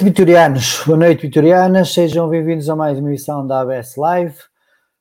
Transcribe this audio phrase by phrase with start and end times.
[0.00, 0.82] noite, vitorianos.
[0.86, 1.92] Boa noite, vitorianas.
[1.92, 4.36] Sejam bem-vindos a mais uma emissão da ABS Live.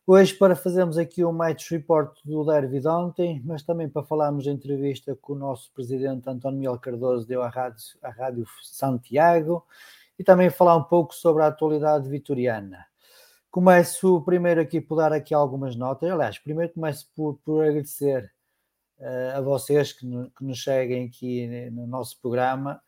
[0.06, 4.46] Hoje, para fazermos aqui um match report do derby de ontem, mas também para falarmos
[4.46, 9.66] da entrevista que o nosso presidente António Miguel Cardoso deu à Rádio, à Rádio Santiago
[10.18, 12.86] e também falar um pouco sobre a atualidade vitoriana.
[13.50, 16.12] Começo primeiro aqui por dar aqui algumas notas.
[16.12, 18.30] Aliás, primeiro começo por, por agradecer
[19.00, 22.82] uh, a vocês que, no, que nos seguem aqui no nosso programa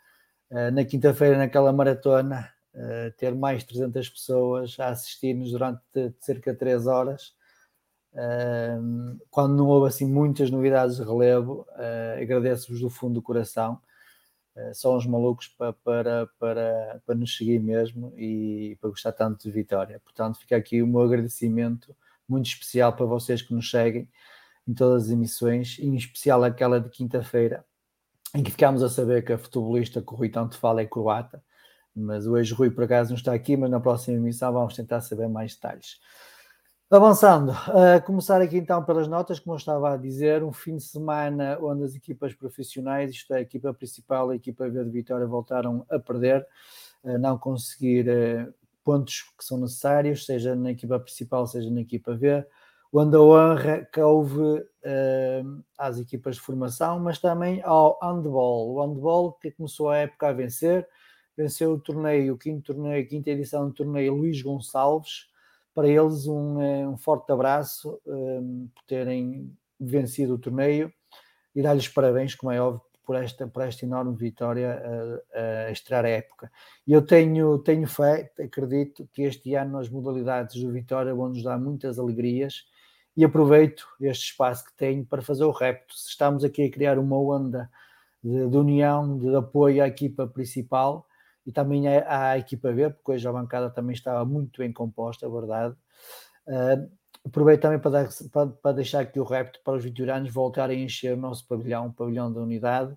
[0.74, 5.82] na quinta-feira, naquela maratona, uh, ter mais de 300 pessoas a assistir-nos durante
[6.20, 7.34] cerca de 3 horas.
[8.14, 11.66] Uh, quando não houve assim muitas novidades de relevo,
[12.22, 13.80] agradeço-vos do fundo do coração.
[14.74, 19.52] são os malucos para, para, para, para nos seguir mesmo e para gostar tanto de
[19.52, 20.02] Vitória.
[20.04, 21.96] Portanto, fica aqui o meu agradecimento
[22.28, 24.10] muito especial para vocês que nos seguem
[24.68, 27.66] em todas as emissões, em especial aquela de quinta-feira,
[28.36, 31.44] em que ficámos a saber que a futebolista que o Rui tanto fala é croata,
[31.96, 35.28] mas hoje Rui por acaso não está aqui, mas na próxima emissão vamos tentar saber
[35.28, 36.00] mais detalhes.
[36.90, 40.84] Avançando, a começar aqui então pelas notas, como eu estava a dizer, um fim de
[40.84, 44.90] semana onde as equipas profissionais, isto é, a equipa principal e a equipa B de
[44.90, 46.46] Vitória, voltaram a perder,
[47.04, 48.46] a não conseguir eh,
[48.84, 52.46] pontos que são necessários, seja na equipa principal, seja na equipa B
[52.94, 58.74] onde a honra coube uh, às equipas de formação, mas também ao handball.
[58.74, 60.88] O handball que começou a época a vencer,
[61.38, 65.30] venceu o torneio, o quinto torneio, a quinta edição do torneio Luís Gonçalves.
[65.74, 70.92] Para eles, um, eh, um forte abraço um, por terem vencido o torneio
[71.56, 74.82] e dar-lhes parabéns, como é óbvio, por esta, por esta enorme vitória
[75.34, 76.52] a, a estrear a época.
[76.86, 81.42] E eu tenho, tenho fé, acredito que este ano as modalidades do Vitória vão nos
[81.42, 82.66] dar muitas alegrias
[83.16, 85.94] e aproveito este espaço que tenho para fazer o repto.
[85.96, 87.70] Estamos aqui a criar uma onda
[88.24, 91.06] de, de união, de apoio à equipa principal
[91.46, 95.26] e também à, à, equipa B, porque hoje a bancada também estava muito bem composta,
[95.26, 95.76] é verdade.
[96.48, 96.90] Uh,
[97.26, 100.86] aproveito também para, dar, para, para, deixar aqui o repto para os vitorianos voltarem a
[100.86, 102.96] encher o nosso pavilhão, o pavilhão da unidade,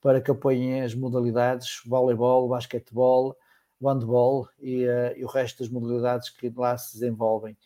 [0.00, 3.36] para que apoiem as modalidades, voleibol, basquetebol,
[3.80, 7.56] handball e, uh, e o resto das modalidades que lá se desenvolvem.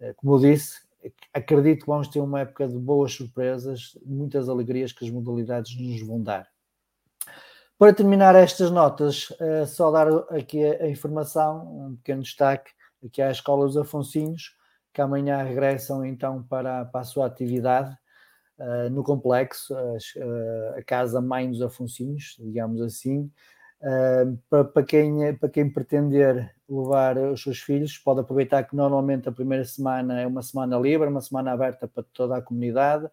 [0.00, 0.85] Uh, como eu disse,
[1.32, 6.00] acredito que vamos ter uma época de boas surpresas, muitas alegrias que as modalidades nos
[6.02, 6.48] vão dar.
[7.78, 12.70] Para terminar estas notas, é só dar aqui a informação, um pequeno destaque
[13.04, 14.56] aqui à Escola dos Afonsinhos,
[14.94, 17.94] que amanhã regressam então para, para a sua atividade
[18.58, 23.30] uh, no complexo, a, a Casa Mãe dos Afonsinhos, digamos assim.
[24.48, 29.64] Para, quem, para quem pretender levar os seus filhos, pode aproveitar que normalmente a primeira
[29.64, 33.08] semana é uma semana livre, uma semana aberta para toda a comunidade.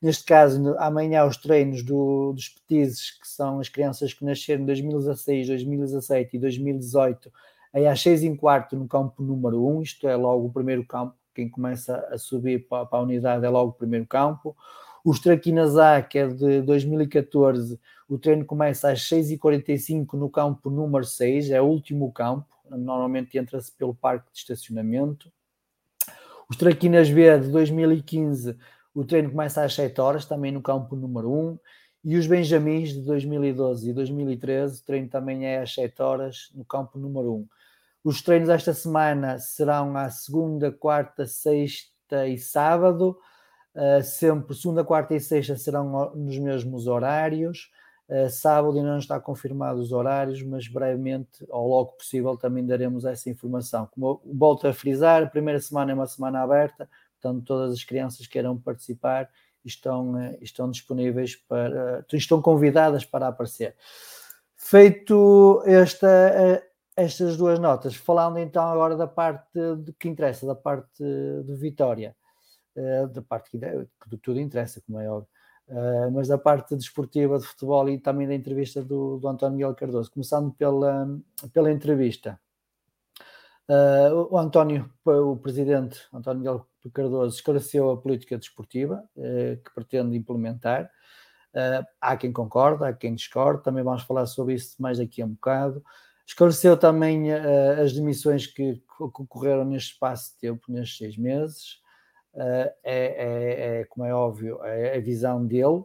[0.00, 4.66] Neste caso, amanhã os treinos do, dos petizes, que são as crianças que nasceram em
[4.66, 7.32] 2016, 2017 e 2018,
[7.72, 10.84] aí às seis e quarto no campo número 1, um, isto é logo o primeiro
[10.84, 14.56] campo, quem começa a subir para, para a unidade é logo o primeiro campo.
[15.04, 21.04] Os Traquinas A, que é de 2014, o treino começa às 6h45 no campo número
[21.04, 25.32] 6, é o último campo, normalmente entra-se pelo parque de estacionamento.
[26.48, 28.56] Os Traquinas B de 2015
[28.96, 31.58] o treino começa às 7 horas, também no campo número 1.
[32.02, 36.64] E os Benjamins de 2012 e 2013, o treino também é às 7 horas, no
[36.64, 37.48] campo número 1.
[38.02, 43.18] Os treinos esta semana serão à segunda, quarta, sexta e sábado.
[43.74, 47.70] Uh, sempre segunda, quarta e sexta serão nos mesmos horários.
[48.08, 53.04] Uh, sábado ainda não está confirmado os horários, mas brevemente, ao logo possível, também daremos
[53.04, 53.88] essa informação.
[53.92, 56.88] Como volto a frisar, a primeira semana é uma semana aberta,
[57.26, 59.28] Portanto, todas as crianças que queiram participar
[59.64, 63.74] estão, eh, estão disponíveis para, estão convidadas para aparecer.
[64.56, 66.62] Feito esta, eh,
[66.96, 72.14] estas duas notas, falando então agora da parte de, que interessa, da parte de Vitória,
[72.76, 75.28] eh, da parte que, que tudo interessa, como é óbvio,
[76.12, 80.10] mas da parte desportiva de futebol e também da entrevista do, do António Miguel Cardoso,
[80.10, 81.08] começando pela,
[81.52, 82.38] pela entrevista.
[84.30, 90.90] o António, o presidente António Miguel Cardoso esclareceu a política desportiva eh, que pretende implementar.
[91.56, 95.24] Uh, há quem concorda, há quem discorde, também vamos falar sobre isso mais daqui a
[95.24, 95.82] um bocado.
[96.26, 101.80] Esclareceu também uh, as demissões que, que ocorreram neste espaço de tempo, nestes seis meses.
[102.36, 105.84] Uh, é, é, é, como é óbvio, é a visão dele.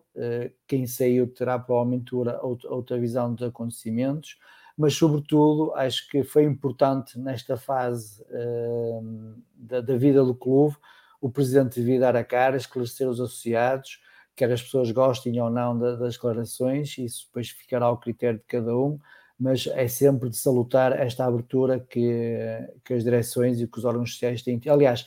[0.68, 4.38] quem saiu terá provavelmente outra, outra visão dos acontecimentos
[4.78, 10.76] mas sobretudo acho que foi importante nesta fase uh, da, da, vida do clube
[11.22, 14.02] o presidente devia dar a cara, esclarecer os associados,
[14.36, 18.46] quer as pessoas gostem ou não da, das declarações, isso depois ficará ao critério de
[18.46, 19.00] cada um,
[19.40, 24.14] mas é sempre de salutar esta abertura que, que as direções e que os órgãos
[24.14, 24.60] sociais têm.
[24.68, 25.06] Aliás,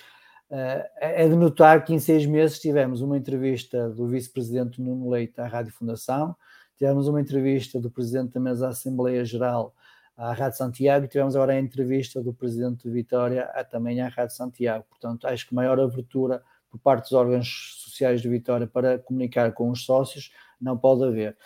[0.97, 5.47] é de notar que em seis meses tivemos uma entrevista do vice-presidente Nuno Leite à
[5.47, 6.37] Rádio Fundação,
[6.77, 9.75] tivemos uma entrevista do presidente da mesa da Assembleia Geral
[10.17, 14.37] à Rádio Santiago e tivemos agora a entrevista do presidente de Vitória também à Rádio
[14.37, 14.85] Santiago.
[14.89, 19.71] Portanto, acho que maior abertura por parte dos órgãos sociais de Vitória para comunicar com
[19.71, 21.37] os sócios não pode haver.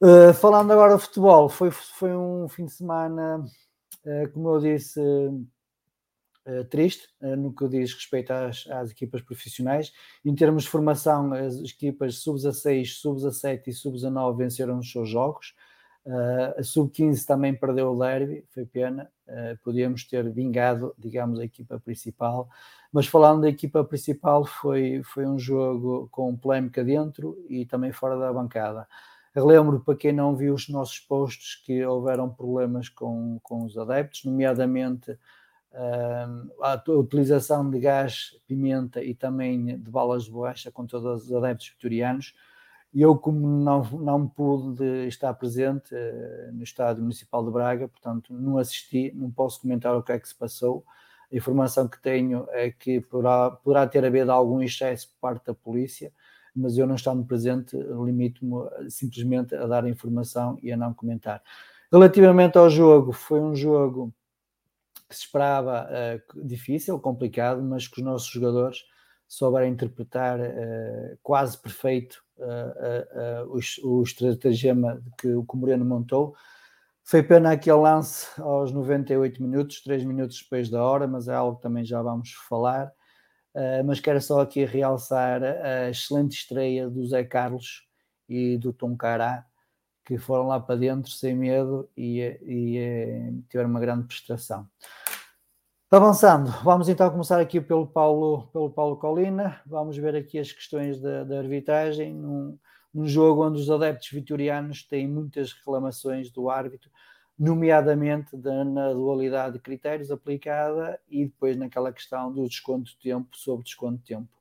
[0.00, 5.00] Uh, falando agora de futebol, foi, foi um fim de semana, uh, como eu disse,
[5.00, 5.46] uh,
[6.70, 9.92] triste no que diz respeito às, às, equipas profissionais.
[10.24, 15.54] Em termos de formação, as equipas sub-16, sub-17 e sub-19 venceram os seus jogos.
[16.06, 19.10] Uh, a sub-15 também perdeu o derby, foi pena.
[19.62, 22.48] Podíamos ter vingado, digamos, a equipa principal.
[22.90, 28.18] Mas falando da equipa principal, foi, foi um jogo com polémica dentro e também fora
[28.18, 28.88] da bancada.
[29.34, 34.24] Relembro para quem não viu os nossos posts que houveram problemas com, com os adeptos,
[34.24, 35.16] nomeadamente
[36.60, 42.34] a utilização de gás, pimenta e também de balas de borracha todos os adeptos vitorianos
[42.92, 48.32] e eu, como não, não pude estar presente uh, no Estádio Municipal de Braga, portanto,
[48.32, 50.84] não assisti, não posso comentar o que é que se passou.
[51.30, 55.54] A informação que tenho é que poderá, poderá ter havido algum excesso por parte da
[55.54, 56.10] polícia,
[56.56, 61.42] mas eu não estando presente, limito-me simplesmente a dar a informação e a não comentar.
[61.92, 64.12] Relativamente ao jogo, foi um jogo
[65.08, 68.84] que se esperava uh, difícil, complicado, mas que os nossos jogadores
[69.26, 76.34] souberam interpretar uh, quase perfeito uh, o, estratagema que o Moreno montou.
[77.02, 81.56] Foi pena aquele lance aos 98 minutos, 3 minutos depois da hora, mas é algo
[81.56, 82.92] que também já vamos falar.
[83.86, 87.88] Mas quero só aqui realçar a excelente estreia do Zé Carlos
[88.28, 89.47] e do Tom Cará,
[90.08, 94.66] que foram lá para dentro sem medo e, e, e tiveram uma grande prestação.
[95.90, 100.98] Avançando, vamos então começar aqui pelo Paulo, pelo Paulo Colina, vamos ver aqui as questões
[100.98, 102.58] da, da arbitragem, num,
[102.92, 106.90] num, jogo onde os adeptos vitorianos têm muitas reclamações do árbitro,
[107.38, 113.36] nomeadamente da, na dualidade de critérios aplicada e depois naquela questão do desconto de tempo
[113.36, 114.37] sobre desconto de tempo.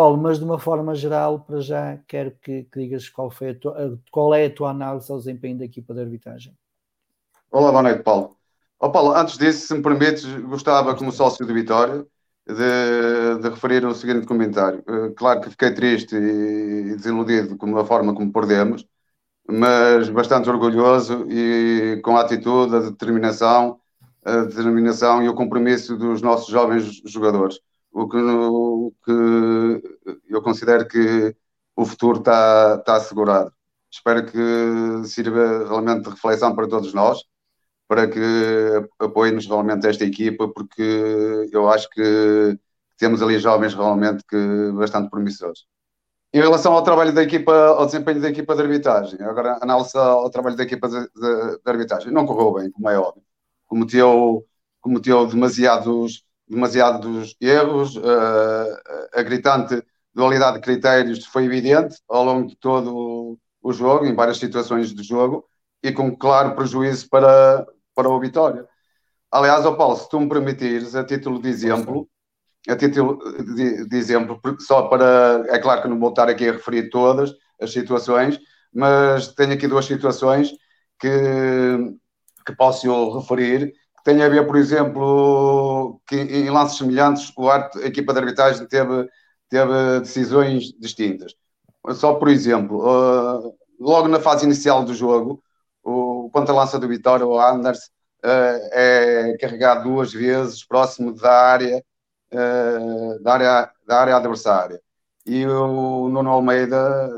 [0.00, 4.00] Paulo, mas de uma forma geral, para já, quero que, que digas qual, foi tua,
[4.10, 6.56] qual é a tua análise ao desempenho da equipa de arbitragem.
[7.50, 8.34] Olá, boa noite, Paulo.
[8.78, 12.06] Oh, Paulo, antes disso, se me permites, gostava, como sócio de Vitória,
[12.46, 14.82] de, de referir o seguinte comentário.
[14.88, 18.86] Uh, claro que fiquei triste e desiludido com a forma como perdemos,
[19.46, 23.78] mas bastante orgulhoso e com a atitude, a determinação,
[24.24, 27.60] a determinação e o compromisso dos nossos jovens jogadores.
[27.92, 29.82] O que, o que
[30.28, 31.34] eu considero que
[31.76, 33.52] o futuro está, está assegurado.
[33.90, 37.24] Espero que sirva realmente de reflexão para todos nós,
[37.88, 38.20] para que
[38.98, 42.58] apoiem-nos realmente esta equipa, porque eu acho que
[42.98, 45.64] temos ali jovens realmente que bastante promissores.
[46.32, 50.30] Em relação ao trabalho da equipa, ao desempenho da equipa de arbitragem, agora análise ao
[50.30, 53.24] trabalho da equipa de, de, de arbitragem, não correu bem, como é óbvio.
[53.66, 54.46] Cometeu,
[54.80, 62.56] cometeu demasiados, demasiados erros, uh, a gritante dualidade de critérios foi evidente ao longo de
[62.56, 65.44] todo o jogo, em várias situações de jogo,
[65.82, 67.64] e com claro prejuízo para,
[67.94, 68.66] para o Vitória.
[69.30, 72.08] Aliás, oh Paulo, se tu me permitires, a título de exemplo,
[72.68, 73.18] a título
[73.54, 75.44] de, de, exemplo, só para.
[75.48, 78.40] É claro que não vou estar aqui a referir todas as situações,
[78.74, 80.50] mas tenho aqui duas situações
[80.98, 81.08] que,
[82.44, 83.72] que posso referir.
[84.04, 88.66] Tem a ver, por exemplo, que em lances semelhantes o arte, a equipa de arbitragem
[88.66, 89.08] teve,
[89.48, 91.34] teve decisões distintas.
[91.94, 95.42] Só por exemplo, uh, logo na fase inicial do jogo,
[95.82, 97.90] o ponta-lança do Vitória, o Anders,
[98.24, 101.82] uh, é carregado duas vezes próximo da área
[102.32, 104.80] uh, da, área, da área adversária.
[105.26, 107.10] E o Nuno Almeida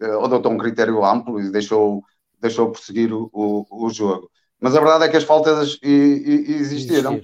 [0.00, 2.02] adotou um critério amplo e deixou,
[2.40, 4.30] deixou prosseguir o, o, o jogo.
[4.62, 7.14] Mas a verdade é que as faltas existiram.
[7.14, 7.20] existiram.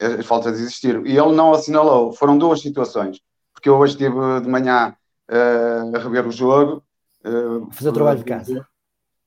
[0.00, 1.06] É, as faltas existiram.
[1.06, 2.12] E ele não assinalou.
[2.12, 3.20] Foram duas situações.
[3.52, 4.94] Porque eu hoje estive de manhã
[5.30, 6.82] uh, a rever o jogo.
[7.24, 8.66] Uh, fazer o trabalho de casa.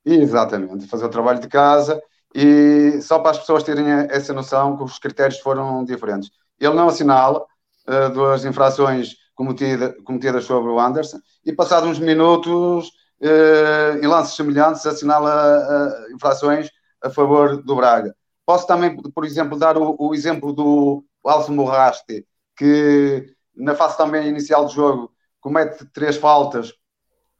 [0.05, 2.01] Exatamente, fazer o trabalho de casa.
[2.34, 6.88] E só para as pessoas terem essa noção que os critérios foram diferentes ele não
[6.88, 7.46] assinala
[7.88, 12.88] uh, duas infrações cometida, cometidas sobre o Anderson e, passados uns minutos,
[13.22, 16.69] uh, em lances semelhantes, assinala infrações
[17.04, 18.16] a favor do Braga.
[18.46, 22.25] Posso também, por exemplo, dar o, o exemplo do Alce Morraste,
[22.56, 26.74] que na fase também inicial do jogo comete três faltas,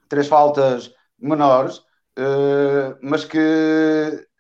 [0.10, 3.40] três faltas menores, uh, mas que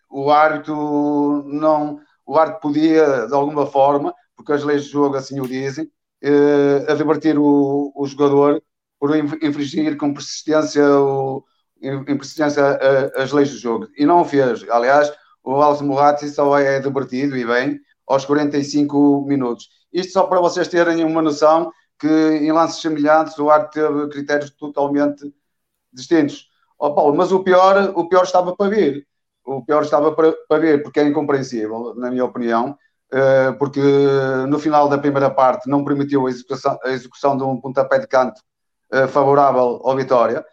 [0.09, 5.39] o árbitro não, o árbitro podia de alguma forma porque as leis do jogo assim
[5.41, 8.61] o dizem, eh, a divertir o, o jogador
[8.99, 11.43] por infringir com persistência, o,
[11.81, 12.79] em persistência
[13.15, 13.87] as leis do jogo.
[13.97, 14.67] E não o fez.
[14.69, 15.11] Aliás,
[15.43, 19.69] o Alves Moratti só é divertido e bem aos 45 minutos.
[19.91, 24.51] Isto só para vocês terem uma noção que em lances semelhantes o Arte teve critérios
[24.51, 25.33] totalmente
[25.91, 26.47] distintos.
[26.79, 29.07] Oh, Paulo, mas o pior, o pior estava para vir.
[29.45, 32.77] O pior estava para, para vir, porque é incompreensível, na minha opinião,
[33.11, 33.81] eh, porque
[34.47, 38.07] no final da primeira parte não permitiu a execução, a execução de um pontapé de
[38.07, 38.41] canto
[38.91, 40.45] eh, favorável ao Vitória,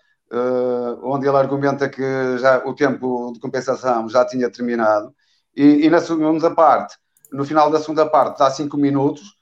[1.03, 5.15] onde ele argumenta que já o tempo de compensação já tinha terminado.
[5.57, 6.97] E, e na segunda parte,
[7.33, 9.37] no final da segunda parte, dá cinco minutos,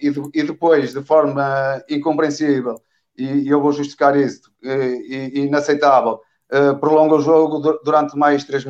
[0.00, 2.80] e, e, depois, de forma incompreensível,
[3.16, 6.20] e, eu vou justificar isso, e, inaceitável,
[6.80, 8.64] prolonga o jogo durante mais três,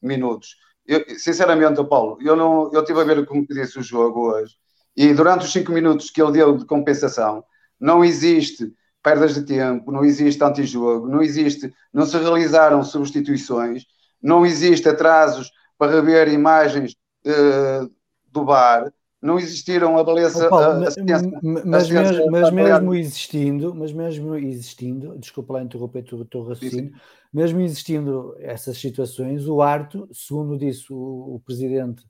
[0.00, 0.56] minutos
[0.86, 4.54] eu, sinceramente, Paulo, eu não, eu estive a ver como disse o jogo hoje
[4.96, 7.44] e durante os cinco minutos que ele deu de compensação,
[7.78, 8.72] não existe
[9.06, 13.84] perdas de tempo, não existe antijogo, não existe, não se realizaram substituições,
[14.20, 17.88] não existe atrasos para rever imagens uh,
[18.32, 20.48] do bar, não existiram a beleza.
[20.48, 25.52] Paulo, a, a ciência, mas, a ciência mesmo, mas mesmo existindo, mas mesmo existindo, desculpa
[25.52, 26.92] lá interromper o teu raciocínio,
[27.32, 32.02] mesmo existindo essas situações, o Arto, segundo disse o, o presidente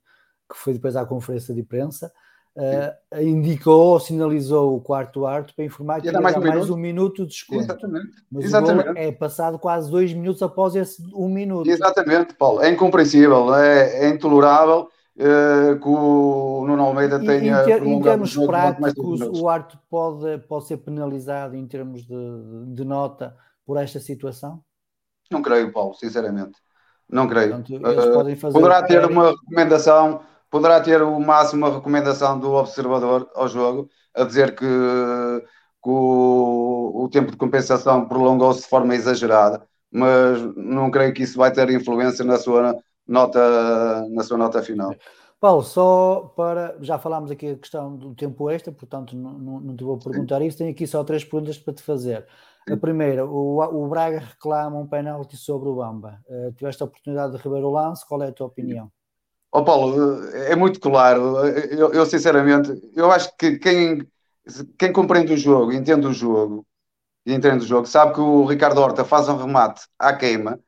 [0.51, 2.11] que foi depois à conferência de imprensa,
[2.57, 6.77] uh, indicou ou sinalizou o quarto Arto para informar que ia mais, um, mais um
[6.77, 7.61] minuto de desconto.
[7.61, 8.07] Exatamente.
[8.31, 8.97] Mas Exatamente.
[8.97, 11.69] é passado quase dois minutos após esse um minuto.
[11.69, 12.61] Exatamente, Paulo.
[12.61, 17.61] É incompreensível, é, é intolerável uh, que o Nuno Almeida tenha.
[17.61, 22.83] Em, ter, em termos práticos, o Arte pode, pode ser penalizado em termos de, de
[22.83, 23.35] nota
[23.65, 24.61] por esta situação?
[25.29, 26.57] Não creio, Paulo, sinceramente.
[27.09, 27.63] Não creio.
[27.63, 33.47] Portanto, uh, poderá ter uma recomendação, poderá ter o máximo uma recomendação do observador ao
[33.47, 40.41] jogo, a dizer que, que o, o tempo de compensação prolongou-se de forma exagerada, mas
[40.55, 42.75] não creio que isso vai ter influência na sua
[43.07, 44.93] nota, na sua nota final.
[45.39, 46.77] Paulo, só para.
[46.81, 50.39] Já falámos aqui a questão do tempo extra, portanto não, não, não te vou perguntar
[50.39, 50.47] Sim.
[50.47, 50.57] isso.
[50.57, 52.25] Tenho aqui só três perguntas para te fazer.
[52.69, 56.19] A primeira, o, o Braga reclama um penalti sobre o Bamba.
[56.27, 58.91] Uh, tiveste a oportunidade de rever o lance, qual é a tua opinião?
[59.51, 61.37] Oh, Paulo, é muito claro.
[61.47, 64.05] Eu, eu, sinceramente, eu acho que quem,
[64.77, 66.65] quem compreende o jogo, entende o jogo,
[67.25, 70.59] entende o jogo, sabe que o Ricardo Horta faz um remate à queima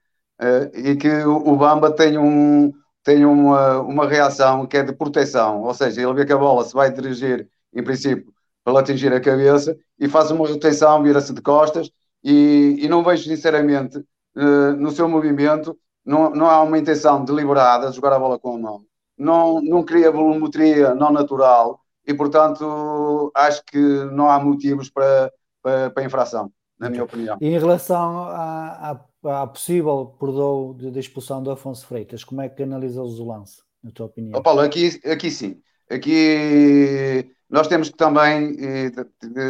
[0.41, 5.63] uh, e que o, Bamba tem, um, tem uma, uma reação que é de proteção,
[5.63, 8.33] ou seja, ele vê que a bola se vai dirigir, em princípio,
[8.63, 11.89] para atingir a cabeça e faz uma retenção, vira-se de costas
[12.23, 15.77] e, e, não vejo sinceramente uh, no seu movimento
[16.09, 18.81] não, não há uma intenção deliberada de jogar a bola com a mão.
[19.15, 25.91] Não, não cria volumetria não natural e, portanto, acho que não há motivos para, para,
[25.91, 27.37] para infração, na minha opinião.
[27.39, 32.41] E em relação à, à, à possível perdão de, de, expulsão do Afonso Freitas, como
[32.41, 34.39] é que analisas o lance, na tua opinião?
[34.39, 35.61] Oh, Paulo, aqui, aqui sim.
[35.91, 38.55] Aqui nós temos que também,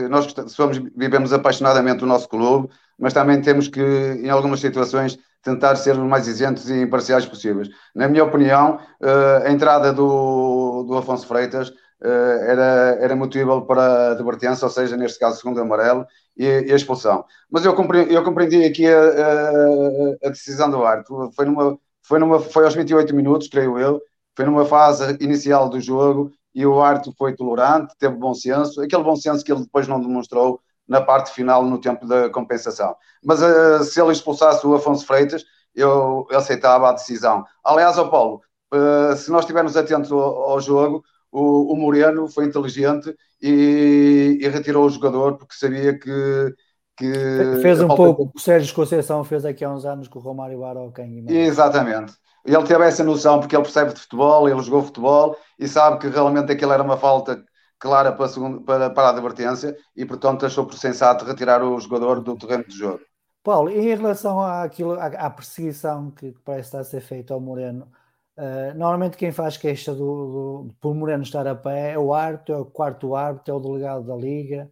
[0.10, 5.76] nós somos, vivemos apaixonadamente o nosso clube, mas também temos que, em algumas situações, tentar
[5.76, 7.70] ser o mais isentos e imparciais possíveis.
[7.96, 14.12] Na minha opinião, eh, a entrada do, do Afonso Freitas eh, era, era motivo para
[14.12, 16.06] advertência, ou seja, neste caso, segundo amarelo
[16.38, 17.26] e, e a expulsão.
[17.50, 21.32] Mas eu compreendi, eu compreendi aqui a, a, a, decisão do árbitro.
[21.36, 24.02] Foi, numa, foi, numa, foi aos 28 minutos, creio eu,
[24.36, 29.04] foi numa fase inicial do jogo e o árbitro foi tolerante, teve bom senso, aquele
[29.04, 32.96] bom senso que ele depois não demonstrou na parte final, no tempo da compensação.
[33.24, 37.46] Mas uh, se ele expulsasse o Afonso Freitas, eu, aceitava a decisão.
[37.64, 38.42] Aliás, ao Paulo,
[38.74, 44.48] uh, se nós estivermos atentos ao, ao jogo, o, o, Moreno foi inteligente e, e,
[44.48, 46.56] retirou o jogador porque sabia que.
[46.98, 47.14] que
[47.62, 50.22] fez um pouco o que o Sérgio Conceição fez aqui há uns anos com o
[50.22, 51.06] Romário Barocão.
[51.28, 52.14] Exatamente.
[52.46, 56.08] Ele teve essa noção porque ele percebe de futebol, ele jogou futebol e sabe que
[56.08, 57.44] realmente aquilo era uma falta
[57.80, 61.80] clara para a, segunda, para, para a advertência e, portanto, achou por sensato retirar o
[61.80, 63.00] jogador do terreno de jogo.
[63.42, 67.90] Paulo, em relação àquilo, à, à perseguição que parece estar a ser feita ao Moreno,
[68.38, 72.54] uh, normalmente quem faz queixa do, do, por Moreno estar a pé é o árbitro,
[72.54, 74.70] é o quarto árbitro, é o delegado da Liga.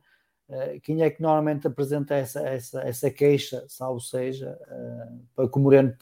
[0.49, 5.57] Uh, quem é que normalmente apresenta essa, essa, essa queixa, salvo seja, uh, para que
[5.57, 5.93] o Moreno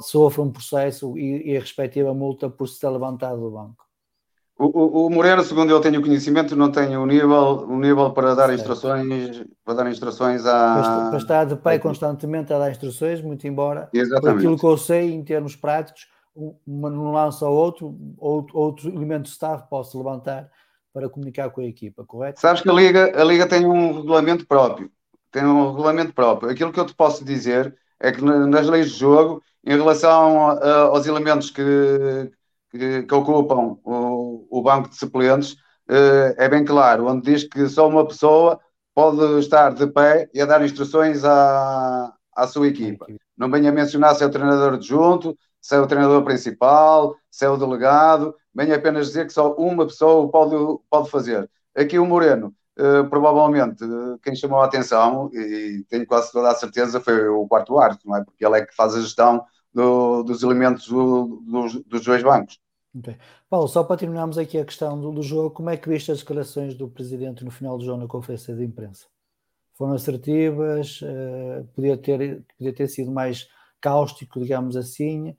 [0.00, 3.86] sofra um processo e, e a respectiva multa por se ter levantado do banco?
[4.58, 8.46] O, o, Moreira, segundo eu tenho conhecimento, não tem o nível, o nível para dar
[8.46, 8.60] certo.
[8.60, 11.08] instruções, para dar instruções a.
[11.08, 14.38] Para estar de pé constantemente a dar instruções, muito embora Exatamente.
[14.38, 16.06] aquilo que eu sei em termos práticos,
[16.66, 20.48] uma não lança outro, outro, outro elemento de staff posso levantar
[20.92, 22.40] para comunicar com a equipa, correto?
[22.40, 24.90] Sabes que a Liga, a Liga tem um regulamento próprio.
[25.30, 26.50] Tem um regulamento próprio.
[26.50, 30.50] Aquilo que eu te posso dizer é que nas leis de jogo, em relação
[30.90, 31.62] aos elementos que,
[32.70, 35.52] que, que ocupam o, o, banco de suplentes,
[35.88, 38.60] uh, é bem claro, onde diz que só uma pessoa
[38.94, 43.06] pode estar de pé e a dar instruções à, à sua equipa.
[43.36, 47.48] Não venha mencionar se é o treinador adjunto, se é o treinador principal, se é
[47.48, 50.54] o delegado, venha apenas dizer que só uma pessoa pode,
[50.90, 51.48] pode fazer.
[51.74, 56.54] Aqui o Moreno, uh, provavelmente, uh, quem chamou a atenção, e tenho quase toda a
[56.54, 58.24] certeza, foi o quarto árbitro, não é?
[58.24, 62.60] Porque ele é que faz a gestão do, dos elementos do, dos, dos dois bancos.
[62.94, 63.16] Okay.
[63.48, 66.18] Paulo, só para terminarmos aqui a questão do, do, jogo, como é que viste as
[66.18, 69.06] declarações do presidente no final do jogo na conferência de imprensa?
[69.74, 71.00] Foram assertivas?
[71.00, 73.48] Uh, podia, ter, podia ter sido mais
[73.80, 75.34] cáustico, digamos assim?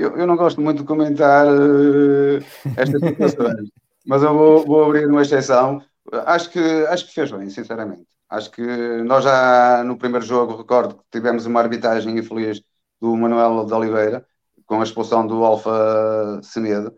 [0.00, 2.42] Eu, eu não gosto muito de comentar uh,
[2.74, 3.68] estas situações,
[4.06, 5.82] mas eu vou, vou, abrir uma exceção.
[6.24, 6.58] Acho que,
[6.88, 8.06] acho que fez bem, sinceramente.
[8.30, 8.62] Acho que
[9.02, 12.62] nós já no primeiro jogo, recordo que tivemos uma arbitragem infeliz
[12.98, 14.24] do Manuel de Oliveira,
[14.64, 16.94] com a expulsão do Alfa Semedo.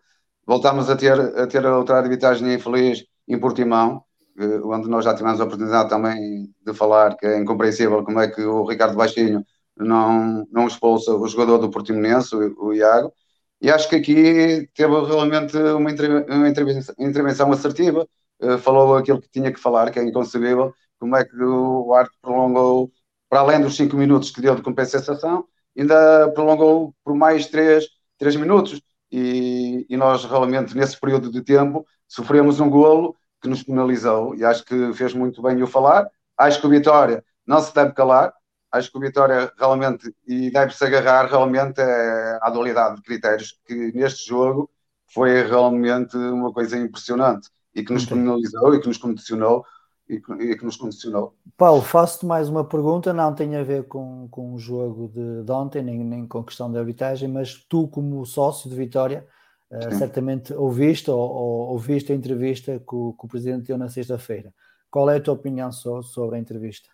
[0.47, 4.05] Voltámos a ter, a ter outra arbitragem infeliz em Portimão,
[4.39, 8.29] eh, onde nós já tivemos a oportunidade também de falar que é incompreensível como é
[8.29, 9.45] que o Ricardo Baixinho
[9.83, 13.13] não, não expulsa o jogador do Portimonense, o, o Iago,
[13.61, 18.09] e acho que aqui teve realmente uma, uma intervenção, intervenção, assertiva,
[18.43, 22.19] uh, falou aquilo que tinha que falar, que é inconcebível, como é que o árbitro
[22.21, 22.93] prolongou,
[23.29, 27.87] para além dos 5 minutos que deu de compensação, ainda prolongou por mais 3,
[28.19, 28.81] 3 minutos.
[29.11, 34.35] E, e, nós realmente, nesse período de tempo, sofremos um golo que nos penalizou.
[34.35, 36.09] E acho que fez muito bem o falar.
[36.37, 38.33] Acho que o Vitória não se deve calar.
[38.73, 44.27] Acho que o Vitória realmente, e deve-se agarrar realmente à dualidade de critérios, que neste
[44.27, 44.71] jogo
[45.13, 49.65] foi realmente uma coisa impressionante e que nos penalizou e que nos condicionou
[50.09, 51.35] e que, e que nos condicionou.
[51.57, 55.53] Paulo, faço-te mais uma pergunta, não tem a ver com, com o jogo de, de
[55.53, 59.27] ontem, nem, nem com a questão da arbitragem, mas tu, como sócio de Vitória,
[59.71, 63.89] uh, certamente ouviste ou, ou, ouviste a entrevista que o, que o presidente deu na
[63.89, 64.53] sexta-feira.
[64.91, 66.89] Qual é a tua opinião so, sobre a entrevista?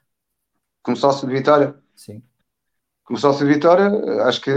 [0.82, 1.74] Como sócio de Vitória?
[1.94, 2.22] Sim.
[3.04, 3.90] como sócio de Vitória,
[4.24, 4.50] acho que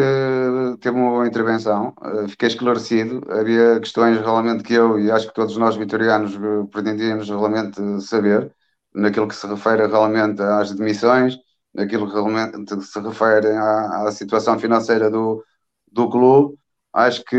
[0.81, 1.93] teve uma boa intervenção,
[2.29, 3.21] fiquei esclarecido.
[3.31, 6.33] Havia questões realmente que eu e acho que todos nós vitorianos
[6.71, 8.53] pretendíamos realmente saber,
[8.93, 11.37] naquilo que se refere realmente às demissões,
[11.73, 15.43] naquilo que realmente se refere à, à situação financeira do,
[15.91, 16.57] do clube.
[16.93, 17.37] Acho que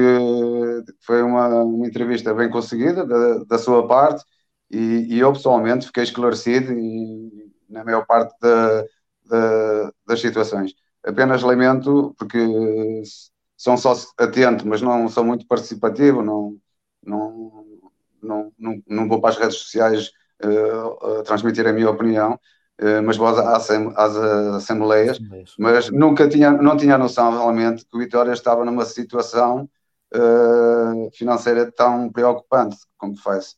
[1.01, 4.25] foi uma, uma entrevista bem conseguida da, da sua parte
[4.71, 7.42] e, e, eu pessoalmente fiquei esclarecido e,
[7.73, 8.85] na maior parte da,
[9.25, 10.75] da, das situações.
[11.05, 12.39] Apenas lamento porque
[13.57, 16.57] são só atento, mas não sou muito participativo, não,
[17.05, 17.65] não,
[18.23, 20.11] não, não, não vou para as redes sociais
[20.45, 22.39] uh, transmitir a minha opinião,
[22.81, 25.19] uh, mas vou às, às assembleias,
[25.59, 29.69] mas nunca tinha, não tinha noção realmente que o Vitória estava numa situação
[30.15, 33.57] uh, financeira tão preocupante como faz.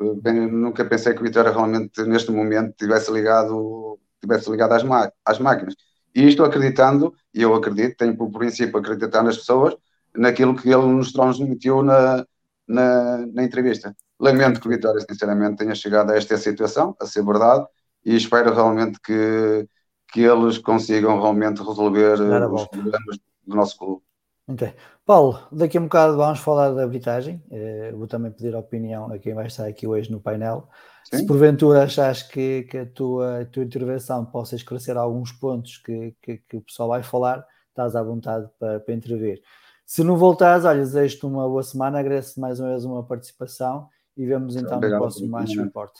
[0.00, 4.82] Nunca pensei que o Vitória realmente neste momento tivesse ligado, tivesse ligado às,
[5.24, 5.74] às máquinas.
[6.14, 9.76] E estou acreditando, e eu acredito, tenho por princípio acreditar nas pessoas,
[10.14, 12.26] naquilo que ele nos transmitiu na,
[12.66, 13.94] na, na entrevista.
[14.18, 17.64] Lamento que o Vitória, sinceramente, tenha chegado a esta situação, a ser verdade,
[18.04, 19.68] e espero realmente que,
[20.12, 22.20] que eles consigam realmente resolver
[22.52, 24.02] os problemas do nosso clube.
[24.48, 24.72] Ok.
[25.06, 27.42] Paulo, daqui a um bocado vamos falar da arbitragem.
[27.50, 30.68] Eh, vou também pedir a opinião a quem vai estar aqui hoje no painel.
[31.04, 31.18] Sim.
[31.18, 36.14] Se porventura achas que, que a, tua, a tua intervenção possa esclarecer alguns pontos que,
[36.22, 39.40] que, que, o pessoal vai falar, estás à vontade para, para intervir.
[39.84, 44.24] Se não voltares, olha, desejo-te uma boa semana, agradeço mais uma vez uma participação e
[44.24, 45.92] vemos então obrigado, no próximo Match Report.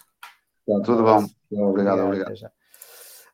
[0.66, 1.26] Tá, tudo bom.
[1.50, 2.28] Obrigado, obrigado.
[2.28, 2.59] obrigado.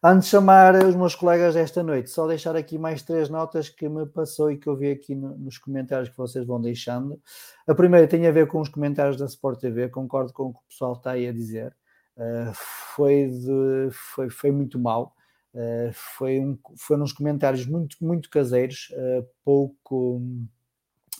[0.03, 3.89] Antes de chamar os meus colegas desta noite, só deixar aqui mais três notas que
[3.89, 7.21] me passou e que eu vi aqui no, nos comentários que vocês vão deixando.
[7.67, 10.59] A primeira tem a ver com os comentários da Sport TV, concordo com o que
[10.59, 11.75] o pessoal está aí a dizer.
[12.17, 12.53] Uh,
[12.95, 15.15] foi, de, foi, foi muito mal.
[15.55, 20.21] Uh, foi um, foram uns comentários muito, muito caseiros, uh, pouco,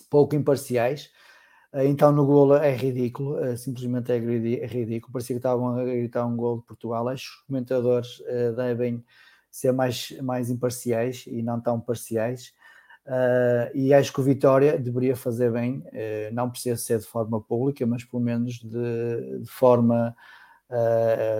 [0.09, 1.09] pouco imparciais.
[1.77, 5.13] Eh, então no golo é ridículo, eh, simplesmente é ridículo.
[5.13, 7.07] Parecia que estavam a gritar um golo de Portugal.
[7.07, 9.03] Acho que os comentadores eh, devem
[9.51, 12.53] ser mais, mais imparciais e não tão parciais.
[13.73, 15.81] E acho que o Vitória deveria fazer bem,
[16.33, 20.13] não precisa ser de forma pública, mas pelo menos de, de forma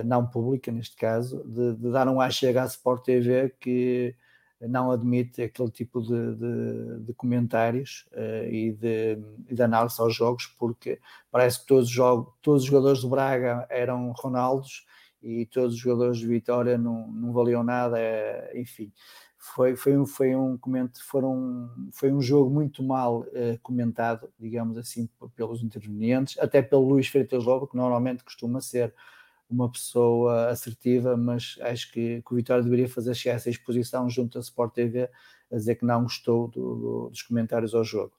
[0.06, 4.14] não pública, neste caso, de, de dar um achega à Sport TV que
[4.60, 9.16] não admite aquele tipo de, de, de comentários uh, e, de,
[9.52, 10.98] de, análise aos jogos, porque
[11.30, 14.86] parece que todos, jogos, todos os jogadores do Braga eram Ronaldos
[15.22, 18.92] e todos os jogadores de Vitória não, não valiam nada, é, enfim.
[19.40, 20.58] Foi, foi, um, foi, um,
[21.06, 27.06] foram, foi um jogo muito mal uh, comentado, digamos assim, pelos intervenientes, até pelo Luís
[27.06, 28.92] Freitas Lobo, que normalmente costuma ser
[29.50, 34.38] uma pessoa assertiva, mas acho que, que o Vitória deveria fazer chegar essa exposição junto
[34.38, 35.08] à Sport TV
[35.50, 38.12] a dizer que não gostou do, do, dos comentários ao jogo.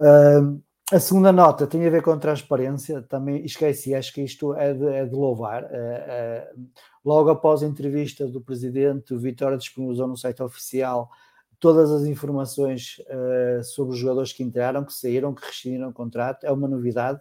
[0.00, 0.60] Uh,
[0.92, 4.86] a segunda nota tem a ver com transparência, também esqueci, acho que isto é de,
[4.86, 5.64] é de louvar.
[5.64, 6.68] Uh, uh,
[7.04, 11.10] logo após a entrevista do presidente, o Vitória disponibilizou no site oficial
[11.58, 16.44] todas as informações uh, sobre os jogadores que entraram, que saíram, que rescindiram o contrato.
[16.44, 17.20] É uma novidade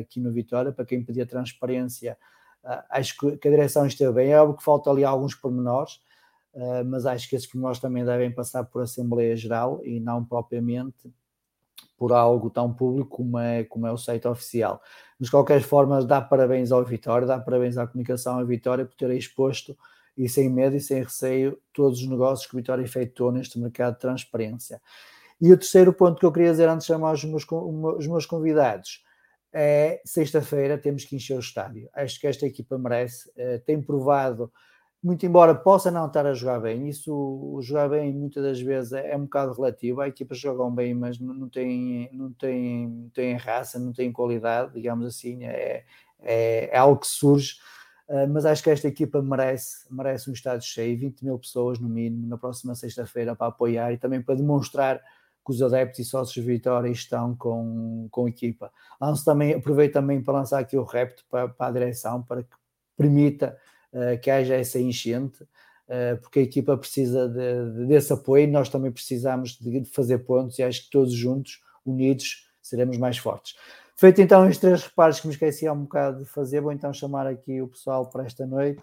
[0.00, 2.16] aqui no Vitória, para quem pedia transparência.
[2.62, 4.32] Uh, acho que, a direção esteve bem.
[4.32, 5.94] É óbvio que falta ali alguns pormenores,
[6.54, 11.12] uh, mas acho que esses pormenores também devem passar por Assembleia Geral e não propriamente
[11.96, 14.80] por algo tão público como é, como é o site oficial.
[15.18, 18.94] Mas, de qualquer forma, dá parabéns ao Vitória, dá parabéns à comunicação à Vitória por
[18.94, 19.76] ter exposto
[20.16, 23.94] e sem medo e sem receio todos os negócios que o Vitória efetuou neste mercado
[23.94, 24.80] de transparência.
[25.40, 28.26] E o terceiro ponto que eu queria dizer antes de chamar os meus, os meus
[28.26, 29.02] convidados
[29.52, 31.88] é sexta-feira temos que encher o estádio.
[31.92, 34.50] Acho que esta equipa merece, uh, tem provado,
[35.02, 38.92] muito embora possa não estar a jogar bem, isso o jogar bem muitas das vezes
[38.92, 40.00] é, é um bocado relativo.
[40.00, 44.72] Há equipas que jogam bem, mas não, têm, não, têm, não raça, não têm qualidade,
[44.72, 45.84] digamos assim, é,
[46.20, 47.56] é, é algo que surge.
[48.08, 51.88] Uh, mas acho que esta equipa merece, merece um estádio cheio, 20 mil pessoas no
[51.88, 55.00] mínimo, na próxima sexta-feira para apoiar e também para demonstrar
[55.44, 58.70] que os adeptos e sócios Vitória estão com, com a equipa.
[59.00, 62.50] Lanço também, aproveito também para lançar aqui o repto para, para a direção, para que
[62.96, 63.56] permita
[63.92, 68.68] uh, que haja essa enchente, uh, porque a equipa precisa de, de, desse apoio, nós
[68.68, 73.56] também precisamos de, de fazer pontos e acho que todos juntos, unidos, seremos mais fortes.
[73.96, 76.92] Feito então os três reparos que me esqueci há um bocado de fazer, vou então
[76.92, 78.82] chamar aqui o pessoal para esta noite.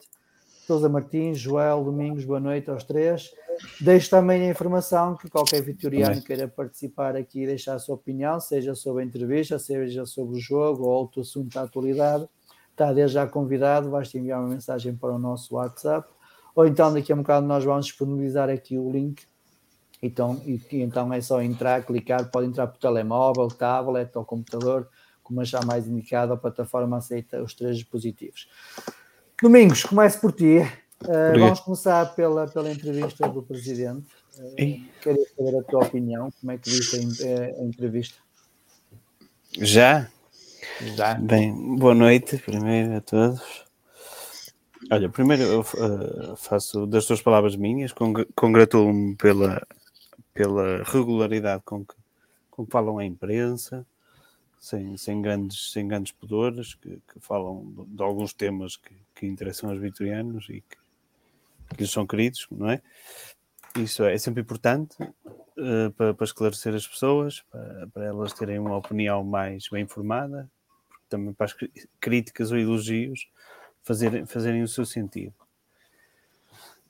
[0.67, 3.31] Sousa Martins, Joel, Domingos, boa noite aos três.
[3.81, 8.39] Deixo também a informação que qualquer vitoriano queira participar aqui e deixar a sua opinião,
[8.39, 12.27] seja sobre a entrevista, seja sobre o jogo ou outro assunto da atualidade,
[12.71, 16.07] está desde já convidado, vais-te enviar uma mensagem para o nosso WhatsApp
[16.59, 19.23] ou então daqui a um bocado nós vamos disponibilizar aqui o link.
[20.01, 24.87] Então, e, então é só entrar, clicar, pode entrar por telemóvel, tablet ou computador,
[25.23, 28.49] como achar mais indicado, a plataforma aceita os três dispositivos.
[29.41, 30.59] Domingos, comece por ti.
[31.03, 34.07] Uh, vamos começar pela, pela entrevista do Presidente.
[34.37, 34.55] Uh,
[35.01, 38.17] queria saber a tua opinião, como é que viste a, a entrevista?
[39.57, 40.09] Já?
[40.95, 41.15] Já.
[41.15, 43.65] Bem, boa noite primeiro a todos.
[44.91, 47.93] Olha, primeiro eu uh, faço das tuas palavras minhas,
[48.35, 49.61] congratulo-me pela,
[50.33, 51.95] pela regularidade com que,
[52.49, 53.85] com que falam a imprensa,
[54.59, 59.25] sem, sem, grandes, sem grandes pudores, que, que falam de, de, alguns temas que, que
[59.27, 60.77] interessam aos vitorianos e que,
[61.75, 62.81] que lhes são queridos, não é?
[63.77, 68.59] Isso é, é sempre importante uh, para, para, esclarecer as pessoas, para, para, elas terem
[68.59, 70.49] uma opinião mais bem informada,
[71.07, 71.55] também para as
[71.99, 73.27] críticas ou elogios
[73.83, 75.33] fazerem, fazerem o seu sentido.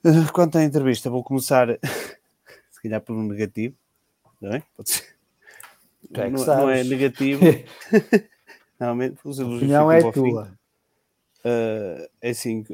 [0.04, 1.68] Uh, quanto à entrevista, vou começar
[2.72, 3.76] se calhar por um negativo,
[4.42, 4.64] não é?
[4.76, 5.20] Pode ser.
[6.14, 7.42] É não, não, é negativo.
[8.80, 10.58] Normalmente os elogios ficam é tua.
[11.40, 12.66] Uh, é assim,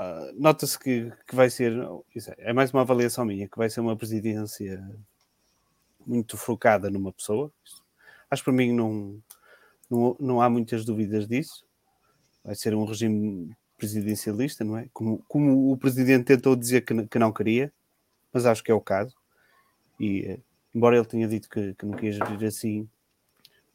[0.00, 1.72] uh, nota-se que, que vai ser,
[2.38, 4.82] é, é mais uma avaliação minha, que vai ser uma presidência
[6.06, 7.50] muito focada numa pessoa.
[8.30, 9.22] Acho que para mim não,
[9.90, 11.64] não, não há muitas dúvidas disso.
[12.44, 14.88] Vai ser um regime presidencialista, não é?
[14.92, 17.72] Como, como o presidente tentou dizer que, que não queria,
[18.32, 19.14] mas acho que é o caso.
[19.98, 20.38] E
[20.74, 22.88] embora ele tenha dito que, que não queria gerir assim,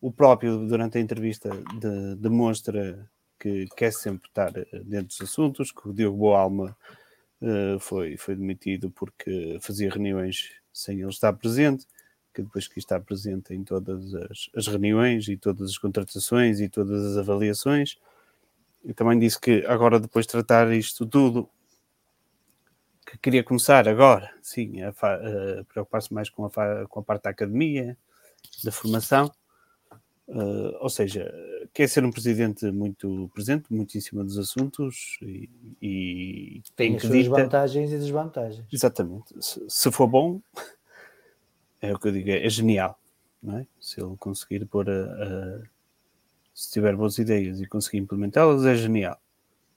[0.02, 4.52] o próprio, durante a entrevista, de, demonstra que quer sempre estar
[4.84, 6.75] dentro dos assuntos, que o Diogo Boalma
[7.41, 11.86] uh, foi, foi demitido porque fazia reuniões sem ele estar presente,
[12.34, 16.69] que depois que está presente em todas as, as reuniões e todas as contratações e
[16.69, 17.97] todas as avaliações.
[18.84, 21.49] E também disse que agora, depois de tratar isto tudo,
[23.06, 27.30] que queria começar agora, sim, a, a preocupar-se mais com a, com a parte da
[27.32, 27.97] academia,
[28.63, 29.32] da formação.
[30.30, 31.34] Uh, ou seja,
[31.74, 35.50] quer ser um presidente muito presente, muito em cima dos assuntos e,
[35.82, 38.63] e tem as suas vantagens e desvantagens.
[38.72, 39.34] Exatamente.
[39.44, 40.39] Se, se, for bom,
[41.82, 43.00] é o que eu digo, é, é genial.
[43.56, 43.65] É?
[43.80, 45.62] Se ele conseguir pôr a, a,
[46.54, 49.20] se tiver boas ideias e conseguir implementá-las, é genial.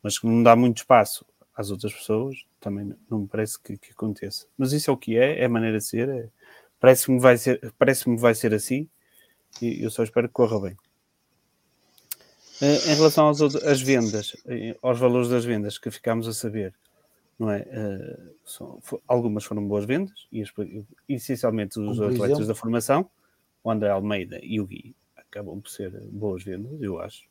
[0.02, 1.24] Mas que não dá muito espaço
[1.56, 4.46] às outras pessoas, também não me parece que, que aconteça.
[4.58, 6.10] Mas isso é o que é, é a maneira de ser.
[6.10, 6.28] É,
[6.78, 8.86] parece-me vai ser, parece-me vai ser assim
[9.60, 10.76] e eu só espero que corra bem.
[12.60, 16.32] Uh, em relação aos outros, às vendas, uh, aos valores das vendas que ficámos a
[16.32, 16.72] saber,
[17.36, 17.62] não é?
[17.62, 20.44] Uh, são, for, algumas foram boas vendas, e
[21.08, 22.46] essencialmente os Como atletas exemplo?
[22.46, 23.10] da formação,
[23.64, 27.24] o André Almeida e o Gui, acabam por ser boas vendas, eu acho.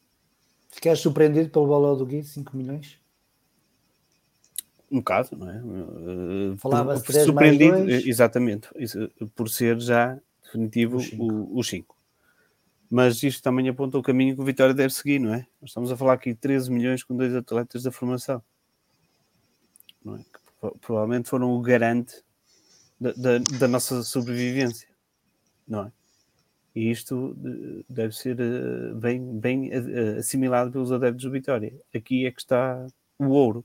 [0.70, 3.00] Ficaste surpreendido pelo valor do Gui, 5 milhões?
[4.92, 5.56] Um bocado, não é?
[5.56, 8.68] Eh, Falava-se surpreendido, exatamente,
[9.34, 10.98] por ser já definitivo
[11.54, 12.01] os 5.
[12.92, 15.48] Mas isto também aponta o caminho que o Vitória deve seguir, não é?
[15.62, 18.44] Nós estamos a falar aqui de 13 milhões com dois atletas da formação.
[20.04, 20.20] Não é?
[20.20, 22.22] Que provavelmente foram o garante
[23.00, 24.90] da, da, da nossa sobrevivência,
[25.66, 25.92] não é?
[26.76, 29.72] E isto eh, deve ser eh, bem, bem
[30.18, 31.74] assimilado pelos adeptos do Vitória.
[31.96, 32.86] Aqui é que está
[33.18, 33.64] o ouro.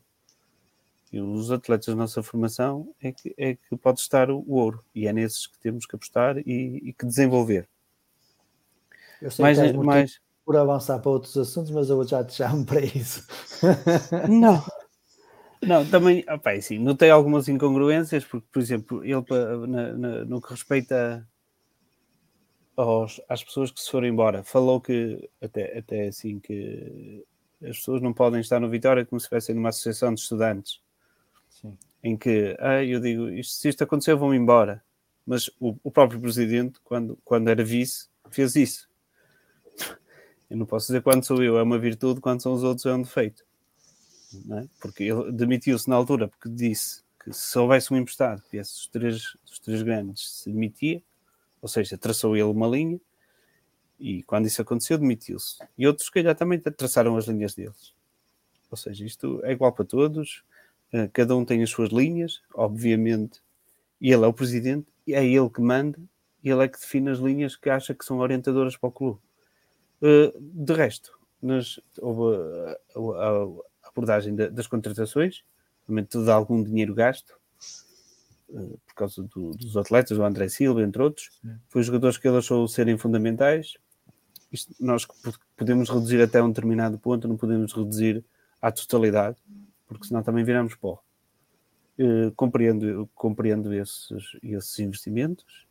[1.12, 4.84] E os atletas da nossa formação é que, é que pode estar o, ouro.
[4.94, 7.68] E é nesses que temos que apostar e, e que desenvolver.
[9.20, 10.20] Eu sei mais, que mais...
[10.44, 13.26] por avançar para outros assuntos, mas eu já te chamo para isso.
[14.28, 14.62] Não.
[15.62, 19.24] Não, também, opa, é assim, notei algumas incongruências, porque, por exemplo, ele
[19.66, 21.26] na, na, no que respeita
[22.76, 27.24] aos, às pessoas que se foram embora, falou que até, até assim que
[27.62, 30.80] as pessoas não podem estar no Vitória como se estivessem numa associação de estudantes.
[31.48, 31.76] Sim.
[32.04, 34.82] em que ah, eu digo, isto, se isto aconteceu, vão embora.
[35.24, 38.85] Mas o, o, próprio presidente, quando, quando era vice, fez isso.
[40.48, 42.94] Eu não posso dizer quando sou eu, é uma virtude, quando são os outros, é
[42.94, 43.44] um defeito.
[44.50, 44.66] É?
[44.80, 49.36] Porque ele demitiu-se na altura, porque disse que se houvesse um emprestado, que esses três,
[49.44, 51.02] os três grandes se demitia,
[51.60, 53.00] ou seja, traçou ele uma linha,
[53.98, 55.58] e quando isso aconteceu, demitiu-se.
[55.76, 57.94] E outros, que já também traçaram as linhas deles.
[58.70, 60.44] Ou seja, isto é igual para todos
[60.92, 63.42] eh, cada um tem as suas linhas, obviamente,
[64.00, 65.98] e ele é o presidente, e é ele que manda,
[66.42, 69.20] e ele é que define as linhas que acha que são orientadoras para o clube.
[70.06, 72.36] Eh, de resto, nas, houve
[72.94, 73.44] a, a,
[73.84, 75.42] a abordagem das contratações,
[75.88, 77.34] aumento de algum dinheiro gasto,
[78.50, 81.30] eh, por causa do, dos atletas, do André Silva, entre outros.
[81.68, 83.74] Foi os jogadores que ele achou serem fundamentais.
[84.52, 85.06] Isto, nós
[85.56, 88.24] podemos reduzir até um determinado ponto, não podemos reduzir
[88.62, 89.36] à totalidade
[89.86, 91.02] porque senão também viramos pó.
[91.98, 94.08] Uh, compreendo, compreendo esses,
[94.42, 95.66] esses investimentos,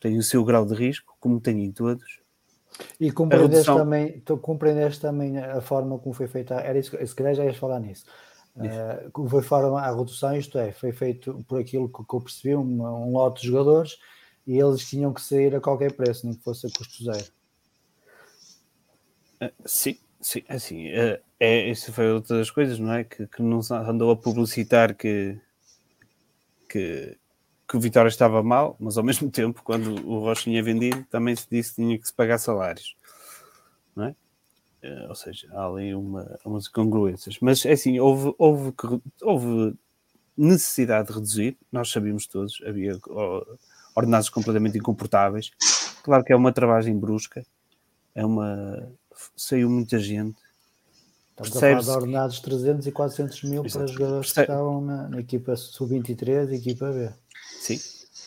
[0.00, 2.20] tem o seu grau de risco, como tem em todos.
[3.00, 3.78] E compreendeste, redução...
[3.78, 7.56] também, tu compreendeste também a forma como foi feita, era isso, se calhar já ias
[7.56, 8.04] falar nisso,
[8.56, 12.20] uh, como foi forma a redução, isto é, foi feito por aquilo que, que eu
[12.20, 13.98] percebi, um, um lote de jogadores,
[14.46, 17.26] e eles tinham que sair a qualquer preço, nem que fosse a custo zero.
[19.42, 23.04] Uh, sim, sim, assim, uh, é, isso foi outra das coisas, não é?
[23.04, 25.38] Que, que não andou a publicitar que,
[26.68, 27.16] que,
[27.68, 31.36] que o Vitória estava mal, mas ao mesmo tempo, quando o Rocha tinha vendido, também
[31.36, 32.96] se disse que tinha que se pagar salários,
[33.94, 34.14] não é?
[34.82, 37.38] Uh, ou seja, há ali uma, umas incongruências.
[37.40, 38.72] Mas é assim, houve, houve,
[39.22, 39.76] houve
[40.36, 42.96] necessidade de reduzir, nós sabíamos todos, havia
[43.94, 45.50] ordenados completamente incomportáveis.
[46.04, 47.44] Claro que é uma travagem brusca,
[48.14, 48.88] é uma.
[49.36, 50.38] saiu muita gente.
[51.30, 53.84] Estamos a falar de ordenados 300 e 400 mil Exato.
[53.84, 57.10] para jogadores que estavam na, na equipa sub-23 e equipa B.
[57.60, 57.78] Sim,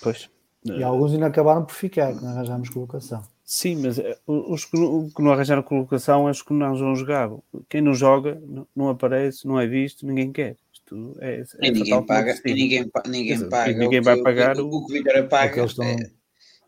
[0.02, 0.30] pois.
[0.64, 3.24] E alguns ainda acabaram por ficar, que não arranjámos colocação.
[3.44, 7.30] Sim, mas eh, os que não arranjaram colocação é os que não vão jogar.
[7.68, 8.42] Quem não joga,
[8.74, 10.56] não aparece, não é visto, ninguém quer.
[10.72, 13.72] Isto é, é e ninguém paga, e ninguém, ninguém paga.
[13.72, 15.66] E ninguém vai pagar o, o, o que o Vitória paga.
[15.66, 15.84] Estão...
[15.84, 15.98] É...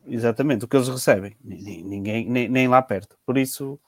[0.05, 1.37] Exatamente, o que eles recebem.
[1.41, 3.15] Ninguém, nem, nem lá perto.
[3.25, 3.79] Por isso,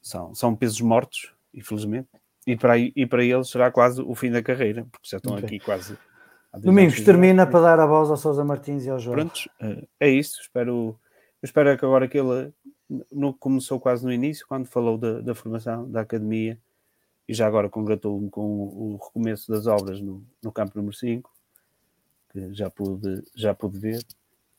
[0.00, 2.08] são, são pesos mortos, infelizmente.
[2.46, 5.44] E para, e para eles será quase o fim da carreira, porque já estão okay.
[5.44, 5.98] aqui quase.
[6.58, 9.16] Domingos, termina para dar a voz ao Sousa Martins e ao João.
[9.16, 10.40] Prontos, eh, é isso.
[10.40, 10.98] Espero,
[11.42, 12.52] espero que agora que ele
[13.10, 16.58] no, começou quase no início, quando falou da, da formação da academia,
[17.28, 21.30] e já agora congratulo-me com o recomeço das obras no, no campo número 5,
[22.30, 24.04] que já pude, já pude ver,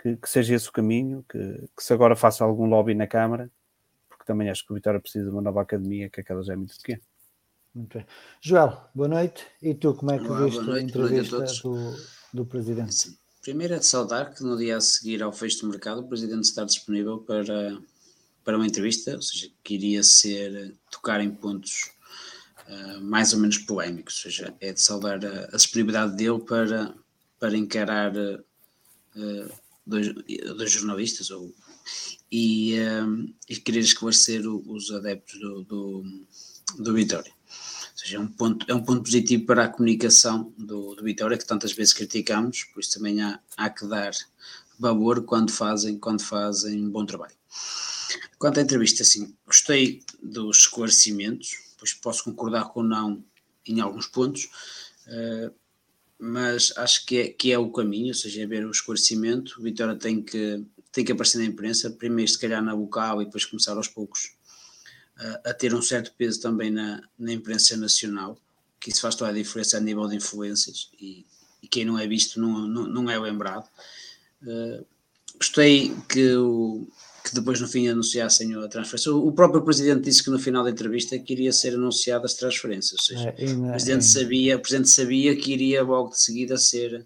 [0.01, 3.51] que, que seja esse o caminho, que, que, se agora faça algum lobby na Câmara,
[4.08, 6.56] porque também acho que o Vitória precisa de uma nova academia, que aquela já é
[6.56, 7.01] muito pequena.
[7.74, 8.06] Muito bem.
[8.42, 9.46] Joel, boa noite.
[9.62, 11.96] E tu, como é que Olá, viste a entrevista a do,
[12.34, 12.94] do Presidente?
[12.94, 13.18] Sim.
[13.42, 16.44] Primeiro é de saudar que no dia a seguir ao fecho do mercado o Presidente
[16.44, 17.78] está disponível para,
[18.44, 21.92] para uma entrevista, ou seja, que iria ser tocar em pontos
[22.68, 26.94] uh, mais ou menos polémicos, ou seja, é de saudar a, a disponibilidade dele para,
[27.40, 29.54] para encarar uh,
[29.88, 30.14] dois,
[30.56, 31.52] dois jornalistas ou,
[32.32, 36.04] e, uh, e querer esclarecer os adeptos do, do,
[36.78, 37.32] do Vitória.
[38.02, 41.46] Seja, é um ponto, é um ponto positivo para a comunicação do, do Vitória, que
[41.46, 44.12] tantas vezes criticamos, por isso também há, há que dar
[44.80, 47.36] valor quando fazem, quando fazem um bom trabalho.
[48.40, 53.24] Quanto à entrevista, sim, gostei dos esclarecimentos, pois posso concordar com não
[53.68, 54.50] em alguns pontos,
[55.06, 55.54] uh,
[56.18, 59.60] mas acho que é, que é o caminho, ou seja, é ver o esclarecimento.
[59.60, 63.26] O Vitória tem que, tem que aparecer na imprensa, primeiro se calhar na vocal e
[63.26, 64.32] depois começar aos poucos
[65.46, 68.38] a ter um certo peso também na, na imprensa nacional,
[68.80, 71.26] que isso faz toda a diferença a nível de influências e,
[71.62, 73.68] e quem não é visto não, não, não é lembrado.
[74.42, 74.84] Uh,
[75.38, 76.88] gostei que o,
[77.24, 79.14] que depois no fim anunciassem a transferência.
[79.14, 82.94] O próprio presidente disse que no final da entrevista que iria ser anunciadas as transferências,
[82.94, 87.06] ou seja, é, o, presidente sabia, o presidente sabia que iria logo de seguida ser,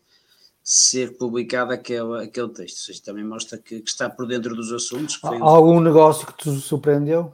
[0.63, 4.71] ser publicado aquele, aquele texto, ou seja, também mostra que, que está por dentro dos
[4.71, 5.19] assuntos.
[5.21, 7.34] Há algum negócio que te surpreendeu?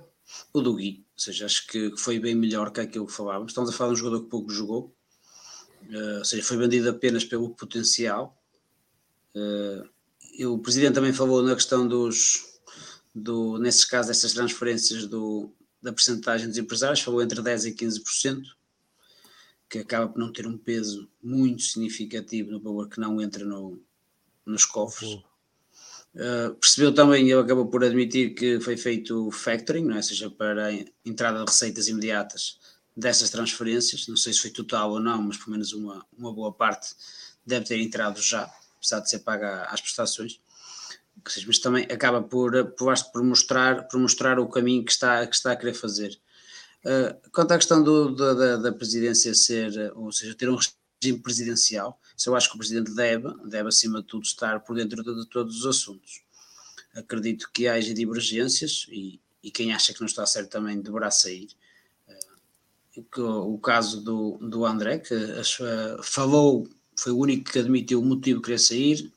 [0.54, 3.52] O do Gui, ou seja, acho que foi bem melhor que aquilo que falávamos.
[3.52, 4.96] Estamos a falar de um jogador que pouco jogou,
[5.90, 8.38] uh, ou seja, foi vendido apenas pelo potencial.
[9.36, 9.90] Uh,
[10.48, 12.60] o presidente também falou na questão dos,
[13.14, 15.52] do, nesses casos, estas transferências do,
[15.82, 18.44] da percentagem dos empresários, falou entre 10% e 15%,
[19.70, 23.82] que acaba por não ter um peso muito significativo no valor que não entra no,
[24.46, 25.20] nos cofres.
[26.14, 30.02] Uh, percebeu também, ele acabou por admitir que foi feito factoring, não é?
[30.02, 30.74] seja, para
[31.06, 32.60] entrada de receitas imediatas
[32.96, 36.52] dessas transferências, não sei se foi total ou não, mas pelo menos uma, uma boa
[36.52, 36.94] parte
[37.46, 40.42] deve ter entrado já, apesar de ser paga às prestações
[41.46, 45.52] mas também acaba por, por, por, mostrar, por mostrar o caminho que está, que está
[45.52, 46.18] a querer fazer.
[46.84, 52.00] Uh, quanto à questão do, da, da, presidência ser, ou seja, ter um regime presidencial,
[52.26, 55.28] eu acho que o presidente deve, deve acima de tudo estar por dentro de, de
[55.28, 56.22] todos os assuntos.
[56.96, 61.48] Acredito que haja divergências e, e, quem acha que não está certo também deverá sair.
[62.96, 65.16] Uh, o, o, caso do, do André, que
[66.04, 69.12] falou, foi o único que admitiu o motivo de querer sair,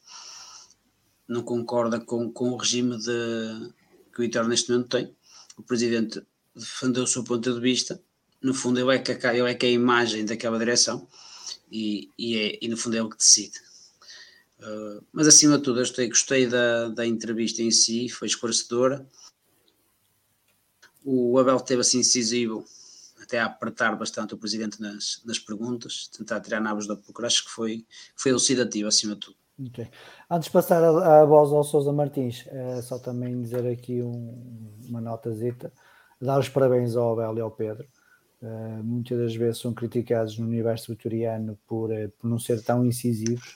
[1.26, 3.72] não concorda com, com o regime de,
[4.12, 5.14] que o Vitória neste momento tem.
[5.56, 6.22] O presidente
[6.54, 8.00] defendeu o seu ponto de vista,
[8.40, 11.08] no fundo ele é que, ele é, que é a imagem daquela direção
[11.74, 13.58] e, e, é, e no fundo é o que decide.
[14.60, 19.04] Uh, mas acima de tudo, eu gostei, gostei da, da entrevista em si, foi esclarecedora.
[21.04, 22.64] O Abel teve assim incisivo
[23.20, 27.26] até a apertar bastante o presidente nas, nas perguntas, tentar tirar nabos da boca.
[27.26, 29.36] Acho que foi, foi elucidativo acima de tudo.
[29.68, 29.88] Okay.
[30.30, 34.72] Antes de passar a, a voz ao Sousa Martins, é só também dizer aqui um,
[34.88, 35.72] uma notazita,
[36.20, 37.86] dar os parabéns ao Abel e ao Pedro.
[38.44, 42.84] Uh, muitas das vezes são criticados no universo vitoriano por, uh, por não ser tão
[42.84, 43.54] incisivos,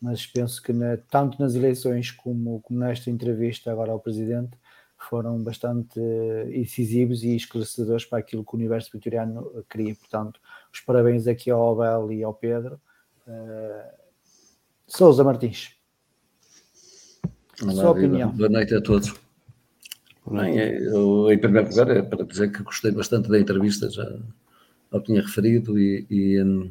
[0.00, 4.56] mas penso que na, tanto nas eleições como, como nesta entrevista agora ao Presidente
[4.96, 9.96] foram bastante uh, incisivos e esclarecedores para aquilo que o universo vitoriano queria.
[9.96, 10.40] Portanto,
[10.72, 12.80] os parabéns aqui ao Abel e ao Pedro.
[14.86, 15.76] Souza Martins.
[17.60, 18.30] Olá, Sua opinião.
[18.30, 19.27] Boa noite a todos.
[20.30, 24.06] Bem, eu, em primeiro lugar, é para dizer que gostei bastante da entrevista, já
[24.92, 26.70] eu tinha referido, e, e um,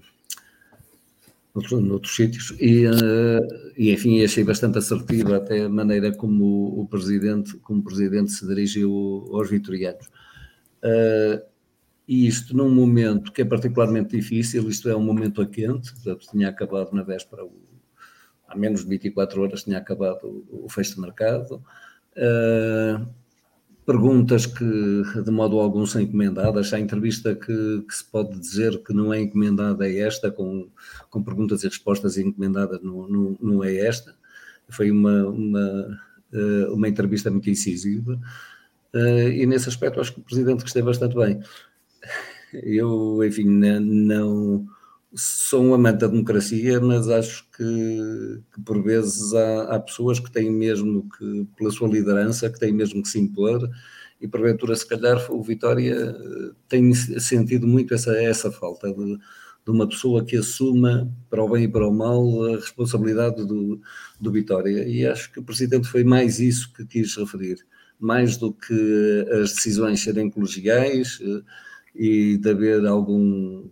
[1.53, 6.82] noutros, noutros sítios, e, uh, e, enfim, achei bastante assertiva até a maneira como o,
[6.82, 10.08] o presidente, como o presidente se dirigiu aos vitorianos.
[10.84, 11.41] Uh,
[12.08, 16.28] e isto num momento que é particularmente difícil, isto é um momento a quente, portanto,
[16.32, 17.68] tinha acabado na véspera o
[18.47, 21.62] há menos de 24 horas tinha acabado o fecho de mercado.
[22.16, 23.05] Uh,
[23.88, 24.66] perguntas que
[25.24, 26.74] de modo algum são encomendadas.
[26.74, 30.68] A entrevista que, que, se pode dizer que não é encomendada é esta, com,
[31.10, 34.14] com perguntas e respostas encomendadas, não, não, não é esta.
[34.68, 36.02] Foi uma, uma,
[36.34, 38.20] uh, uma entrevista muito incisiva.
[38.94, 41.40] Uh, e nesse aspecto acho que o Presidente esteve bastante bem.
[42.54, 44.68] Eu, enfim, não
[45.16, 47.64] sou um amante da democracia, mas acho que,
[48.53, 52.74] que por vezes há, há, pessoas que têm mesmo que, pela sua liderança, que têm
[52.74, 53.70] mesmo que se impor,
[54.20, 59.72] e porventura, se calhar, o Vitória eh, tem sentido muito essa, essa falta de, de
[59.72, 63.80] uma pessoa que assuma, para o bem e para o mal, a responsabilidade do,
[64.20, 64.88] do Vitória.
[64.88, 67.58] E acho que o Presidente foi mais isso que quis referir,
[67.99, 71.41] mais do que as decisões serem colegiais eh,
[71.95, 73.70] e de haver algum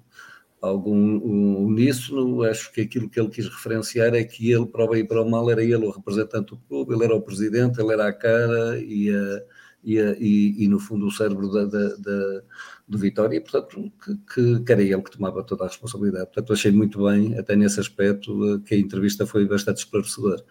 [0.66, 1.18] algum
[1.66, 5.07] uníssono, acho que aquilo que ele quis referenciar é que ele, para o bem e
[5.07, 8.07] para o mal, era ele o representante do clube, ele era o presidente, ele era
[8.07, 9.41] a cara e, a,
[9.84, 12.41] e, a, e, e no fundo o cérebro da, da, da,
[12.88, 13.91] do Vitória, e portanto
[14.34, 16.26] que, que, era ele que tomava toda a responsabilidade.
[16.26, 20.43] Portanto, achei muito bem, até nesse aspecto, que a entrevista foi bastante esclarecedora.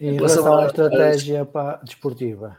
[0.00, 1.48] Em relação à estratégia
[1.84, 2.56] desportiva.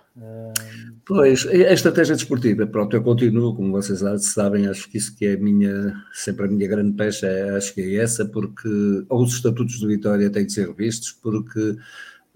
[1.06, 5.34] Pois, a estratégia desportiva, pronto, eu continuo, como vocês sabem, acho que isso que é
[5.34, 7.28] a minha, sempre a minha grande pecha,
[7.58, 8.70] acho que é essa, porque
[9.10, 11.60] os estatutos do Vitória têm de ser revistos, porque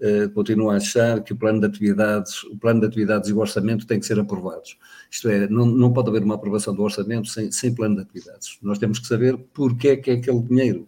[0.00, 3.38] uh, continuo a achar que o plano de atividades, o plano de atividades e o
[3.38, 4.76] orçamento têm que ser aprovados.
[5.10, 8.58] Isto é, não, não pode haver uma aprovação do orçamento sem, sem plano de atividades.
[8.62, 10.86] Nós temos que saber porque é que é aquele dinheiro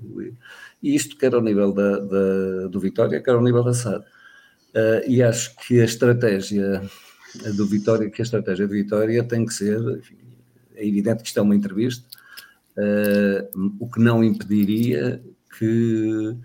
[0.82, 4.04] e isto quer ao nível da, da, do Vitória, quer ao nível da SAD.
[4.04, 6.82] Uh, e acho que a estratégia
[7.54, 10.16] do Vitória, que a estratégia do Vitória tem que ser, enfim,
[10.74, 12.04] é evidente que isto é uma entrevista,
[12.76, 15.22] uh, o que não impediria
[15.58, 16.36] que,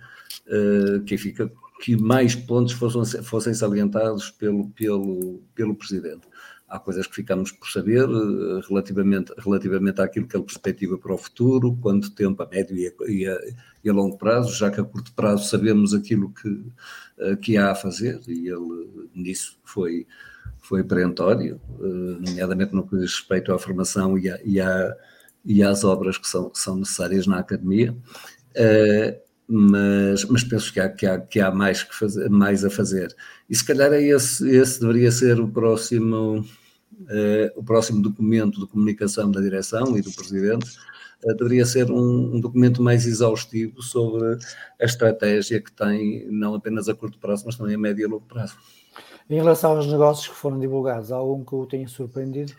[0.47, 6.27] uh, que, fica, que mais pontos fossem, fossem salientados pelo, pelo, pelo Presidente
[6.67, 11.17] há coisas que ficamos por saber eh, relativamente, relativamente àquilo que ele perspectiva para o
[11.17, 13.39] futuro, quanto tempo, a médio e a, e a,
[13.83, 16.65] e a longo prazo, já que a curto prazo sabemos aquilo que,
[17.19, 20.05] eh, que há a fazer, e ele nisso foi,
[20.59, 24.95] foi perentório, eh, nomeadamente no que diz respeito à formação e, a, e, à,
[25.45, 27.95] e às obras que são, são necessárias na academia.
[29.49, 33.15] Mas, mas, penso que há, que há, que há mais, que fazer, mais a fazer.
[33.49, 38.67] E se calhar é esse, esse deveria ser o próximo, uh, o próximo documento de
[38.67, 40.77] comunicação da direção e do presidente,
[41.23, 44.37] uh, deveria ser um, um, documento mais exaustivo sobre
[44.81, 48.25] a estratégia que tem, não apenas a curto prazo, mas também a médio e longo
[48.27, 48.57] prazo.
[49.29, 52.53] Em relação aos negócios que foram divulgados, há algum que o tenha surpreendido?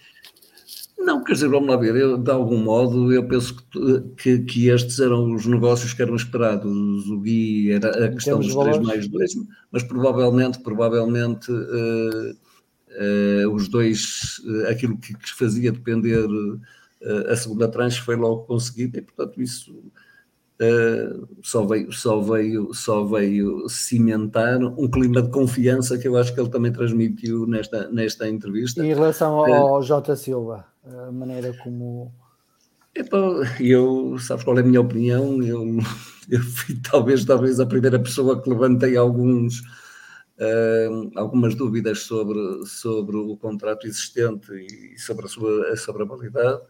[0.99, 4.69] Não, quer dizer, vamos lá ver, eu, de algum modo eu penso que, que, que,
[4.69, 9.07] estes eram os negócios que eram esperados, o Gui era a questão dos 3 mais
[9.07, 9.33] 2,
[9.71, 16.27] mas provavelmente, provavelmente uh, uh, os dois, uh, aquilo que, que fazia depender
[17.29, 19.73] a segunda tranche foi logo conseguido e portanto isso
[21.45, 26.41] só, veio, só, veio, só veio cimentar um clima de confiança que eu acho que
[26.41, 28.85] ele também transmitiu nesta, nesta entrevista.
[28.85, 30.67] E em relação ao Jota Silva?
[30.89, 32.13] A maneira como.
[33.61, 35.43] eu, sabes qual é a minha opinião?
[35.43, 35.79] Eu,
[36.29, 39.61] eu fui talvez, talvez a primeira pessoa que levantei alguns,
[40.39, 46.61] uh, algumas dúvidas sobre, sobre o contrato existente e sobre a sua sobre a validade.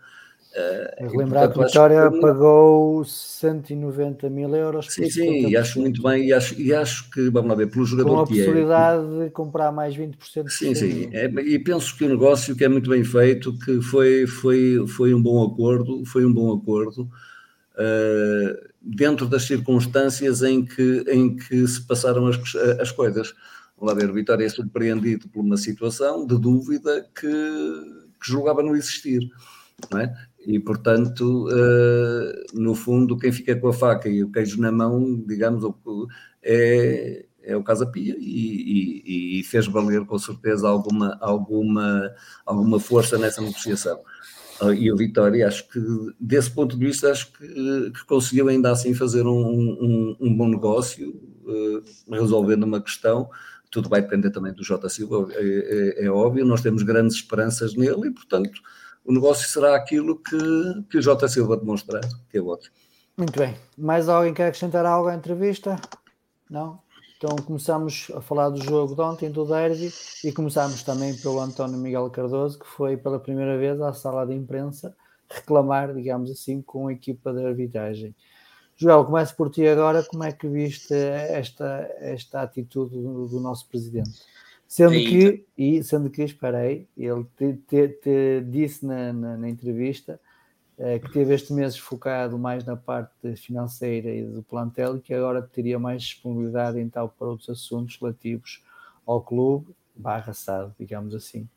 [0.58, 2.20] Uh, Lembrar que a Vitória que...
[2.20, 4.86] pagou 190 mil euros.
[4.90, 7.84] Sim, sim, e acho muito bem, e acho, e acho que, vamos lá ver, pelo
[7.84, 10.48] jogador Com a é, possibilidade é, de comprar mais 20%.
[10.48, 14.26] Sim, sim, é, e penso que o negócio que é muito bem feito, que foi,
[14.26, 21.04] foi, foi um bom acordo, foi um bom acordo, uh, dentro das circunstâncias em que,
[21.08, 22.36] em que se passaram as,
[22.80, 23.32] as coisas.
[23.76, 28.74] Vamos lá ver, Vitória é surpreendido por uma situação de dúvida que, que julgava não
[28.74, 29.20] existir.
[29.90, 30.12] Não é?
[30.46, 35.22] E, portanto, uh, no fundo, quem fica com a faca e o queijo na mão,
[35.26, 35.64] digamos,
[36.42, 42.10] é, é o Casa Pia e, e, e, fez valer com certeza alguma, alguma,
[42.46, 43.98] alguma força nessa negociação.
[44.60, 45.80] Uh, e o Vitória, acho que,
[46.18, 47.46] desse ponto de vista, acho que,
[47.90, 51.10] que conseguiu ainda assim fazer um, um, um bom negócio,
[51.44, 53.28] uh, resolvendo uma questão.
[53.70, 57.74] Tudo vai depender também do Jota Silva, é, é, é óbvio, nós temos grandes esperanças
[57.74, 58.60] nele e, portanto,
[59.08, 60.36] o negócio será aquilo que,
[60.90, 62.74] que o Jota Silva demonstrar, que é ótimo.
[63.16, 63.56] Muito bem.
[63.76, 65.80] Mais alguém quer acrescentar algo à entrevista?
[66.50, 66.78] Não?
[67.16, 69.90] Então começamos a falar do jogo de ontem, do derby,
[70.22, 74.34] e começamos também pelo António Miguel Cardoso, que foi pela primeira vez à sala de
[74.34, 74.94] imprensa
[75.26, 78.14] reclamar, digamos assim, com a equipa de arbitragem.
[78.76, 80.04] Joel, começo por ti agora.
[80.04, 84.20] Como é que viste esta, esta atitude do, do nosso presidente?
[84.68, 89.48] Sendo que, e sendo que, espera aí, ele te, te, te disse na, na, na
[89.48, 90.20] entrevista
[90.76, 95.14] eh, que teve este mês focado mais na parte financeira e do plantel e que
[95.14, 98.62] agora teria mais disponibilidade então para outros assuntos relativos
[99.06, 101.48] ao clube barra SAD, digamos assim.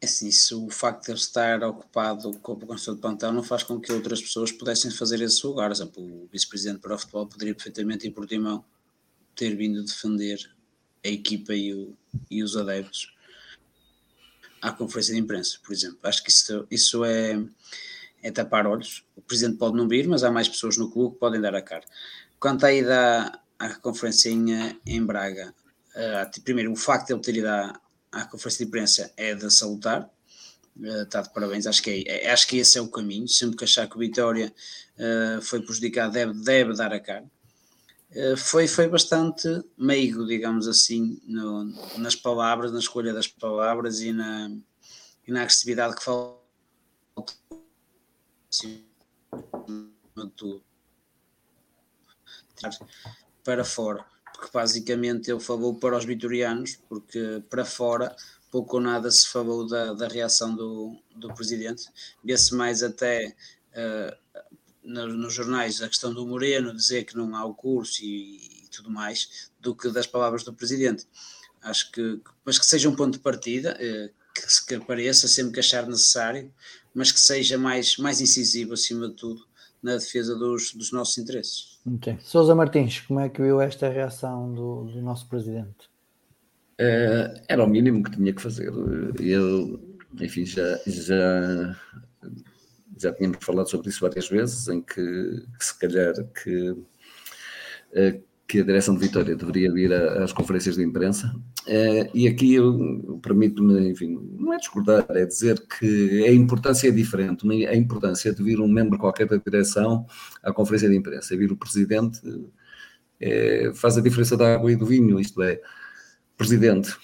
[0.00, 3.42] É assim, isso, o facto de ele estar ocupado com a construção de plantel não
[3.42, 5.68] faz com que outras pessoas pudessem fazer esse lugar.
[5.68, 8.64] Por exemplo, o vice-presidente para o futebol poderia perfeitamente ir por Timão
[9.34, 10.38] ter vindo defender
[11.04, 11.96] a equipa e, o,
[12.30, 13.12] e os adeptos
[14.60, 15.98] à conferência de imprensa, por exemplo.
[16.04, 17.42] Acho que isso, isso é,
[18.22, 19.04] é tapar olhos.
[19.16, 21.60] O presidente pode não vir, mas há mais pessoas no clube que podem dar a
[21.60, 21.84] cara.
[22.38, 25.52] Quanto à ida à, conferência em, em Braga,
[25.96, 27.80] uh, primeiro, o facto de ele ter ido à,
[28.12, 30.08] à conferência de imprensa é de salutar.
[30.76, 33.26] Uh, está de parabéns, acho que, é, é, acho que esse é o caminho.
[33.26, 34.54] Sempre que achar que o Vitória
[34.96, 37.24] uh, foi prejudicado, deve, deve dar a cara.
[38.14, 41.64] Eh, foi, foi bastante meigo, digamos assim, no,
[41.98, 44.50] nas palavras, na escolha das palavras e na,
[45.26, 46.42] e na agressividade que faltou.
[50.36, 50.62] Tudo
[53.44, 58.14] para fora, porque basicamente ele falou para os vitorianos, porque para fora
[58.50, 61.88] pouco ou nada se falou da, da reação do, do presidente,
[62.22, 63.34] vê-se mais até
[63.72, 64.40] uh,
[64.84, 68.90] nos jornais a questão do Moreno dizer que não há o curso e, e tudo
[68.90, 71.06] mais, do que das palavras do presidente.
[71.62, 75.60] Acho que, mas que seja um ponto de partida, eh, que, que apareça sempre que
[75.60, 76.52] achar necessário,
[76.94, 79.46] mas que seja mais, mais incisivo, acima de tudo,
[79.82, 81.78] na defesa dos, dos nossos interesses.
[81.96, 82.18] Okay.
[82.22, 85.90] Sousa Martins, como é que viu esta reação do, do nosso presidente?
[86.80, 88.72] Uh, era o mínimo que tinha que fazer.
[89.20, 89.80] Eu,
[90.20, 91.76] enfim, já, já
[93.02, 96.76] já tínhamos falado sobre isso várias vezes, em que, que se calhar que,
[97.92, 101.34] eh, que a direção de Vitória deveria vir às conferências de imprensa.
[101.66, 106.90] Eh, e aqui eu permito-me, enfim, não é discordar, é dizer que a importância é
[106.90, 107.46] diferente.
[107.66, 110.06] A importância de vir um membro qualquer da direção
[110.42, 112.20] à conferência de imprensa, vir o presidente,
[113.20, 115.60] é, faz a diferença da água e do vinho, isto é,
[116.36, 116.96] presidente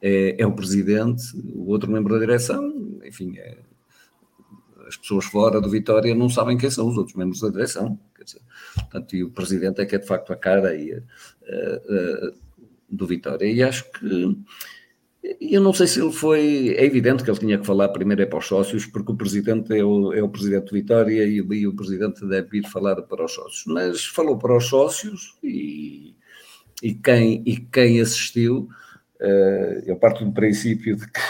[0.00, 3.58] é, é o presidente, o outro membro da direção, enfim, é,
[4.88, 7.98] as pessoas fora do Vitória não sabem quem são os outros membros da direção.
[8.24, 8.40] Dizer,
[8.74, 12.34] portanto, e o presidente é que é de facto a cara aí, uh, uh,
[12.88, 13.46] do Vitória.
[13.46, 14.36] E acho que
[15.40, 16.74] eu não sei se ele foi.
[16.76, 19.76] É evidente que ele tinha que falar primeiro é para os sócios, porque o presidente
[19.76, 23.24] é o, é o presidente do Vitória e, e o presidente deve ir falar para
[23.24, 23.64] os sócios.
[23.66, 26.14] Mas falou para os sócios e,
[26.82, 28.68] e, quem, e quem assistiu,
[29.20, 31.20] uh, eu parto do princípio de que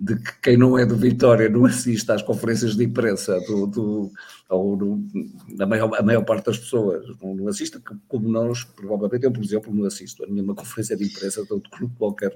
[0.00, 4.10] de que quem não é do Vitória não assiste às conferências de imprensa do, do
[4.48, 5.04] ou do,
[5.60, 7.78] a, maior, a maior parte das pessoas não, não assiste,
[8.08, 11.70] como nós, provavelmente, eu, por exemplo, não assisto a nenhuma conferência de imprensa de outro
[11.70, 12.34] clube qualquer.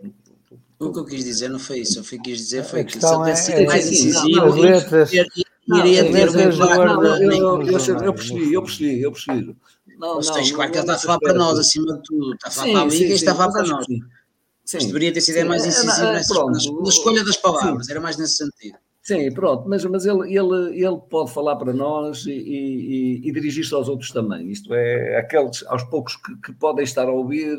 [0.79, 3.01] O que eu quis dizer não foi isso, o que eu quis dizer foi que
[3.01, 9.57] se eu é, é, mais incisivo, iria ter uma Eu percebi, eu percebi, eu percebi.
[9.99, 12.51] Não, não, claro que ele está a falar para nós, acima de tudo, está a
[12.51, 13.87] falar para a Liga e está a falar para nós.
[14.65, 17.93] Sim, deveria ter sido sim, mais é, incisivo é, na escolha das palavras, sim.
[17.93, 18.79] era mais nesse sentido.
[19.05, 23.75] Sim, pronto, mas, mas ele, ele, ele pode falar para nós e, e, e dirigir-se
[23.75, 24.51] aos outros também.
[24.51, 27.55] Isto é, aqueles aos poucos que, que, podem estar a ouvir,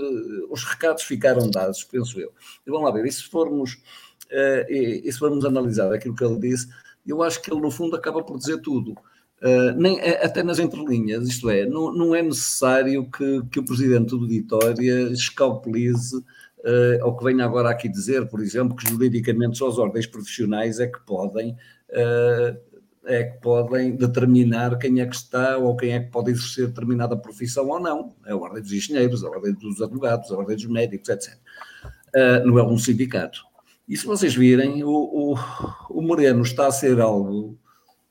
[0.49, 2.34] os recados ficaram dados, penso eu.
[2.66, 6.24] E vamos lá ver, e se formos, uh, e, e, se formos analisar aquilo que
[6.24, 6.68] ele disse,
[7.06, 8.93] eu acho que ele, no fundo, acaba por dizer tudo.
[9.39, 14.10] Uh, nem, até nas entrelinhas, isto é, não, não é necessário que, que o presidente
[14.10, 16.24] do Vitória escalpelize
[16.66, 20.80] uh, ou que venha agora aqui dizer, por exemplo, que juridicamente só as ordens profissionais
[20.80, 22.76] é que podem uh,
[23.07, 27.16] é que podem determinar quem é que está ou quem é que pode exercer determinada
[27.16, 28.16] profissão ou não.
[28.26, 31.38] É a ordem dos engenheiros, a ordem dos advogados, a ordem dos médicos, etc.
[32.16, 33.41] Uh, não é um sindicato.
[33.88, 35.36] E se vocês virem, o, o,
[35.91, 37.55] o Moreno está a ser algo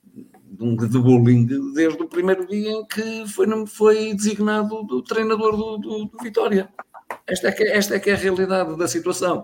[0.04, 5.78] de, de bullying desde o primeiro dia em que foi, foi designado do treinador do,
[5.78, 6.68] do, do Vitória.
[7.26, 9.42] Esta é, que, é, esta é que é a realidade da situação.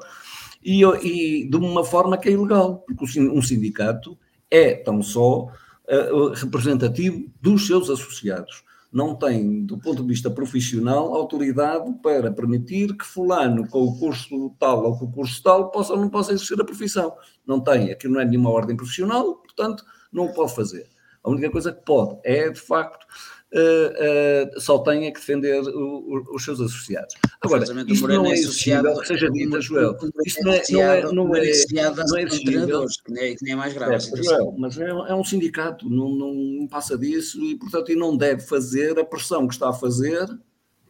[0.62, 4.18] E, e de uma forma que é ilegal, porque um sindicato
[4.50, 5.44] é tão só
[5.90, 8.62] uh, representativo dos seus associados.
[8.92, 14.54] Não tem, do ponto de vista profissional, autoridade para permitir que fulano com o curso
[14.58, 17.14] tal ou com o curso tal possa ou não possa exercer a profissão.
[17.46, 20.88] Não tem, aquilo não é nenhuma ordem profissional, portanto, não o pode fazer.
[21.22, 23.06] A única coisa que pode é, de facto,
[23.52, 27.14] uh, uh, só tem é que defender o, o, os seus associados.
[27.40, 29.96] Agora, isto não é exigível que seja dito, Joel.
[30.24, 32.86] Isto não é, não é, não é, não é exigível.
[33.04, 33.94] Que nem é mais grave.
[33.94, 33.98] É,
[34.58, 38.98] mas é, é, um sindicato, não, não passa disso e, portanto, e não deve fazer
[38.98, 40.26] a pressão que está a fazer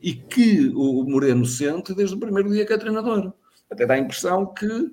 [0.02, 3.32] e que o Moreno sente desde o primeiro dia que é treinador.
[3.70, 4.90] Até dá a impressão que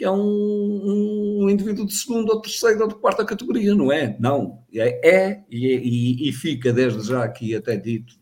[0.00, 4.16] que é um, um, indivíduo de segunda ou terceira ou de quarta categoria, não é?
[4.18, 8.14] Não, é, é e, e, fica desde já aqui até dito,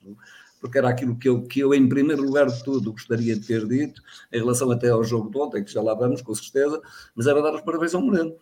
[0.61, 3.65] porque era aquilo que eu, que eu, em primeiro lugar de tudo, gostaria de ter
[3.65, 4.03] dito,
[4.33, 6.83] em relação até ao jogo de ontem, que já lá vamos, com certeza,
[7.15, 8.33] mas era dar os parabéns ao Moreno.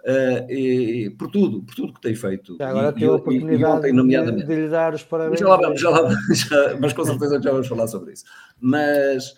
[0.00, 2.56] Uh, e, por tudo, por tudo que tem feito.
[2.58, 5.38] Já agora tem a oportunidade ontem, nomeadamente, de, lhe dar os parabéns.
[5.38, 8.24] Já lá vamos, já lá já, mas com certeza já vamos falar sobre isso.
[8.60, 9.36] Mas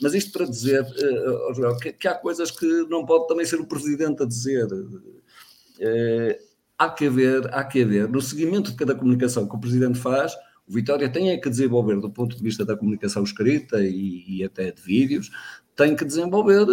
[0.00, 3.66] mas isto para dizer, uh, que, que, há coisas que não pode também ser o
[3.66, 4.66] Presidente a dizer.
[4.72, 6.36] Uh,
[6.78, 10.34] há que haver, há que haver, no seguimento de cada comunicação que o Presidente faz,
[10.66, 14.44] o Vitória tem é que desenvolver, do ponto de vista da comunicação escrita e, e
[14.44, 15.30] até de vídeos,
[15.76, 16.66] tem que desenvolver,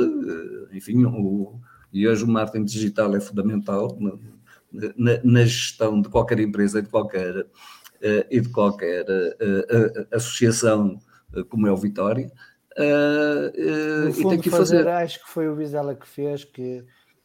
[0.71, 1.59] enfim, o,
[1.91, 4.13] e hoje o marketing digital é fundamental na,
[4.95, 7.45] na, na gestão de qualquer empresa e de qualquer,
[8.29, 9.05] e de qualquer
[10.11, 10.97] associação
[11.49, 12.31] como é o Vitória,
[12.77, 14.87] Uh, uh, e tem que fazer, fazer.
[14.87, 16.83] Acho que foi o Vizela que fez, que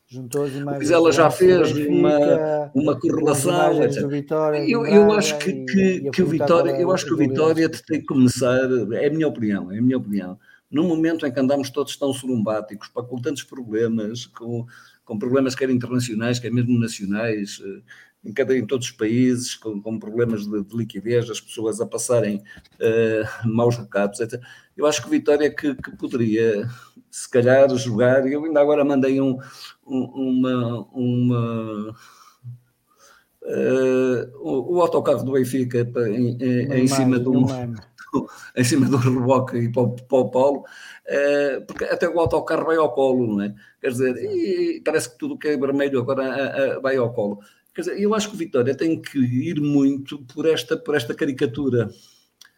[0.09, 0.77] juntou as imagens.
[0.77, 4.09] O Vizela já fez uma, uma correlação.
[4.09, 8.01] Vitória, eu, eu acho que, que, que o Vitória, eu acho que o Vitória tem
[8.01, 8.59] que começar,
[8.93, 10.39] é a minha opinião, é a minha opinião.
[10.71, 14.67] No momento em que andamos todos tão surumbáticos, com tantos problemas, com,
[15.05, 17.83] com problemas quer internacionais, quer mesmo nacionais, uh,
[18.27, 21.87] em, cada, em todos os países, com, com problemas de, de, liquidez, as pessoas a
[21.87, 22.43] passarem
[22.81, 24.41] uh, maus recados, etc.
[24.77, 26.69] Eu acho que Vitória que, que, poderia,
[27.11, 28.27] se calhar, jogar.
[28.27, 29.39] Eu ainda agora mandei um,
[29.87, 30.89] um, uma.
[30.93, 31.97] uma
[33.43, 37.33] uh, o, o, autocarro do Benfica em, em, em cima do,
[38.57, 42.67] em cima do reboque e para o, para o Paulo, uh, porque até o autocarro
[42.67, 43.55] vai ao colo, não é?
[43.81, 47.41] Quer dizer, e parece que tudo que é vermelho agora vai ao colo.
[47.77, 51.15] Quer dizer, eu acho que o Vitória tem que ir muito por esta, por esta
[51.15, 51.91] caricatura.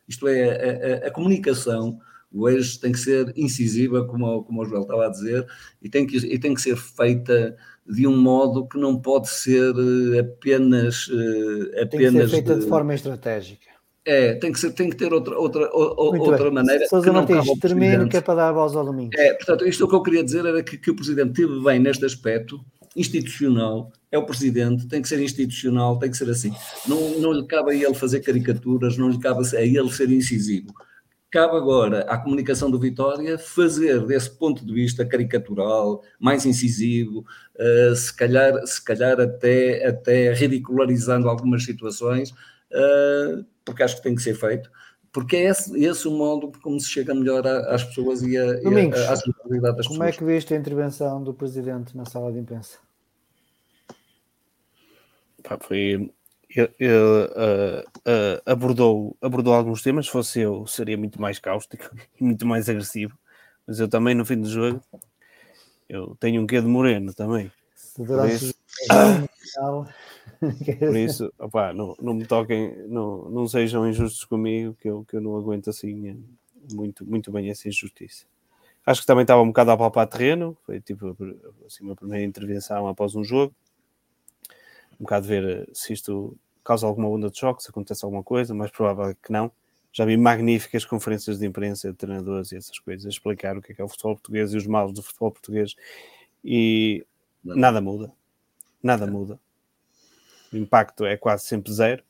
[0.08, 1.98] Isto é, a, a, a comunicação
[2.32, 5.44] hoje tem que ser incisiva, como, como o Joel estava a dizer,
[5.82, 9.74] e tem, que, e tem que ser feita de um modo que não pode ser
[10.14, 11.10] eh, apenas.
[11.82, 13.68] apenas tem que ser feita de, de forma estratégica.
[14.04, 16.52] É, tem que, ser, tem que ter outra, outra, outra bem.
[16.52, 16.86] maneira.
[16.86, 19.10] Sousa Martins, termino que é para dar a voz ao domingo.
[19.16, 21.60] É, portanto, isto é o que eu queria dizer era que, que o Presidente teve
[21.62, 22.60] bem neste aspecto,
[22.94, 26.52] institucional, é o presidente, tem que ser institucional, tem que ser assim.
[26.86, 30.72] Não, não lhe cabe a ele fazer caricaturas, não lhe cabe a ele ser incisivo.
[31.30, 37.22] Cabe agora à comunicação do Vitória fazer desse ponto de vista caricatural, mais incisivo,
[37.54, 44.14] uh, se, calhar, se calhar até, até ridicularizando algumas situações, uh, porque acho que tem
[44.14, 44.70] que ser feito
[45.10, 49.00] porque é esse, esse o modo como se chega melhor às pessoas e, a, Domingos,
[49.00, 49.86] e a, à das pessoas.
[49.88, 52.78] Como é que viste a intervenção do Presidente na sala de imprensa?
[55.48, 56.12] Pá, foi.
[56.50, 60.06] Ele, ele uh, uh, abordou, abordou alguns temas.
[60.06, 61.90] Se fosse eu, seria muito mais cáustico
[62.20, 63.18] e muito mais agressivo.
[63.66, 64.82] Mas eu também, no fim do jogo,
[65.88, 67.50] eu tenho um quê de moreno também.
[67.96, 68.54] Por isso,
[70.78, 75.16] por isso opá, não, não me toquem, não, não sejam injustos comigo, que eu, que
[75.16, 76.22] eu não aguento assim
[76.72, 78.24] muito, muito bem essa injustiça.
[78.86, 81.16] Acho que também estava um bocado a palpar terreno, foi tipo
[81.66, 83.54] assim, uma primeira intervenção após um jogo
[84.98, 88.54] um bocado ver eh, se isto causa alguma onda de choque, se acontece alguma coisa,
[88.54, 89.50] mais provável que não.
[89.92, 93.72] Já vi magníficas conferências de imprensa de treinadores e essas coisas, a explicar o que
[93.72, 95.74] é, que é o futebol português e os males do futebol português
[96.44, 97.06] e
[97.42, 98.12] nada muda.
[98.82, 99.40] Nada muda.
[100.52, 102.02] o impacto é quase sempre zero.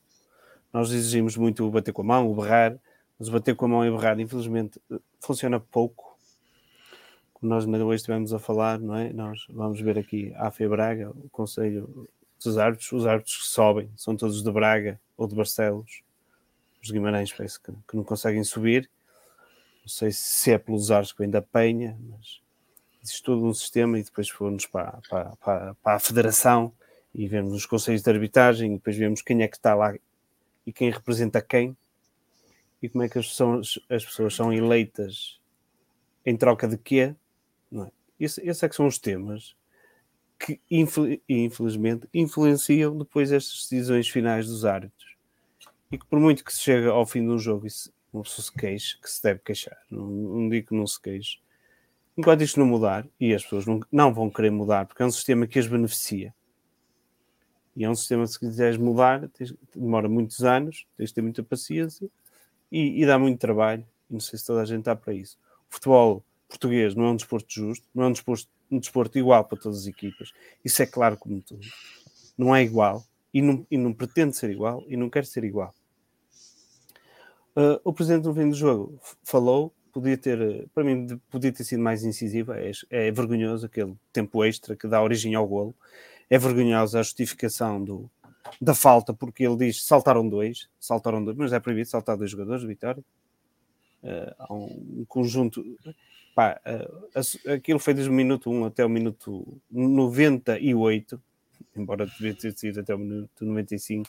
[0.72, 2.76] Nós exigimos muito o bater com a mão, o berrar,
[3.18, 4.80] mas o bater com a mão e berrar, infelizmente,
[5.20, 6.18] funciona pouco.
[7.32, 9.12] Como nós hoje estivemos a falar, não é?
[9.12, 12.08] Nós vamos ver aqui a AFE Braga, o Conselho
[12.44, 16.02] dos Árbitros, os árbitros que sobem são todos de Braga ou de Barcelos.
[16.82, 18.88] Os Guimarães parece que, que não conseguem subir.
[19.82, 22.40] Não sei se é pelos árbitros que vem da Penha, mas
[23.02, 26.72] existe todo um sistema e depois fomos para, para, para, para a Federação
[27.14, 29.94] e vemos os conselhos de arbitragem e depois vemos quem é que está lá
[30.66, 31.76] e quem representa quem
[32.82, 35.40] e como é que as pessoas, as pessoas são eleitas
[36.24, 37.14] em troca de quê?
[37.70, 37.90] Não é?
[38.20, 39.56] Esse, esses é que são os temas
[40.38, 40.60] que,
[41.28, 45.16] infelizmente, influenciam depois estas decisões finais dos árbitros.
[45.90, 48.44] E que, por muito que se chegue ao fim do jogo e se, uma pessoa
[48.44, 51.38] se queixe, que se deve queixar, não, não digo que não se queixe,
[52.16, 55.10] enquanto isto não mudar, e as pessoas não, não vão querer mudar, porque é um
[55.10, 56.34] sistema que as beneficia,
[57.78, 61.22] e é um sistema que se quiseres mudar, tens, demora muitos anos, tens de ter
[61.22, 62.10] muita paciência
[62.72, 63.86] e, e, dá muito trabalho.
[64.10, 65.38] Não sei se toda a gente está para isso.
[65.70, 69.44] O futebol português não é um desporto justo, não é um desporto, um desporto igual
[69.44, 70.32] para todas as equipas.
[70.64, 71.66] Isso é claro como tudo.
[72.36, 75.74] Não é igual e não, e não pretende ser igual e não quer ser igual.
[77.56, 81.82] Uh, o presidente no fim do jogo falou, podia ter, para mim, podia ter sido
[81.82, 82.52] mais incisivo.
[82.52, 85.74] É, é vergonhoso aquele tempo extra que dá origem ao golo.
[86.30, 88.10] É vergonhosa a justificação do,
[88.60, 92.62] da falta, porque ele diz saltaram dois, saltaram dois, mas é proibido saltar dois jogadores
[92.62, 93.02] Vitória.
[94.02, 95.64] Uh, há um, conjunto.
[96.38, 101.20] Pá, uh, aquilo foi desde o minuto 1 até o minuto 98,
[101.74, 104.08] embora devia ter sido até o minuto 95,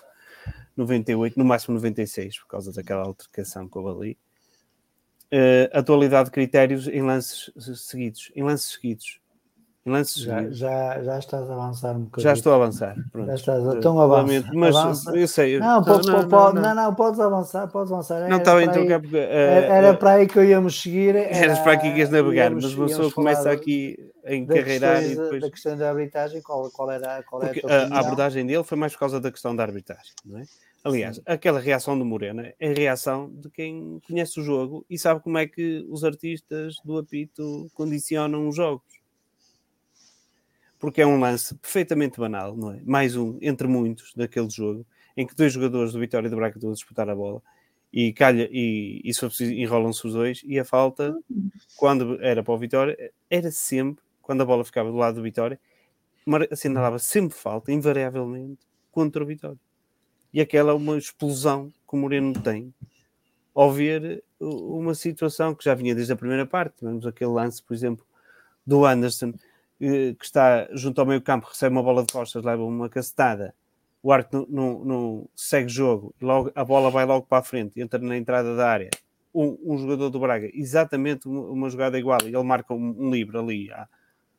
[0.78, 4.18] 98, no máximo 96, por causa daquela altercação que houve ali.
[5.34, 8.32] Uh, atualidade de critérios em lances seguidos.
[8.36, 9.20] Em lances seguidos
[9.86, 12.24] lances já, já, já estás a avançar um bocadinho.
[12.24, 12.96] Já estou a avançar.
[13.12, 13.28] Pronto.
[13.28, 13.76] Já estás a...
[13.76, 14.50] Então avança.
[14.54, 15.18] Mas avança.
[15.18, 15.60] eu sei.
[15.60, 18.18] Não, não, pode, não, não, não, podes avançar, podes avançar.
[18.18, 21.16] Era não estava então aí, porque, uh, era para aí que eu íamos seguir.
[21.16, 25.04] Era, Eras para aqui que ias navegar, íamos, mas uma pessoa começa aqui a encarreirar
[25.04, 25.42] e depois...
[25.42, 28.94] Da questão da arbitragem, qual, qual era, qual era a, a, abordagem dele foi mais
[28.94, 30.44] por causa da questão da arbitragem, não é?
[30.82, 31.24] Aliás, Sim.
[31.26, 35.38] aquela reação do Morena é a reação de quem conhece o jogo e sabe como
[35.38, 38.99] é que os artistas do apito condicionam os jogos
[40.80, 42.82] porque é um lance perfeitamente banal, não é?
[42.86, 46.72] Mais um entre muitos daquele jogo, em que dois jogadores do Vitória de Braga estão
[46.72, 47.42] a disputar a bola
[47.92, 51.18] e calha e, e enrolam-se os dois e a falta
[51.76, 55.60] quando era para o Vitória era sempre quando a bola ficava do lado do Vitória
[56.52, 58.60] assinalava sempre falta invariavelmente
[58.92, 59.58] contra o Vitória
[60.32, 62.72] e aquela é uma explosão que o Moreno tem
[63.56, 67.74] ao ver uma situação que já vinha desde a primeira parte tivemos aquele lance por
[67.74, 68.06] exemplo
[68.66, 69.34] do Anderson
[69.80, 73.56] que está junto ao meio campo, recebe uma bola de costas, leva uma cacetada,
[74.04, 77.80] o Arte não, não, segue o jogo, logo, a bola vai logo para a frente,
[77.80, 78.90] entra na entrada da área.
[79.34, 83.38] Um, um jogador do Braga, exatamente uma, jogada igual, e ele marca um, um livre
[83.38, 83.88] ali à,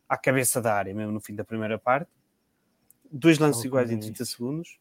[0.08, 2.10] à, cabeça da área, mesmo no fim da primeira parte.
[3.10, 4.78] Dois lances oh, iguais em 30 segundos.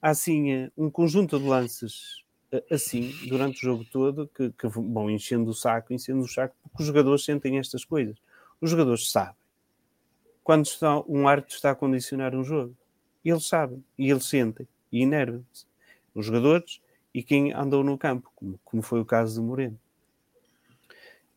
[0.00, 4.68] Há assim eh, um conjunto de lances eh, assim durante o jogo todo que, que
[4.68, 8.16] vão enchendo o saco, enchendo o saco, porque os jogadores sentem estas coisas.
[8.60, 9.39] Os jogadores sabem
[10.42, 12.76] quando está, um árbitro está a condicionar um jogo.
[13.24, 15.66] Eles sabem, e eles sentem, e enervam-se.
[16.14, 16.80] Os jogadores
[17.12, 19.78] e quem andou no campo, como, como foi o caso do Moreno.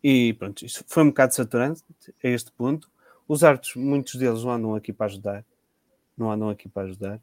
[0.04, 1.82] E pronto, isso foi um bocado saturante
[2.24, 2.90] a este ponto.
[3.28, 5.46] Os árbitros, muitos deles não andam aqui para ajudar.
[6.18, 7.22] Não andam aqui para ajudar.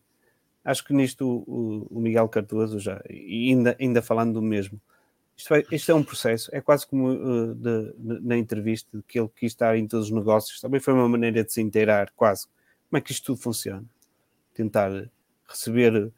[0.65, 4.81] Acho que nisto o, o Miguel Cardoso já, ainda, ainda falando do mesmo,
[5.41, 9.19] isto, é, isto é um processo, é quase como uh, de, de, na entrevista que
[9.19, 12.47] ele quis estar em todos os negócios, também foi uma maneira de se inteirar, quase,
[12.89, 13.85] como é que isto tudo funciona.
[14.53, 14.91] Tentar
[15.49, 16.13] receber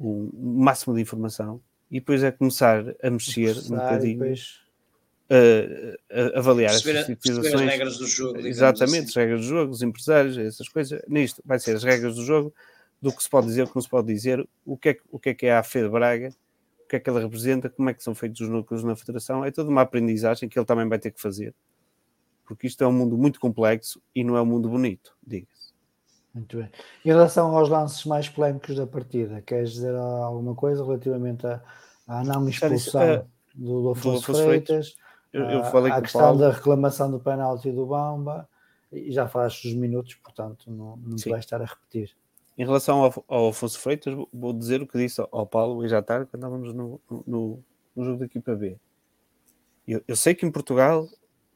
[0.00, 1.60] um máximo de informação
[1.90, 4.18] e depois é começar a mexer um bocadinho.
[4.18, 4.66] Depois...
[5.28, 7.54] A, a, avaliar perceber, estas situações.
[7.54, 8.46] as regras do jogo.
[8.46, 9.08] Exatamente, assim.
[9.08, 11.02] as regras do jogo, os empresários, essas coisas.
[11.08, 12.54] Nisto vai ser as regras do jogo,
[13.02, 15.18] do que se pode dizer, o que não se pode dizer, o que é, o
[15.18, 16.32] que, é, que é a AFE de Braga
[16.86, 19.44] o que é que ela representa, como é que são feitos os núcleos na federação,
[19.44, 21.52] é toda uma aprendizagem que ele também vai ter que fazer,
[22.46, 25.74] porque isto é um mundo muito complexo e não é um mundo bonito, diga-se.
[26.32, 26.70] Muito bem.
[27.04, 31.60] Em relação aos lances mais polémicos da partida, queres dizer alguma coisa relativamente à,
[32.06, 34.94] à não expulsão uh, do Afonso Freitas,
[35.32, 36.38] eu, eu falei à questão Paulo.
[36.38, 38.48] da reclamação do penalti do Bamba,
[38.92, 42.14] e já falaste os minutos, portanto não, não te vais estar a repetir.
[42.58, 46.02] Em relação ao, ao Afonso Freitas, vou dizer o que disse ao Paulo hoje à
[46.02, 47.62] tarde, quando estávamos no, no,
[47.94, 48.78] no jogo da equipa B.
[49.86, 51.06] Eu, eu, sei que em Portugal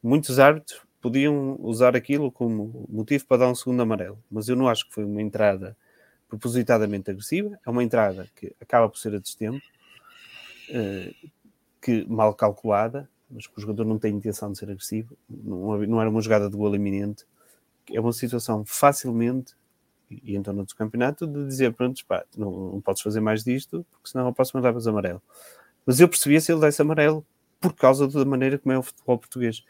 [0.01, 4.69] muitos árbitros podiam usar aquilo como motivo para dar um segundo amarelo, mas eu não
[4.69, 5.75] acho que foi uma entrada
[6.29, 9.61] propositadamente agressiva, é uma entrada que acaba por ser a destempo,
[10.69, 11.29] uh,
[11.81, 15.99] que mal calculada, mas que o jogador não tem intenção de ser agressivo, não, não
[15.99, 17.25] era uma jogada de gol iminente,
[17.91, 19.55] é uma situação facilmente,
[20.23, 24.09] e, então no campeonato, de dizer, pronto, pá, não, não podes fazer mais disto, porque
[24.09, 25.21] senão a próxima levas amarelo.
[25.85, 27.25] Mas eu percebia se ele desse amarelo
[27.59, 29.63] por causa da maneira como é o futebol português.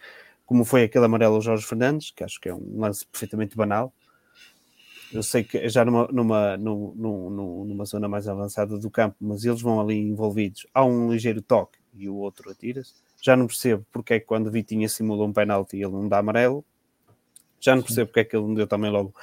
[0.45, 3.93] Como foi aquele amarelo ao Jorge Fernandes, que acho que é um lance perfeitamente banal,
[5.13, 9.43] eu sei que é já numa, numa, numa, numa zona mais avançada do campo, mas
[9.43, 10.65] eles vão ali envolvidos.
[10.73, 12.93] Há um ligeiro toque e o outro atira-se.
[13.21, 16.63] Já não percebo porque é que quando Vitinha simula um penalti ele não dá amarelo.
[17.59, 19.13] Já não percebo porque é que ele não deu também logo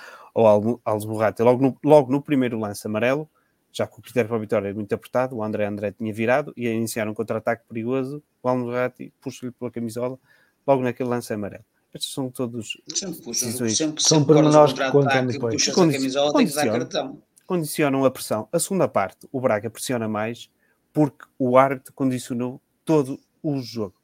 [0.47, 1.07] ao Alves
[1.41, 3.29] Logo no, logo no primeiro lance amarelo,
[3.73, 6.53] já que o critério para a vitória é muito apertado, o André André tinha virado
[6.57, 10.19] e a iniciar um contra-ataque perigoso, o Alves puxa-lhe pela camisola
[10.67, 11.65] logo naquele lance amarelo.
[11.95, 15.55] Estes são todos sempre puxam, sempre são pormenores que contam depois.
[15.55, 17.23] Puxas a camisola, tem que dar cartão.
[17.47, 18.47] Condicionam a pressão.
[18.53, 20.51] A segunda parte, o Braga pressiona mais
[20.93, 23.95] porque o árbitro condicionou todo o jogo.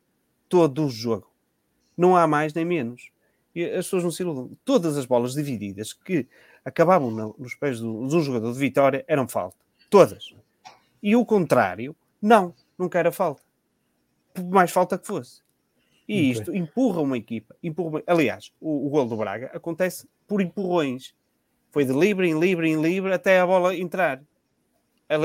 [0.49, 1.31] Todo o jogo.
[1.97, 3.11] Não há mais nem menos.
[3.55, 4.51] E as pessoas não se iludam.
[4.65, 6.27] Todas as bolas divididas que
[6.65, 9.57] acabavam nos pés do, do jogador de vitória eram falta.
[9.89, 10.35] Todas.
[11.03, 13.43] E o contrário, não, nunca era falta.
[14.33, 15.43] Por mais falta que fosse.
[16.09, 16.61] E isto okay.
[16.61, 17.55] empurra uma equipa.
[17.63, 18.03] Empurra uma...
[18.07, 21.15] Aliás, o, o gol do Braga acontece por empurrões.
[21.71, 24.23] Foi de livre em livre em livre até a bola entrar.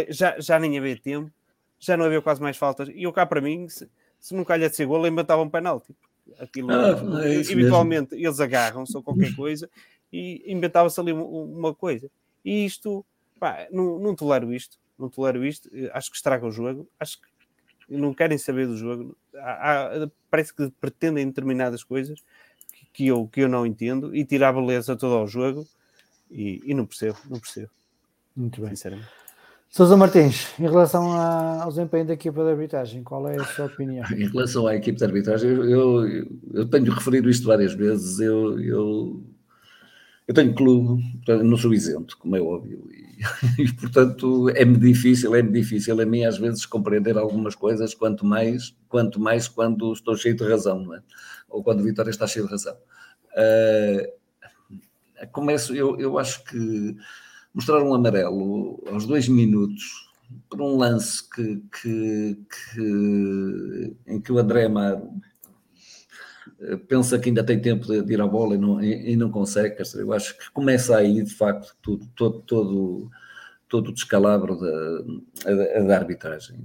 [0.09, 1.31] Já, já nem havia tempo,
[1.79, 2.89] já não havia quase mais faltas.
[2.89, 5.95] E eu cá para mim, se, se não calha de ser gol, inventava um penalti.
[6.37, 8.27] Aquilo, ah, é habitualmente mesmo.
[8.27, 9.69] eles agarram-se ou qualquer coisa
[10.11, 12.09] e inventava-se ali uma coisa.
[12.43, 13.05] E isto,
[13.39, 14.77] pá, não, não tolero isto.
[14.97, 15.69] Não tolero isto.
[15.93, 16.87] Acho que estraga o jogo.
[16.99, 17.27] Acho que
[17.89, 19.17] não querem saber do jogo.
[19.35, 22.19] Há, há, parece que pretendem determinadas coisas
[22.73, 25.67] que, que, eu, que eu não entendo e tirar a beleza toda ao jogo
[26.29, 27.71] e, e não percebo, não percebo.
[28.35, 28.69] Muito bem.
[28.71, 29.09] Sinceramente.
[29.71, 34.03] Sousa Martins, em relação ao desempenho da equipa de arbitragem, qual é a sua opinião?
[34.11, 38.59] Em relação à equipe de arbitragem, eu, eu, eu tenho referido isto várias vezes, eu,
[38.59, 39.23] eu,
[40.27, 41.03] eu tenho clube,
[41.43, 46.25] não sou isento, como é óbvio, e, e portanto é-me difícil, é-me difícil a mim
[46.25, 50.95] às vezes compreender algumas coisas, quanto mais, quanto mais quando estou cheio de razão, não
[50.95, 51.01] é?
[51.47, 52.75] ou quando a Vitória está cheio de razão.
[53.33, 54.11] Uh,
[55.31, 56.95] começo, eu, eu acho que
[57.53, 60.09] mostrar um amarelo aos dois minutos
[60.49, 62.37] por um lance que, que,
[62.75, 65.09] que em que o André Amaro
[66.61, 69.31] eh, pensa que ainda tem tempo de, ir à bola e não, e, e não
[69.31, 69.75] consegue.
[69.95, 73.11] Eu acho que começa aí, de facto, tudo, todo, todo,
[73.67, 76.57] todo o descalabro da, da, da arbitragem.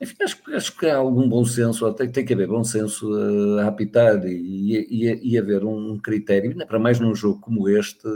[0.00, 3.12] Enfim, acho, acho, que há algum bom senso, tem, tem que haver bom senso
[3.58, 8.08] a, a apitar e, e, e haver um critério, para mais num jogo como este,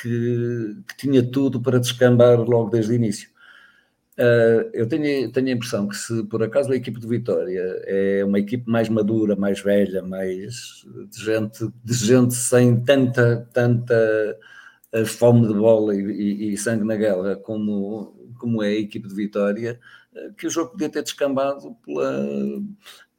[0.00, 3.30] que, que tinha tudo para descambar logo desde o início.
[4.18, 8.24] Uh, eu tenho, tenho a impressão que se por acaso a equipe de Vitória é
[8.24, 14.38] uma equipe mais madura, mais velha, mais de gente, de gente sem tanta, tanta
[14.92, 19.06] ah, fome de bola e, e, e sangue na guerra como, como é a equipe
[19.06, 19.78] de Vitória,
[20.14, 22.26] uh, que o jogo podia ter descambado pela,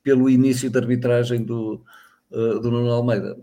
[0.02, 1.84] pelo início da arbitragem do,
[2.32, 3.38] uh, do Nuno Almeida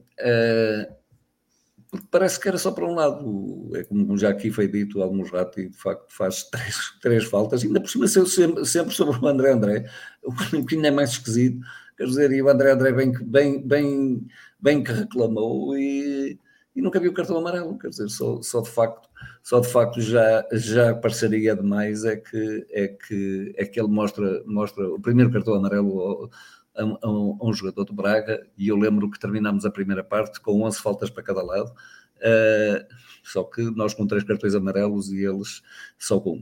[1.94, 3.70] porque parece que era só para um lado.
[3.76, 7.62] É como já aqui foi dito, alguns rato e de facto faz três, três faltas,
[7.62, 9.88] ainda por cima sempre, sempre sobre o André André,
[10.24, 11.60] o que ainda é mais esquisito.
[11.96, 14.26] Quer dizer, e o André André bem, bem, bem,
[14.58, 16.36] bem que reclamou e,
[16.74, 17.78] e nunca viu o cartão amarelo.
[17.78, 19.08] Quer dizer, só, só de facto,
[19.40, 24.42] só de facto já, já pareceria demais é que, é que, é que ele mostra,
[24.46, 26.28] mostra o primeiro cartão amarelo
[26.76, 30.02] a, a, um, a, um, jogador do Braga, e eu lembro que terminámos a primeira
[30.02, 35.10] parte com 11 faltas para cada lado, uh, só que nós com três cartões amarelos
[35.10, 35.62] e eles
[35.98, 36.40] só com um.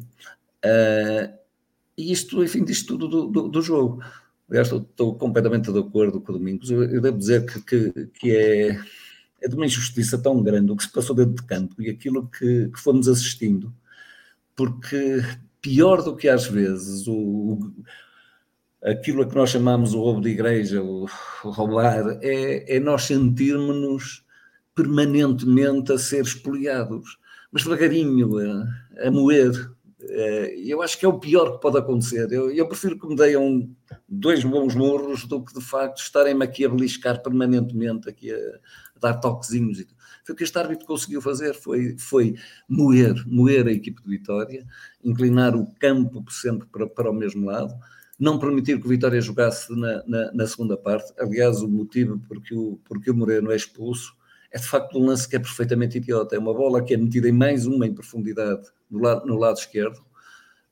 [0.65, 1.43] Uh,
[1.97, 4.03] e isto, enfim, diz tudo do, do, do jogo.
[4.49, 6.71] Aliás, estou, estou, completamente de acordo com o Domingos.
[6.71, 8.81] Eu, eu devo dizer que, que, que, é,
[9.43, 12.29] é de uma injustiça tão grande o que se passou dentro de campo e aquilo
[12.29, 13.75] que, que fomos assistindo,
[14.55, 15.23] porque
[15.61, 17.73] pior do que às vezes o,
[18.83, 21.07] aquilo a que nós chamamos o roubo de igreja, o,
[21.45, 24.25] roubar, é, é nós sentirmos-nos
[24.75, 27.19] permanentemente a ser espoliados,
[27.51, 29.53] mas devagarinho, a, a moer.
[30.05, 32.31] É, eu acho que é o pior que pode acontecer.
[32.33, 33.77] Eu, eu prefiro que me deem
[34.09, 38.99] dois bons morros do que de facto estarem-me aqui a beliscar permanentemente, aqui a, a
[38.99, 39.85] dar toquezinhos.
[40.25, 42.35] Foi o que este árbitro conseguiu fazer, foi, foi
[42.69, 44.65] moer, moer a equipe de Vitória,
[45.05, 47.75] inclinar o campo sempre para, para o mesmo lado,
[48.23, 51.13] não permitir que o Vitória jogasse na, na, na, segunda parte.
[51.19, 54.17] Aliás, o motivo porque o, porque o Moreno é expulso
[54.53, 56.37] é de facto um lance que é perfeitamente idiota.
[56.37, 59.59] É uma bola que é metida em mais uma em profundidade no lado, no lado
[59.59, 59.99] esquerdo.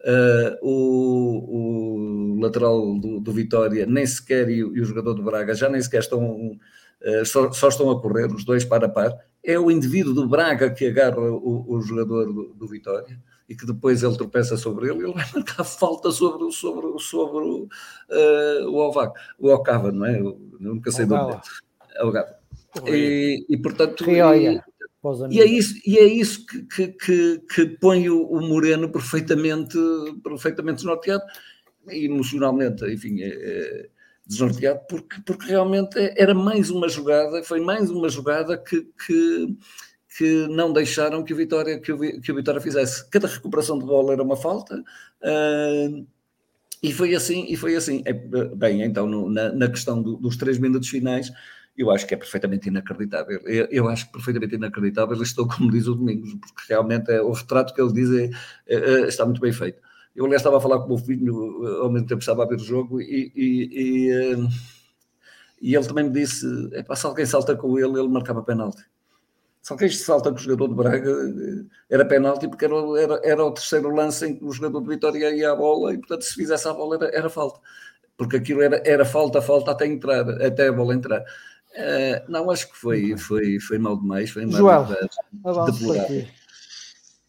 [0.00, 5.52] Uh, o, o, lateral do, do, Vitória nem sequer e, e, o jogador do Braga
[5.52, 9.12] já nem sequer estão, uh, só, só, estão a correr, os dois para a par.
[9.42, 13.18] É o indivíduo do Braga que agarra o, o jogador do, do Vitória
[13.50, 18.68] e que depois ele tropeça sobre ele, ele vai marcar falta sobre, sobre, sobre uh,
[18.68, 20.20] o Ovac, o Ocava, não é?
[20.20, 22.04] Eu nunca sei de onde é.
[22.04, 24.08] O E, e portanto.
[24.08, 28.88] E, e, é isso, e é isso que, que, que, que põe o, o, Moreno
[28.88, 29.76] perfeitamente,
[30.22, 31.24] perfeitamente desnorteado,
[31.88, 33.88] emocionalmente, enfim, é, é
[34.24, 39.56] desnorteado, porque, porque realmente era mais uma jogada, foi mais uma jogada que, que
[40.20, 43.08] que não deixaram que o Vitória, que o, que o Vitória fizesse.
[43.08, 44.84] Cada recuperação de bola era uma falta.
[45.22, 46.06] Uh,
[46.82, 48.02] e foi assim, e foi assim.
[48.04, 51.32] É, bem, então, no, na, na, questão do, dos três minutos finais,
[51.74, 53.40] eu acho que é perfeitamente inacreditável.
[53.46, 55.22] Eu, eu, acho que perfeitamente inacreditável.
[55.22, 58.30] Estou como diz o Domingos, porque realmente é, o retrato que ele diz é,
[58.66, 59.80] é, está muito bem feito.
[60.14, 62.56] Eu, aliás, estava a falar com o meu filho, ao mesmo tempo estava a ver
[62.56, 64.48] o jogo, e, e, e, uh,
[65.62, 66.46] e ele também me disse:
[66.94, 68.84] se alguém salta com ele, ele marcava penalti.
[69.62, 73.20] Só que este salta com o jogador de Braga eh, era penalti porque era, era,
[73.22, 76.22] era o terceiro lance em que o jogador de Vitória ia à bola e, portanto,
[76.22, 77.60] se fizesse a bola era, era falta.
[78.16, 81.20] Porque aquilo era, era falta, falta até entrar, até a bola entrar.
[81.20, 84.30] Uh, não, acho que foi, foi, foi mal demais.
[84.30, 84.86] Foi mal Joel,
[85.66, 86.26] deplorável.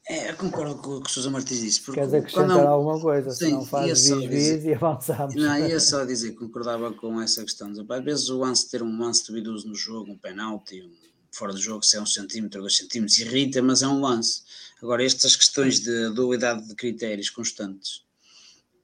[0.10, 1.82] É, eu concordo com o que o Sousa Martins disse.
[1.82, 2.68] Porque Queres acrescentar não...
[2.68, 3.30] alguma coisa?
[3.32, 5.36] Sim, se não faz diz, e avançamos.
[5.36, 7.72] Não, ia só dizer que concordava com essa questão.
[7.90, 11.60] Às vezes o lance ter um lance duvidoso no jogo, um penalti, um fora do
[11.60, 14.44] jogo, se é um centímetro, dois centímetros, irrita, mas é um lance.
[14.82, 18.04] Agora, estas questões de dualidade de critérios constantes,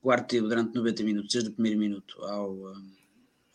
[0.01, 2.73] o teve durante 90 minutos, desde o primeiro minuto ao,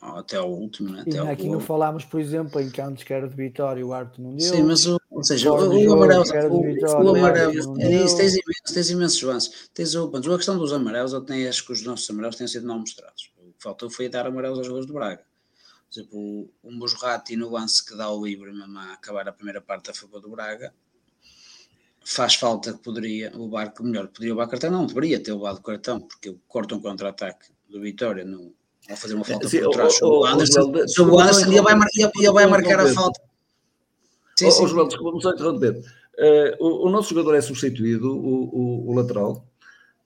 [0.00, 0.90] ao até ao último.
[0.90, 1.00] Né?
[1.00, 4.20] Até e aqui não falámos, por exemplo, em cantos que era de Vitória, o Arte
[4.20, 4.54] não deu.
[4.54, 9.22] Sim, mas o, ou seja, o, amarelo, o, amarelo, é isso, tens imensos, tens imensos
[9.22, 9.70] lances.
[9.72, 12.66] Tens o, a questão dos amarelos, eu tenho, acho que os nossos amarelos têm sido
[12.66, 13.32] não mostrados.
[13.38, 15.22] O que faltou foi dar amarelos aos jogadores do Braga
[15.92, 19.60] por exemplo, o Musrati no lance que dá o livre mesmo a acabar a primeira
[19.60, 20.72] parte a favor do Braga,
[22.04, 26.00] faz falta que poderia o Barco, melhor, poderia levar cartão, não, deveria ter levado cartão,
[26.00, 28.54] porque corta um contra-ataque do Vitória no,
[28.88, 31.74] ao fazer uma falta Sim, por trás o Anderson, o Anderson ele vai,
[32.16, 33.20] ele vai marcar a falta.
[34.38, 34.66] Sim, sim.
[34.66, 35.78] João, desculpa-me só interromper.
[36.18, 39.46] Uh, o, o, nosso jogador é substituído, o, o, o, lateral,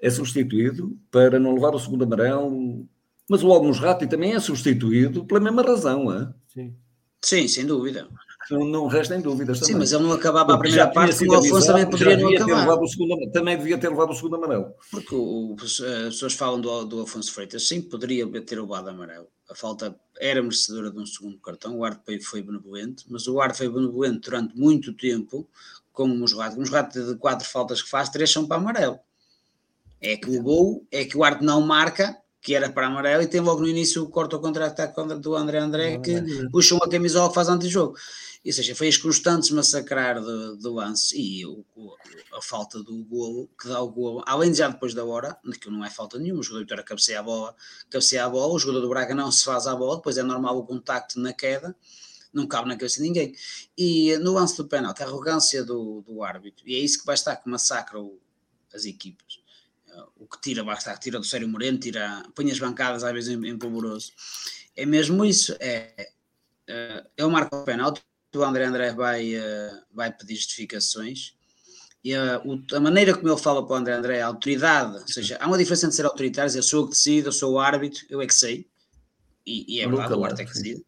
[0.01, 2.87] é substituído para não levar o segundo amarelo,
[3.29, 6.33] mas o Almos Ratti também é substituído pela mesma razão, é?
[6.47, 6.75] Sim.
[7.21, 8.09] Sim, sem dúvida.
[8.51, 9.75] Não, não restem dúvidas também.
[9.75, 12.79] Sim, mas ele não acabava a primeira parte, o Alfonso também poderia não acabar.
[12.81, 14.73] O segundo, também devia ter levado o segundo amarelo.
[14.91, 19.27] Porque o, as pessoas falam do, do Afonso Freitas, sim, poderia ter levado amarelo.
[19.51, 23.59] A falta era merecedora de um segundo cartão, o Arte foi benevolente, mas o Arte
[23.59, 25.49] foi benevolente durante muito tempo,
[25.93, 26.57] como o Musrato.
[26.57, 28.99] O Musrato de quatro faltas que faz, três são para amarelo.
[30.01, 32.17] É que o gol, é que o Arte não marca
[32.47, 35.59] que era para amarelo, e tem logo no início o corte ao contra-ataque do André
[35.59, 37.97] André, que puxa uma camisola que faz antijogo.
[38.47, 41.65] Ou seja, foi as constantes massacrar do, do lance e o,
[42.33, 45.69] a falta do golo, que dá o golo, além de já depois da hora, que
[45.69, 47.57] não é falta nenhuma, o jogador do Vitória cabeceia a bola,
[47.91, 50.57] cabeceia a bola, o jogador do Braga não se faz a bola, depois é normal
[50.57, 51.75] o contacto na queda,
[52.33, 53.35] não cabe na cabeça de ninguém.
[53.77, 57.17] E no lance do penalti, a arrogância do, do árbitro, e é isso que vai
[57.17, 58.21] estar que massacra o,
[58.73, 59.45] as equipas
[60.17, 63.47] o que tira, basta, tira do Sério Moreno, tira, põe as bancadas às vezes em,
[63.47, 64.13] em polvoroso.
[64.77, 66.11] É mesmo isso, é,
[66.69, 68.03] é ele marca o penalti,
[68.35, 71.35] o André André vai, uh, vai pedir justificações,
[72.05, 75.09] e uh, o, a maneira como ele fala para o André André, a autoridade, ou
[75.09, 77.59] seja, há uma diferença entre ser autoritário, eu sou o que decido, eu sou o
[77.59, 78.69] árbitro, eu é que sei,
[79.47, 80.85] e, e é verdade, o árbitro é que decide.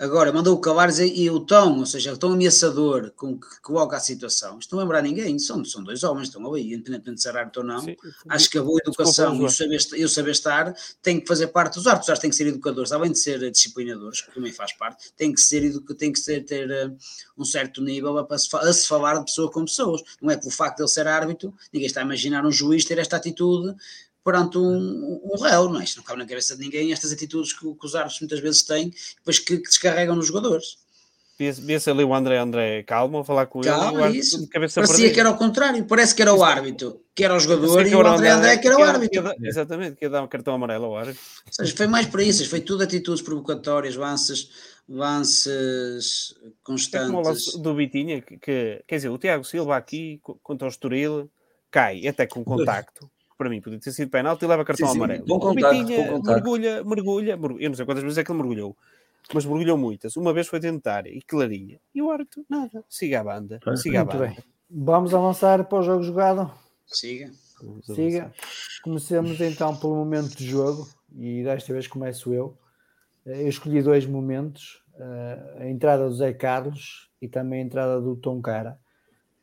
[0.00, 3.98] Agora, mandou o Cavares e, o tom, ou seja, o tom ameaçador com que coloca
[3.98, 4.58] a situação.
[4.58, 7.68] Isto não lembra ninguém, são, são dois homens, estão ali, independentemente de ser árbitro ou
[7.68, 7.80] não.
[7.80, 7.94] Sim,
[8.26, 11.74] Acho que a boa educação e o saber, o saber estar tem que fazer parte
[11.74, 12.06] dos árbitros.
[12.06, 15.34] Os árbitros têm que ser educadores, além de ser disciplinadores, que também faz parte, tem
[15.34, 16.96] que ser, tem que ser, ter uh,
[17.36, 20.02] um certo nível a, a, se falar de pessoa com pessoas.
[20.22, 22.96] Não é pelo facto de ele ser árbitro, ninguém está a imaginar um juiz ter
[22.96, 23.76] esta atitude
[24.24, 25.84] perante um, um réu, não é?
[25.84, 28.62] Isto não cabe na cabeça de ninguém, estas atitudes que, que os árbitros muitas vezes
[28.62, 30.78] têm, depois que, que descarregam nos jogadores.
[31.38, 34.18] Vê-se ali o André André calmo a falar com Calma, ele.
[34.18, 34.46] Isso.
[34.50, 35.10] Parecia perdida.
[35.14, 38.06] que era o contrário, parece que era o árbitro, que era o jogador, e o
[38.06, 39.34] André André que era o árbitro.
[39.34, 41.22] Que exatamente, que ia dar um cartão amarelo ao árbitro.
[41.46, 44.50] Ou seja, foi mais para isso, foi tudo atitudes provocatórias, lances,
[44.86, 47.08] lances constantes.
[47.08, 50.68] É como o lance do Bitinha, que, que, quer dizer, o Tiago Silva aqui contra
[50.68, 51.30] o Estoril
[51.70, 53.10] cai até com contacto
[53.40, 55.24] para mim podia ter sido penalti e leva cartão sim, sim, amarelo.
[55.24, 56.34] Bom contato, bom contato.
[56.34, 58.76] mergulha, mergulha, eu não sei quantas vezes é que ele mergulhou.
[59.32, 60.14] mas mergulhou muitas.
[60.14, 61.80] Uma vez foi tentar e clarinha.
[61.94, 62.84] E o árbitro, nada.
[62.86, 63.58] Siga a banda.
[63.76, 64.26] Siga a banda.
[64.26, 64.36] Bem.
[64.68, 66.52] Vamos avançar para o jogo jogado?
[66.84, 67.30] Siga.
[67.82, 68.30] Siga.
[68.82, 70.86] Comecemos então pelo momento de jogo
[71.16, 72.58] e desta vez começo eu.
[73.24, 78.14] Eu escolhi dois momentos: eh, a entrada do Zé Carlos e também a entrada do
[78.16, 78.78] Tom Cara,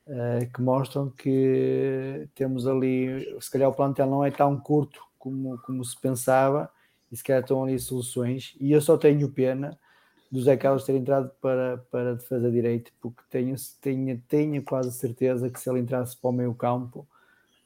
[0.09, 5.57] eh, que mostram que temos ali, se calhar o plantel não é tão curto como,
[5.59, 6.69] como se pensava,
[7.11, 8.55] e se calhar estão ali soluções.
[8.59, 9.77] E eu só tenho pena
[10.31, 15.49] do Zé Carlos ter entrado para, para defesa direito, porque tenho, tenho, tenho quase certeza
[15.49, 17.07] que se ele entrasse para o meio campo,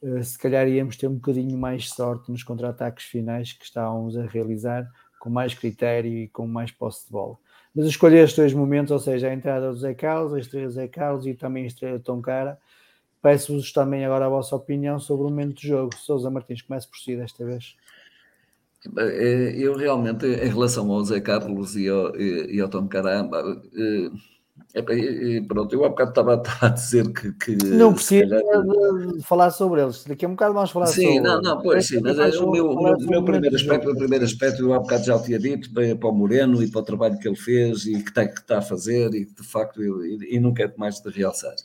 [0.01, 4.25] uh, se calhar íamos ter um bocadinho mais sorte nos contra-ataques finais que estávamos a
[4.25, 4.87] realizar,
[5.19, 7.37] com mais critério e com mais posse de bola.
[7.73, 10.73] Mas escolhi estes dois momentos, ou seja, a entrada do Zé Carlos, a estreia do
[10.73, 12.57] Zé Carlos e também a estreia do Tom Cara.
[13.21, 15.95] Peço-vos também agora a vossa opinião sobre o momento de jogo.
[15.95, 17.75] Sousa Martins, comece por si desta vez.
[18.97, 23.61] É, eu realmente, em relação ao Zé Carlos e ao, e, ao Tom Caramba,
[24.73, 27.31] é, pronto, eu há bocado estava, a dizer que.
[27.33, 29.21] que não precisa calhar...
[29.23, 31.87] falar sobre eles, daqui a um bocado vamos falar sim, sobre Sim, não, não, pois
[31.87, 34.79] sim, mas é, o meu, o meu, meu primeiro aspecto, o primeiro aspecto, eu há
[34.79, 37.35] bocado já o tinha dito, para, para o Moreno e para o trabalho que ele
[37.35, 40.53] fez e que está, que está a fazer e de facto, eu, e, e não
[40.53, 41.55] quero mais de realçar.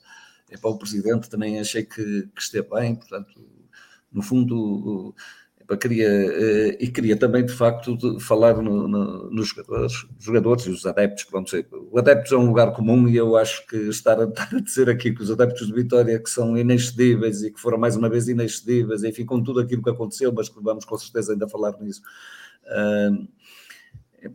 [0.51, 3.33] É para o Presidente, também achei que, que esteve bem, portanto,
[4.13, 5.15] no fundo
[5.75, 10.71] queria, eh, e queria também, de facto, de falar no, no, nos jogadores, jogadores e
[10.71, 11.25] os adeptos.
[11.25, 11.51] Pronto,
[11.91, 14.89] o adeptos é um lugar comum e eu acho que estar a, estar a dizer
[14.89, 18.29] aqui que os adeptos de Vitória que são inexcedíveis e que foram mais uma vez
[18.29, 22.03] inexcedíveis, enfim, com tudo aquilo que aconteceu, mas que vamos com certeza ainda falar nisso,
[22.67, 23.29] uh,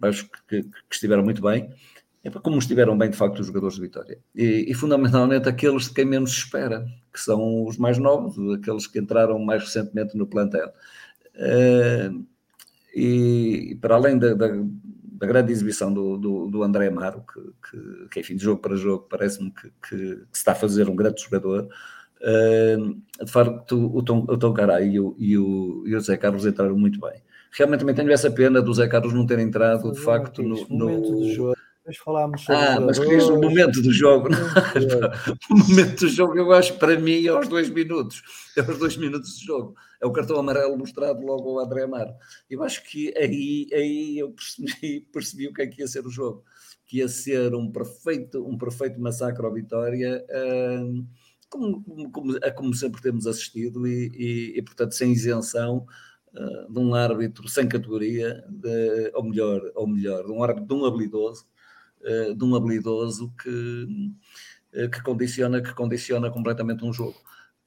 [0.07, 1.69] acho que, que, estiveram muito bem.
[2.23, 4.19] É como estiveram bem, de facto, os jogadores de Vitória.
[4.35, 8.85] E, e, fundamentalmente aqueles de quem menos se espera, que são os mais novos, aqueles
[8.85, 10.71] que entraram mais recentemente no plantel.
[11.35, 12.25] Uh,
[12.93, 18.07] e, para além da, da, da grande exibição do, do, do, André Amaro, que, que,
[18.09, 21.21] que, enfim, de jogo para jogo, parece-me que, que, que, está a fazer um grande
[21.21, 21.67] jogador,
[22.21, 26.17] uh, de facto, o Tom, o Tom Caray e o, e, o, e o Zé
[26.17, 27.21] Carlos entraram muito bem.
[27.51, 31.55] Realmente também tenho essa pena do Zé Carlos não ter entrado, de facto, no, no,
[31.81, 34.29] depois falámos sobre Ah, mas querias o momento do jogo.
[35.49, 38.21] o momento do jogo, eu acho, para mim, é aos dois minutos.
[38.55, 39.75] É aos dois minutos de jogo.
[39.99, 42.13] É o cartão amarelo mostrado logo ao André Amaro.
[42.49, 46.11] Eu acho que aí, aí eu percebi, percebi o que é que ia ser o
[46.11, 46.43] jogo.
[46.85, 51.07] Que ia ser um perfeito, um perfeito massacre ao Vitória, hum,
[51.49, 55.85] como, como, a como sempre temos assistido, e, e, e portanto, sem isenção.
[56.33, 60.73] Uh, de um árbitro sem categoria, de, ou melhor, ou melhor, de um árbitro de
[60.73, 61.45] um habilidoso,
[62.03, 64.13] uh, de um habilidoso que,
[64.73, 67.17] uh, que, condiciona, que condiciona completamente um jogo.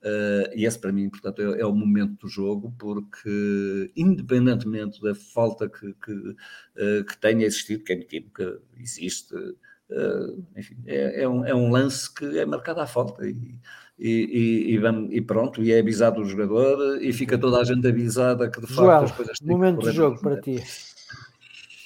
[0.05, 5.15] Uh, e esse para mim, portanto, é, é, o momento do jogo, porque independentemente da
[5.15, 11.29] falta que, que, uh, que tenha existido, que é que existe, uh, enfim, é, é,
[11.29, 13.59] um, é um lance que é marcado à falta e,
[13.99, 18.51] e, e, e, pronto, e é avisado o jogador e fica toda a gente avisada
[18.51, 20.63] que de facto Joel, as coisas têm momento do jogo para ti.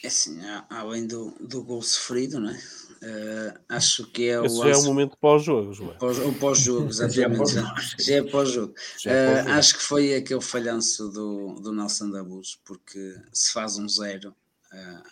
[0.02, 0.38] É assim,
[0.70, 2.58] além do, do gol sofrido, não é?
[3.00, 4.44] Uh, acho que é o.
[4.44, 5.94] Esse já é o momento pós-jogo, João.
[5.98, 7.52] Pós, o pós-jogo, exatamente.
[7.98, 8.74] já é pós-jogo.
[9.06, 13.78] É uh, acho que foi aquele falhanço do, do Nelson da Luz, porque se faz
[13.78, 14.34] um zero.
[14.72, 15.02] Uh,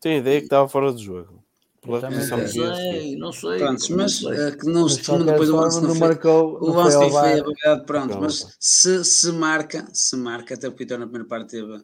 [0.00, 1.42] Tenho ideia que estava fora do jogo.
[1.86, 3.58] Não sei, não sei.
[3.58, 7.18] Pronto, mas uh, que não se depois o lance não, marcou, o lance foi, foi
[7.18, 11.52] avaliado, pronto, não, mas se, se marca, se marca, até o Vitória na primeira parte
[11.52, 11.82] teve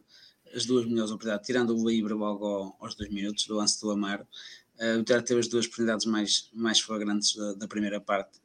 [0.55, 4.25] as duas melhores oportunidades, tirando o Ibra logo aos dois minutos do lance do Amaro,
[4.79, 8.39] uh, o Vitória teve as duas oportunidades mais, mais flagrantes da, da primeira parte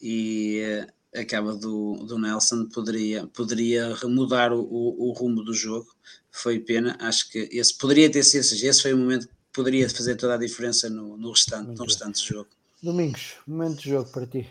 [0.00, 2.66] e uh, acaba do, do Nelson.
[2.66, 5.86] Poderia, poderia remudar o, o, o, rumo do jogo,
[6.30, 9.88] foi pena, acho que esse poderia ter sido, seja, esse foi o momento que poderia
[9.88, 12.50] fazer toda a diferença no, no restante, no restante jogo.
[12.82, 14.48] Domingos, momento de jogo para ti.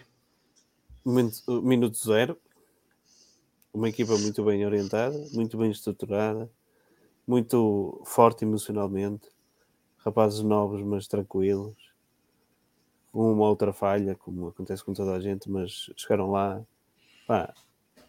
[1.03, 2.37] Momento, minuto zero,
[3.71, 6.49] uma equipa muito bem orientada, muito bem estruturada,
[7.27, 9.27] muito forte emocionalmente,
[9.97, 11.75] rapazes novos, mas tranquilos,
[13.11, 16.61] uma outra falha, como acontece com toda a gente, mas chegaram lá.
[17.25, 17.53] Pá,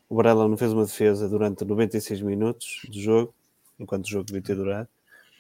[0.09, 3.33] o Varela não fez uma defesa durante 96 minutos de jogo,
[3.79, 4.89] enquanto o jogo devia ter durado,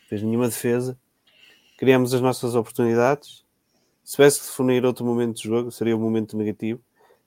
[0.08, 0.96] fez nenhuma defesa.
[1.76, 3.44] Criamos as nossas oportunidades.
[4.02, 6.80] Se tivesse que definir outro momento de jogo, seria o um momento negativo,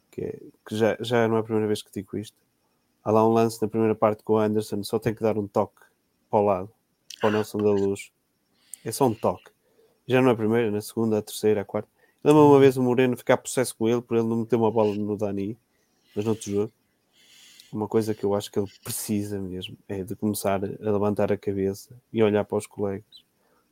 [0.10, 2.38] que, é, que já, já não é a primeira vez que digo isto.
[3.04, 5.46] Há lá um lance na primeira parte com o Anderson, só tem que dar um
[5.46, 5.89] toque
[6.30, 6.70] para o lado,
[7.20, 8.12] para o Nelson da Luz.
[8.84, 9.52] É só um toque.
[10.08, 11.90] Já não é a primeira, na segunda, a terceira, a quarta.
[12.24, 14.94] Lembro uma vez o Moreno ficar possesso com ele por ele não meter uma bola
[14.96, 15.58] no Dani,
[16.16, 16.74] mas no outro jogo.
[17.72, 21.38] Uma coisa que eu acho que ele precisa mesmo é de começar a levantar a
[21.38, 23.24] cabeça e olhar para os colegas.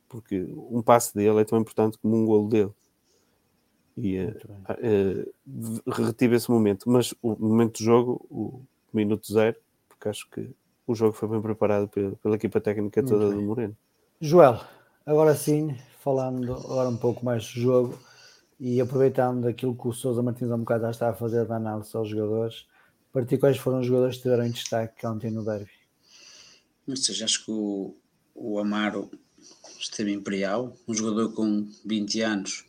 [0.08, 2.72] porque um passe dele é tão importante como um golo dele.
[3.96, 8.62] E uh, uh, retive esse momento, mas o momento do jogo, o
[8.92, 9.56] minuto zero,
[9.88, 10.48] porque acho que
[10.88, 13.76] o jogo foi bem preparado pela, pela equipa técnica toda do Moreno.
[14.18, 14.58] Joel,
[15.04, 17.98] agora sim, falando agora um pouco mais do jogo
[18.58, 21.56] e aproveitando aquilo que o Sousa Martins há um bocado já está a fazer da
[21.56, 22.66] análise aos jogadores,
[23.12, 25.70] para ti quais foram os jogadores que tiveram em destaque ontem no derby?
[26.88, 27.94] Ou seja, acho que o,
[28.34, 29.10] o Amaro
[29.78, 32.64] esteve imperial, um jogador com 20 anos,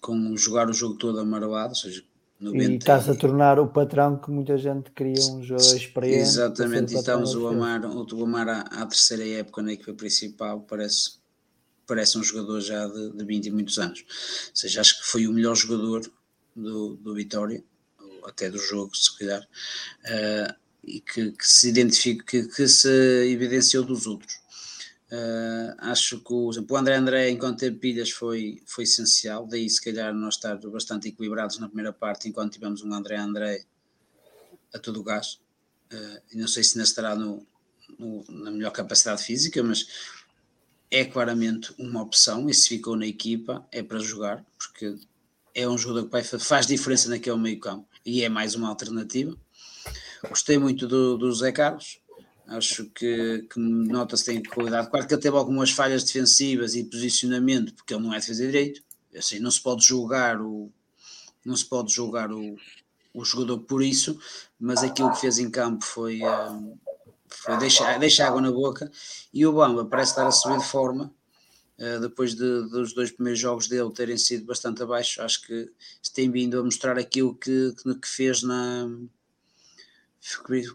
[0.00, 2.02] com jogar o jogo todo amarelado, ou seja,
[2.42, 6.20] 90 e está-se a tornar o patrão que muita gente queria um jogador experiente.
[6.20, 11.12] Exatamente, e estamos o Amar, o Amar à, à, terceira época na equipa principal, parece,
[11.86, 14.00] parece um jogador já de, de 20 e muitos anos.
[14.00, 16.02] Ou seja, acho que foi o melhor jogador
[16.54, 17.62] do, do Vitória,
[18.24, 20.54] até do jogo, se calhar, uh,
[20.84, 22.88] e que, que, se identifica, que, que se
[23.30, 24.41] evidenciou dos outros.
[25.12, 29.46] Uh, acho que o, exemplo, o André André, enquanto teve pilhas, foi, foi essencial.
[29.46, 33.66] Daí, se calhar, nós estar bastante equilibrados na primeira parte, enquanto tivemos um André André
[34.74, 35.38] a todo o gás.
[35.92, 37.46] Uh, não sei se ainda estará no,
[37.98, 39.86] no, na melhor capacidade física, mas
[40.90, 42.48] é claramente uma opção.
[42.48, 44.96] E se ficou na equipa, é para jogar, porque
[45.54, 49.36] é um jogador que faz diferença naquele meio-campo e é mais uma alternativa.
[50.26, 52.00] Gostei muito do, do Zé Carlos
[52.46, 54.90] Acho que, que nota-se tem qualidade.
[54.90, 58.82] Claro que ele teve algumas falhas defensivas e posicionamento, porque ele não é defesa direito.
[59.16, 60.70] Assim, não se pode julgar o
[61.44, 62.56] não se pode julgar o,
[63.12, 64.18] o jogador por isso,
[64.58, 66.78] mas aquilo que fez em campo foi, um,
[67.28, 68.90] foi deixar, deixar água na boca.
[69.32, 71.12] E o Bamba parece estar a subir de forma.
[71.78, 75.68] Uh, depois de, dos dois primeiros jogos dele terem sido bastante abaixo, acho que
[76.14, 78.88] tem vindo a mostrar aquilo que, que fez na,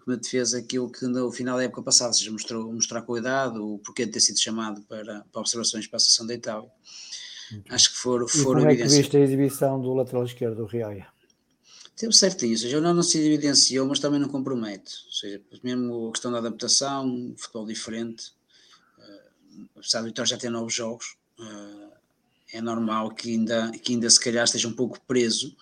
[0.03, 4.05] como defesa aquilo que no final da época passada, seja, mostrou, mostrar qualidade, o porquê
[4.05, 6.69] de ter sido chamado para, para observações para a sessão da Itália.
[7.69, 10.65] Acho que foram, foram e como é que viste a exibição do lateral esquerdo, do
[10.65, 11.07] Rioia?
[11.95, 14.93] Teve certinho, ou seja, não, não se evidenciou, mas também não compromete.
[15.05, 18.33] Ou seja, mesmo a questão da adaptação, futebol diferente,
[18.99, 21.91] uh, apesar do Vitória já ter novos jogos, uh,
[22.51, 25.55] é normal que ainda, que ainda se calhar esteja um pouco preso,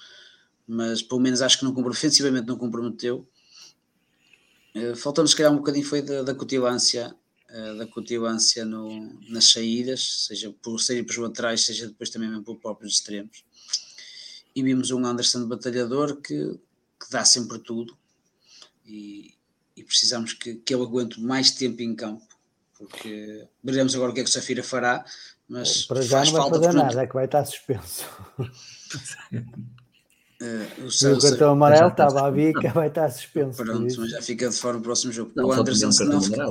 [0.68, 3.28] mas pelo menos acho que não ofensivamente não comprometeu
[4.76, 7.16] eh, faltou-nos, se calhar, um bocadinho foi da, da cutilância,
[7.50, 12.28] uh, da cutilância no, nas saídas, seja por sair para os laterais, seja depois também
[12.28, 13.46] mesmo por próprios extremos.
[14.54, 16.60] E vimos um Anderson batalhador que,
[17.00, 17.98] que dá sempre tudo
[18.86, 19.34] e,
[19.78, 22.28] e precisamos que, que ele aguente mais tempo em campo,
[22.78, 25.06] porque veremos agora o que é que o Safira fará,
[25.48, 28.06] mas para já não vai fazer nada, é que vai estar suspenso.
[30.42, 33.64] Uh, o, o cartão amarelo estava a bica, vai estar suspenso.
[33.64, 35.32] Pronto, mas já fica de fora o próximo jogo.
[35.36, 36.46] Não, o Anderson, se não, fica,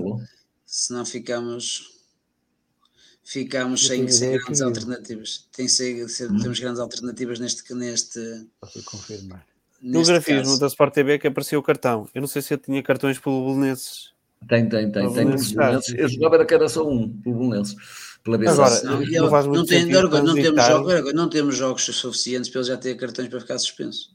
[0.64, 1.94] se não ficamos
[3.24, 4.64] ficamos sem, sem grandes que...
[4.64, 5.48] alternativas.
[5.56, 6.38] Tem ser, ser, hum.
[6.38, 7.74] Temos grandes alternativas neste.
[7.74, 8.20] neste
[8.84, 9.44] confirmar.
[9.82, 10.60] No grafismo caso.
[10.60, 12.08] da Sport TV que apareceu o cartão.
[12.14, 14.12] Eu não sei se eu tinha cartões pelo Belenenses.
[14.48, 15.12] Tem, tem, tem.
[15.12, 15.28] tem.
[15.96, 17.76] Eu jogava era que era só um, pelo Belenenses
[18.24, 22.62] pela Agora, não, não, não, tem, não, não, temos jogos, não temos jogos suficientes para
[22.62, 24.14] ele já ter cartões para ficar suspenso.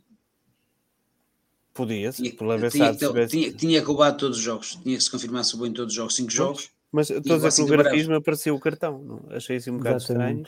[1.75, 5.45] Podia-se, pela tinha, tinha, tinha, tinha que roubar todos os jogos, tinha que se confirmar
[5.45, 6.71] se em todos os jogos, 5 jogos.
[6.91, 9.25] Mas estou a dizer que no grafismo apareceu o cartão, não?
[9.29, 10.47] achei assim um bocado estranho.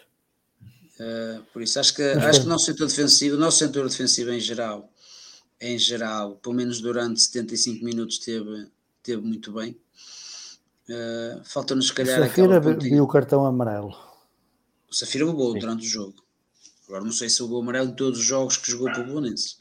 [0.99, 4.31] Uh, por isso, acho que, acho que o nosso setor defensivo, o nosso setor defensivo
[4.31, 4.91] em geral,
[5.61, 8.67] em geral, pelo menos durante 75 minutos, teve,
[9.03, 9.77] teve muito bem.
[10.89, 13.95] Uh, Falta-nos, se calhar, Safira viu o cartão amarelo.
[14.89, 16.15] O Safira levou durante o jogo.
[16.87, 19.57] Agora não sei se levou amarelo em todos os jogos que jogou para o Belenenses.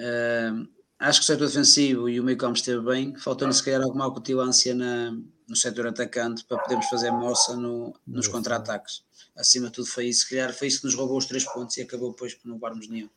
[0.00, 0.66] Uh,
[0.98, 3.14] acho que o setor defensivo e o meio campo esteve bem.
[3.16, 5.10] Faltou-nos, se calhar, alguma acutilância na,
[5.46, 9.04] no setor atacante para podermos fazer moça no, nos contra-ataques.
[9.36, 10.20] Acima de tudo foi isso.
[10.20, 12.54] Se calhar foi isso que nos roubou os três pontos e acabou depois por não
[12.54, 13.10] levarmos nenhum.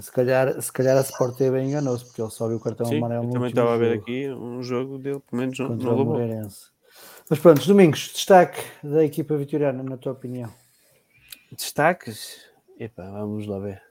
[0.00, 2.98] Se calhar, se calhar a Sport TV enganou-se, porque ele só viu o cartão Sim,
[2.98, 3.30] amarelo.
[3.30, 6.73] também estava a ver aqui um jogo dele, pelo menos no, no Moreirense.
[7.34, 10.54] Mas pronto, Domingos, destaque da equipa vitoriana, na tua opinião?
[11.50, 12.48] Destaques?
[12.78, 13.82] Epa, vamos lá ver.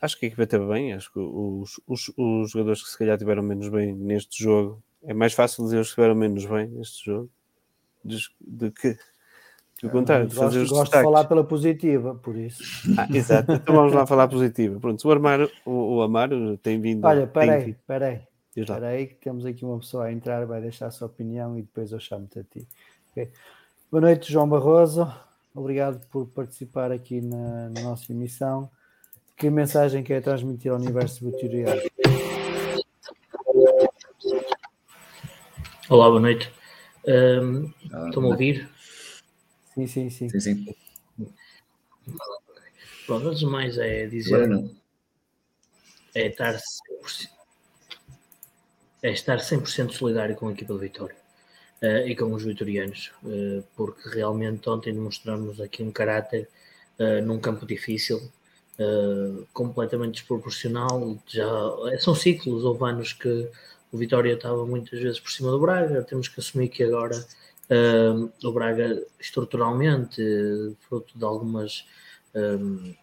[0.00, 3.18] Acho que a equipa teve bem, acho que os, os, os jogadores que se calhar
[3.18, 7.04] tiveram menos bem neste jogo, é mais fácil dizer os que tiveram menos bem neste
[7.04, 7.28] jogo
[8.04, 8.96] de que
[9.82, 12.62] do contrário, de fazer gosto, os gosto de falar pela positiva, por isso.
[12.96, 14.78] Ah, exato, então vamos lá falar positiva.
[14.78, 17.04] Pronto, o Amaro, o, o Amaro tem vindo.
[17.04, 18.27] Olha, peraí, peraí.
[18.62, 21.62] Espera aí que temos aqui uma pessoa a entrar, vai deixar a sua opinião e
[21.62, 22.66] depois eu chamo-te a ti.
[23.10, 23.30] Okay.
[23.90, 25.10] Boa noite, João Barroso.
[25.54, 28.70] Obrigado por participar aqui na, na nossa emissão.
[29.36, 31.90] Que mensagem quer transmitir ao universo veterinário?
[35.88, 36.52] Olá, boa noite.
[37.06, 37.72] Um,
[38.06, 38.68] Estão-me a ouvir?
[39.74, 40.28] Sim, sim, sim.
[40.28, 40.74] sim, sim.
[43.06, 44.50] Pronto, antes de mais é dizer.
[46.14, 47.28] É estar 100%,
[49.02, 51.16] é estar 100% solidário com a equipa do Vitória
[51.82, 56.48] uh, e com os vitorianos, uh, porque realmente ontem demonstramos aqui um caráter
[56.98, 58.20] uh, num campo difícil,
[59.52, 61.18] completamente desproporcional.
[61.26, 61.48] Já
[61.98, 63.50] são ciclos, houve anos que
[63.90, 67.26] o Vitória estava muitas vezes por cima do Braga, temos que assumir que agora
[68.44, 70.22] o Braga estruturalmente,
[70.88, 71.84] fruto de algumas
[72.36, 72.94] um,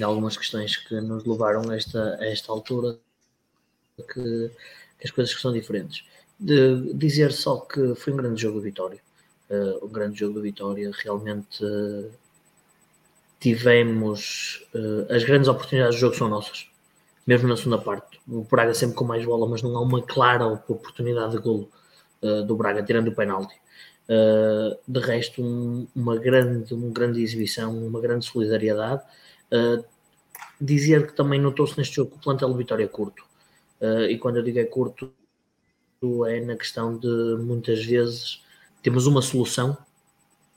[0.00, 2.98] algumas questões que nos levaram a esta, a esta altura
[4.12, 4.50] que
[5.02, 6.04] as coisas são diferentes
[6.38, 9.00] de dizer só que foi um grande jogo do Vitória.
[9.50, 10.90] Uh, um grande jogo do Vitória.
[11.02, 12.10] Realmente uh,
[13.40, 16.68] tivemos uh, as grandes oportunidades do jogo são nossas,
[17.26, 18.20] mesmo na segunda parte.
[18.28, 21.70] O Braga sempre com mais bola, mas não há uma clara oportunidade de golo
[22.48, 23.54] do Braga, tirando o penalti.
[24.88, 29.02] de resto, um, uma, grande, uma grande exibição, uma grande solidariedade.
[30.60, 33.27] dizer que também notou-se neste jogo que o plantel do Vitória é curto.
[34.10, 35.12] E quando eu digo é curto,
[36.26, 38.42] é na questão de muitas vezes
[38.82, 39.76] temos uma solução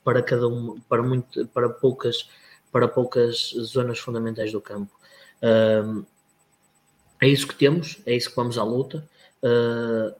[0.04, 2.30] para cada uma, para, muito, para, poucas,
[2.72, 4.92] para poucas zonas fundamentais do campo.
[5.42, 6.06] Uh,
[7.20, 9.08] é isso que temos, é isso que vamos à luta.
[9.44, 10.16] Uh,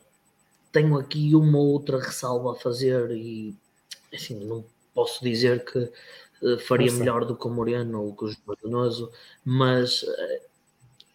[0.72, 3.56] tenho aqui uma outra ressalva a fazer e
[4.14, 4.64] assim, não
[4.94, 5.80] posso dizer que
[6.42, 7.00] uh, faria Nossa.
[7.00, 9.12] melhor do que o Moreno ou que o Jordanoso,
[9.44, 10.51] mas uh,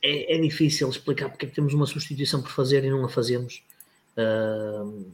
[0.07, 3.09] é, é, difícil explicar porque é que temos uma substituição por fazer e não a
[3.09, 3.62] fazemos.
[4.16, 5.11] Uh,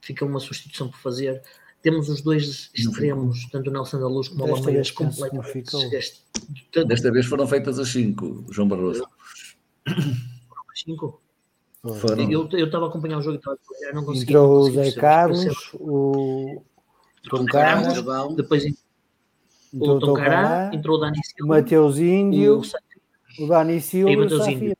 [0.00, 1.42] fica uma substituição por fazer.
[1.82, 5.70] Temos os dois extremos, tanto o Nelson da Luz como o Lameiras, completamente.
[6.86, 9.06] Desta vez foram feitas as 5, João Barroso.
[9.86, 11.20] Foram as 5?
[12.00, 12.32] Foram.
[12.32, 13.58] Eu estava a acompanhar o jogo e estava
[13.90, 14.32] a não consegui.
[14.32, 16.62] Entrou o Zé Carlos, o
[17.28, 17.82] Tom Cará,
[18.34, 18.64] depois
[19.72, 22.93] entrou o Tom Cará, entrou o Dani Silva, o Mateus Índio, o,
[23.48, 24.76] Dani Silva e o.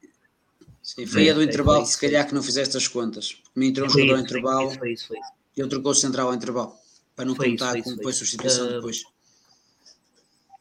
[0.84, 3.32] Sim, foi a do intervalo, se calhar que não fizeste as contas.
[3.32, 5.32] Porque me entrou um jogador ao intervalo foi isso, foi isso.
[5.56, 6.74] e ele trocou o central ao intervalo.
[7.16, 9.02] Para não foi contar isso, com depois substituição uh, depois.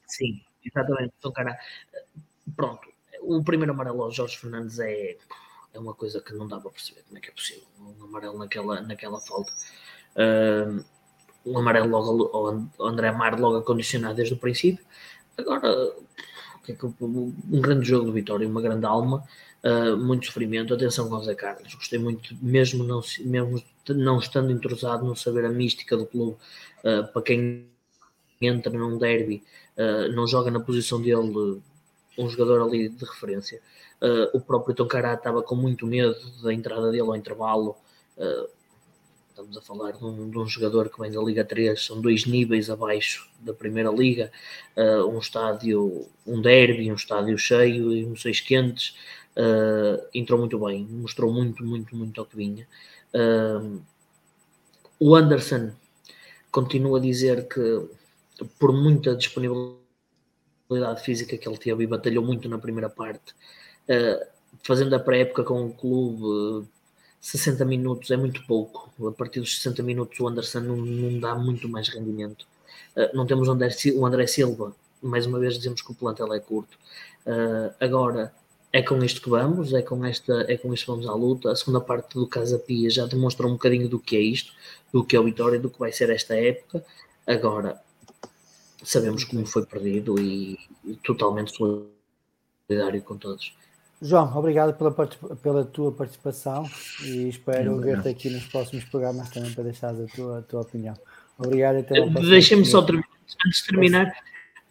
[0.07, 1.14] Sim, exatamente.
[1.20, 1.60] Então, cara,
[2.56, 2.88] pronto.
[3.22, 5.18] O primeiro amarelo ao Jorge Fernandes é,
[5.74, 7.64] é uma coisa que não dá para perceber como é que é possível.
[7.80, 9.52] Um amarelo naquela, naquela falta.
[10.15, 10.86] Uh,
[11.45, 14.86] um amarelo logo ao André Mar logo a condicionar desde o princípio.
[15.38, 15.94] Agora,
[16.72, 19.23] é um grande jogo do Vitória, uma grande alma
[19.64, 20.73] uh, muito sofrimento.
[20.73, 25.45] Atenção com o Zé Carlos, gostei muito, mesmo não, mesmo não estando entrosado, não saber
[25.45, 26.38] a mística do clube,
[26.84, 27.65] uh, para quem
[28.41, 29.44] entra num derby,
[29.77, 31.61] uh, não joga na posição dele,
[32.18, 33.60] um jogador ali de referência.
[34.34, 37.76] o próprio Toncará estava com muito medo da entrada dele ao intervalo.
[39.34, 42.27] Estamos a falar de um, de um, jogador que vem da Liga 3, são dois
[42.27, 44.31] níveis abaixo da Primeira Liga,
[44.77, 48.95] uh, um estádio, um derby, um estádio cheio e um seis quentes,
[49.35, 52.68] uh, entrou muito bem, mostrou muito, muito, muito ao que vinha.
[53.11, 53.81] Uh,
[54.99, 55.72] o Anderson
[56.51, 57.89] continua a dizer que,
[58.60, 59.81] por muita disponibilidade
[61.03, 63.34] física que ele teve e batalhou muito na primeira parte,
[64.61, 66.68] fazendo a pré-época com o clube,
[67.24, 68.91] 60 minutos é muito pouco.
[69.08, 72.45] A partir dos 60 minutos, o Anderson não, não dá muito mais rendimento.
[73.14, 76.78] não temos o André, Silva, mais uma vez dizemos que o plantel é curto.
[77.80, 78.34] agora,
[78.74, 81.50] é com isto que vamos, é com, esta, é com isto que vamos à luta.
[81.50, 84.52] A segunda parte do Casa Pia já demonstra um bocadinho do que é isto,
[84.91, 86.84] do que é o Vitória, do que vai ser esta época.
[87.26, 87.82] Agora,
[88.84, 93.56] sabemos como foi perdido e, e totalmente solidário com todos.
[94.04, 94.92] João, obrigado pela,
[95.38, 96.70] pela tua participação
[97.04, 100.94] e espero ver-te aqui nos próximos programas também para deixar a tua, a tua opinião.
[101.38, 101.86] Obrigado.
[102.30, 103.08] Deixem-me só terminar.
[103.46, 104.14] Antes de terminar,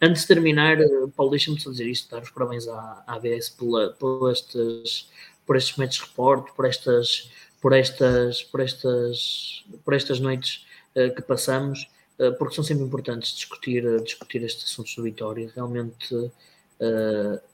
[0.05, 3.49] Antes de terminar, eh, Paulo, deixa-me só dizer isto, dar os parabéns à, à ABS
[3.51, 5.09] pela, por, estes,
[5.45, 7.31] por estes métodos de repórter, por estas,
[7.61, 10.65] por estas, por estas, por estas noites
[10.97, 11.89] uh, que passamos,
[12.19, 15.49] uh, porque são sempre importantes discutir, uh, discutir estes assuntos do Vitória.
[15.55, 16.13] Realmente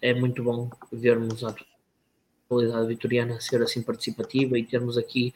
[0.02, 1.54] é muito bom vermos a
[2.46, 5.34] atualidade vitoriana ser assim participativa e termos aqui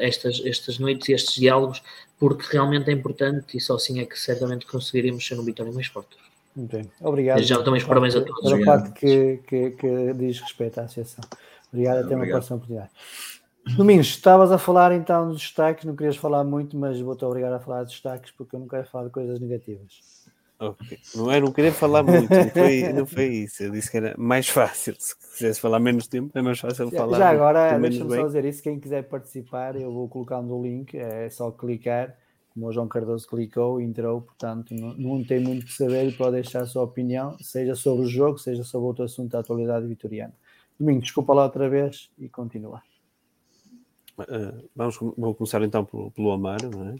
[0.00, 1.82] estas, estas noites e estes diálogos,
[2.18, 5.86] porque realmente é importante e só assim é que certamente conseguiremos ser um Vitória mais
[5.86, 6.16] forte.
[6.54, 6.90] Muito bem.
[7.00, 7.42] Obrigado.
[7.42, 8.42] Já também os parabéns a todos.
[8.42, 11.24] Pela parte que, que, que, diz respeito à associação.
[11.72, 12.90] Obrigado, até uma próxima oportunidade.
[13.76, 17.60] Domingos, estavas a falar então dos destaques, não querias falar muito, mas vou-te obrigar a
[17.60, 20.00] falar dos destaques porque eu não quero falar de coisas negativas.
[20.62, 20.98] Okay.
[21.16, 23.64] Não é, não queria falar muito, não foi, não foi isso.
[23.64, 24.94] Eu disse que era mais fácil.
[24.98, 27.18] Se quisesse falar menos tempo, é mais fácil já, falar.
[27.18, 28.62] Já agora, deixa-me só dizer isso.
[28.62, 32.16] Quem quiser participar, eu vou colocando o link, é só clicar
[32.52, 36.32] como o João Cardoso clicou, entrou, portanto não, não tem muito que saber e pode
[36.32, 40.34] deixar a sua opinião, seja sobre o jogo, seja sobre outro assunto da atualidade vitoriana.
[40.78, 42.82] Domingo, desculpa lá outra vez e continua.
[44.18, 46.96] Uh, vamos, vou começar então pelo, pelo Amaro, não é?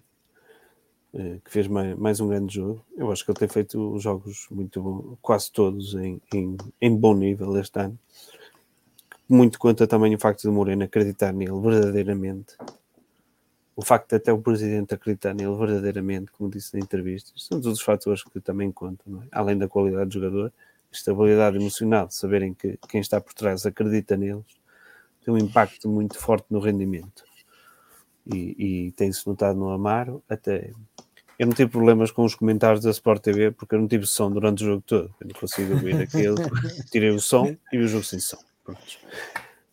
[1.14, 2.82] Uh, que fez mais, mais, um grande jogo.
[2.97, 7.14] Eu acho que ele tem feito jogos muito bons, quase todos em, em, em bom
[7.14, 7.98] nível este ano.
[9.28, 12.56] Muito conta também o facto de Moreno acreditar nele verdadeiramente
[13.74, 17.78] o facto de até o presidente acreditar nele verdadeiramente, como disse na entrevista, são todos
[17.78, 19.26] os fatores que também contam, é?
[19.32, 20.52] além da qualidade do jogador,
[20.90, 24.44] estabilidade emocional, saberem que quem está por trás acredita neles,
[25.24, 27.24] tem um impacto muito forte no rendimento.
[28.27, 30.70] E, e tem-se notado no Amaro, até
[31.39, 34.31] eu não tive problemas com os comentários da Sport TV porque eu não tive som
[34.31, 35.12] durante o jogo todo.
[35.20, 36.36] Eu não consigo ouvir aquilo.
[36.93, 38.39] Tirei o som e o jogo sem som.
[38.65, 38.81] Pronto.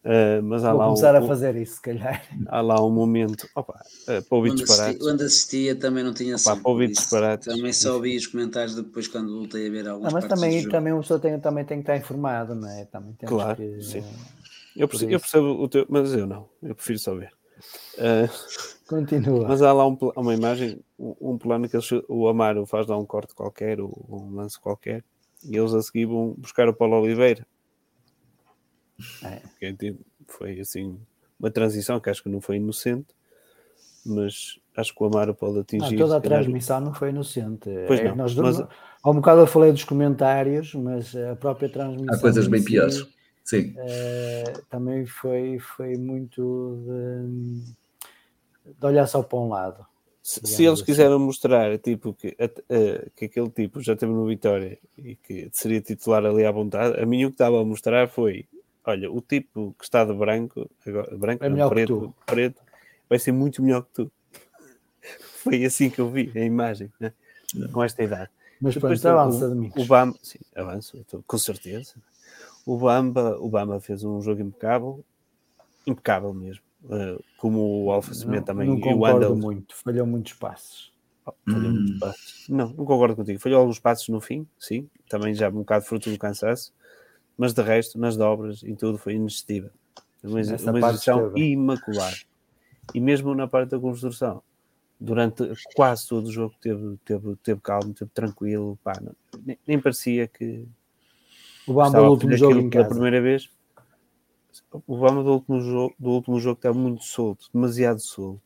[0.04, 2.26] Uh, mas há Vou lá começar um, a fazer isso, se calhar.
[2.48, 5.00] Há lá um momento opa, uh, para ouvir disparates.
[5.00, 7.54] Quando assistia também não tinha opa, para ouvir disparates.
[7.54, 10.94] Também só ouvi os comentários depois quando voltei a ver alguns não, Mas também, também
[10.94, 12.86] uma pessoa tem, também tem que estar informado, não é?
[12.86, 14.04] Também claro, que, sim.
[14.76, 17.32] Eu percebo, eu percebo, o teu, mas eu não, eu prefiro só ver.
[17.98, 19.48] Uh, Continua.
[19.48, 22.98] Mas há lá um, uma imagem, um, um plano que eles, o Amaro faz lá
[22.98, 25.03] um corte qualquer, ou um lance qualquer,
[25.44, 27.45] e eles a seguir vão buscar o Paulo Oliveira.
[29.23, 29.41] É.
[30.27, 30.99] Foi assim
[31.40, 33.07] uma transição que acho que não foi inocente,
[34.06, 35.95] mas acho que o Amaro pode atingir.
[35.95, 37.69] Não, toda a transmissão não foi inocente.
[37.88, 38.60] Pois não, é, nós, mas...
[39.02, 42.14] Há um bocado eu falei dos comentários, mas a própria transmissão.
[42.14, 43.07] Há coisas bem piores.
[43.50, 43.74] Sim.
[43.78, 49.84] É, também foi, foi muito de, de, olhar só para um lado.
[50.22, 50.86] Se, se eles assim.
[50.86, 55.82] quiseram mostrar tipo, que, uh, que aquele tipo já teve no Vitória e que seria
[55.82, 58.46] titular ali à vontade, a mim o que estava a mostrar foi
[58.86, 62.62] olha, o tipo que está de branco, agora, branco é não, preto, preto,
[63.10, 64.12] vai ser muito melhor que tu.
[65.42, 67.14] Foi assim que eu vi a imagem, né?
[67.72, 68.30] com esta idade.
[68.62, 69.84] Mas Depois, pronto, avança, o, Domingos.
[69.84, 71.96] O Bamba, sim, avança, com certeza.
[72.65, 75.03] O Bamba, o Bamba fez um jogo impecável,
[75.86, 76.64] impecável mesmo.
[76.86, 78.68] Uh, como o Alfa Cimento também.
[78.68, 80.94] Não concordo muito, falhou muitos passos.
[81.26, 81.73] Oh, falhou hum.
[81.73, 82.45] muitos passos.
[82.48, 83.40] Não, não concordo contigo.
[83.40, 86.73] Falhou alguns passos no fim, sim, também já um bocado fruto do cansaço
[87.40, 89.72] mas de resto, nas dobras, em tudo, foi inexistível.
[90.22, 92.18] Uma, uma exibição imaculada.
[92.94, 94.44] E mesmo na parte da construção,
[94.99, 99.80] durante quase todo o jogo teve, teve, teve calmo, teve tranquilo, pá, não, nem, nem,
[99.80, 100.68] parecia que
[101.70, 103.50] o Bamba do último jogo em pela primeira vez.
[104.88, 108.41] O Bamba do último jogo, do último jogo estava muito solto, demasiado solto.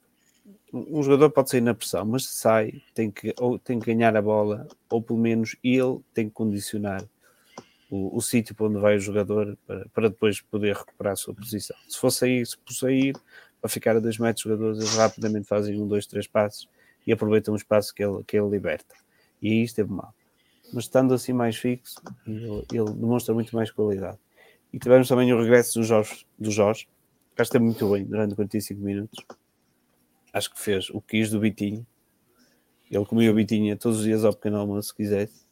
[0.74, 4.16] Um jogador pode sair na pressão, mas se sai, tem que, ou tem que ganhar
[4.18, 7.04] a bola, ou pelo menos ele tem que condicionar
[7.90, 11.34] o, o sítio para onde vai o jogador para, para, depois poder recuperar a sua
[11.34, 11.78] posição.
[11.88, 13.16] Se for sair, se for sair,
[13.62, 16.68] para ficar a dois metros, os jogadores eles rapidamente fazem um, dois, três passos
[17.06, 18.96] e aproveitam o espaço que ele, que ele liberta.
[19.42, 20.14] E aí esteve mal.
[20.74, 24.18] Mas estando assim mais fixo, ele, demonstra muito mais qualidade.
[24.72, 26.88] E tivemos também o regresso do Jorge, do Jorge
[27.36, 29.26] que acho que muito bem durante 45 minutos.
[30.32, 31.86] Acho que fez o quis do Bitinho.
[32.92, 35.44] Ele comia o Bitinho todos os dias ao pequeno almoço, se quisesse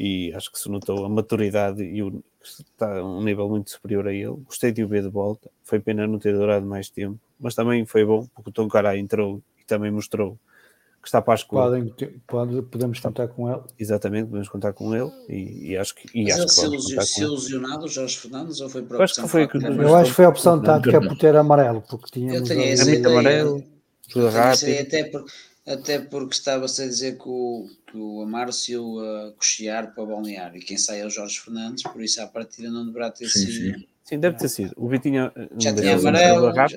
[0.00, 4.06] e acho que se notou a maturidade e o, está a um nível muito superior
[4.06, 4.36] a ele.
[4.44, 7.84] Gostei de o ver de volta, foi pena não ter durado mais tempo, mas também
[7.84, 10.38] foi bom porque o Tom Cará entrou e também mostrou
[11.00, 11.70] que está para a escola.
[11.70, 11.94] Podem,
[12.26, 13.62] pode, podemos contar com ele.
[13.78, 16.08] Exatamente, podemos contar com ele e, e acho que.
[16.14, 19.24] E mas acho ele que se ilusionado, o Jorge Fernandes, ou foi para a opção
[19.24, 22.34] acho que foi, Eu acho que foi a opção tática por ter amarelo, porque tinha.
[22.34, 23.06] Eu tenho essa ideia.
[23.08, 23.64] amarelo,
[24.08, 24.80] tudo rápido.
[24.80, 25.32] Até porque
[25.68, 30.56] até porque estava-se a dizer que o, que o ia uh, cochear para o balneário
[30.56, 33.40] e quem sai é o Jorge Fernandes, por isso à partida não deverá ter sim,
[33.40, 33.78] sido.
[33.78, 33.86] Sim.
[34.02, 34.72] sim, deve ter sido.
[34.76, 36.54] O Vitinho já tinha amarelo.
[36.54, 36.68] Já...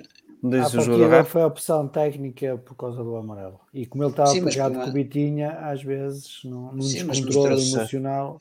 [0.44, 3.60] A partida foi a opção técnica por causa do amarelo.
[3.72, 8.40] E como ele estava sim, pegado com o Vitinha, às vezes, sim, descontrole emocional.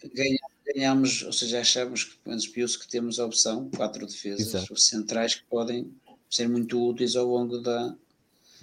[0.74, 4.76] Ganhamos, ou seja, achamos que, menos pius que temos a opção, quatro defesas Exato.
[4.76, 5.92] centrais que podem
[6.30, 7.94] ser muito úteis ao longo da,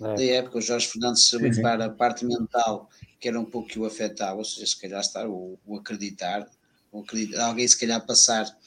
[0.01, 0.15] é.
[0.15, 0.57] da época.
[0.57, 2.89] O Jorge Fernandes soube para a parte mental,
[3.19, 6.49] que era um pouco que o afetava, ou seja, se calhar estar o, o acreditar,
[6.91, 8.57] o acreditar, alguém se calhar passar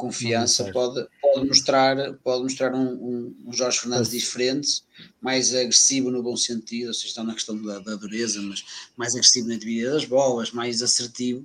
[0.00, 4.82] confiança pode, pode mostrar, pode mostrar um, um, um Jorge Fernandes diferente,
[5.20, 8.64] mais agressivo no bom sentido, ou seja, está na questão da, da dureza, mas
[8.96, 11.44] mais agressivo na dividida das bolas, mais assertivo,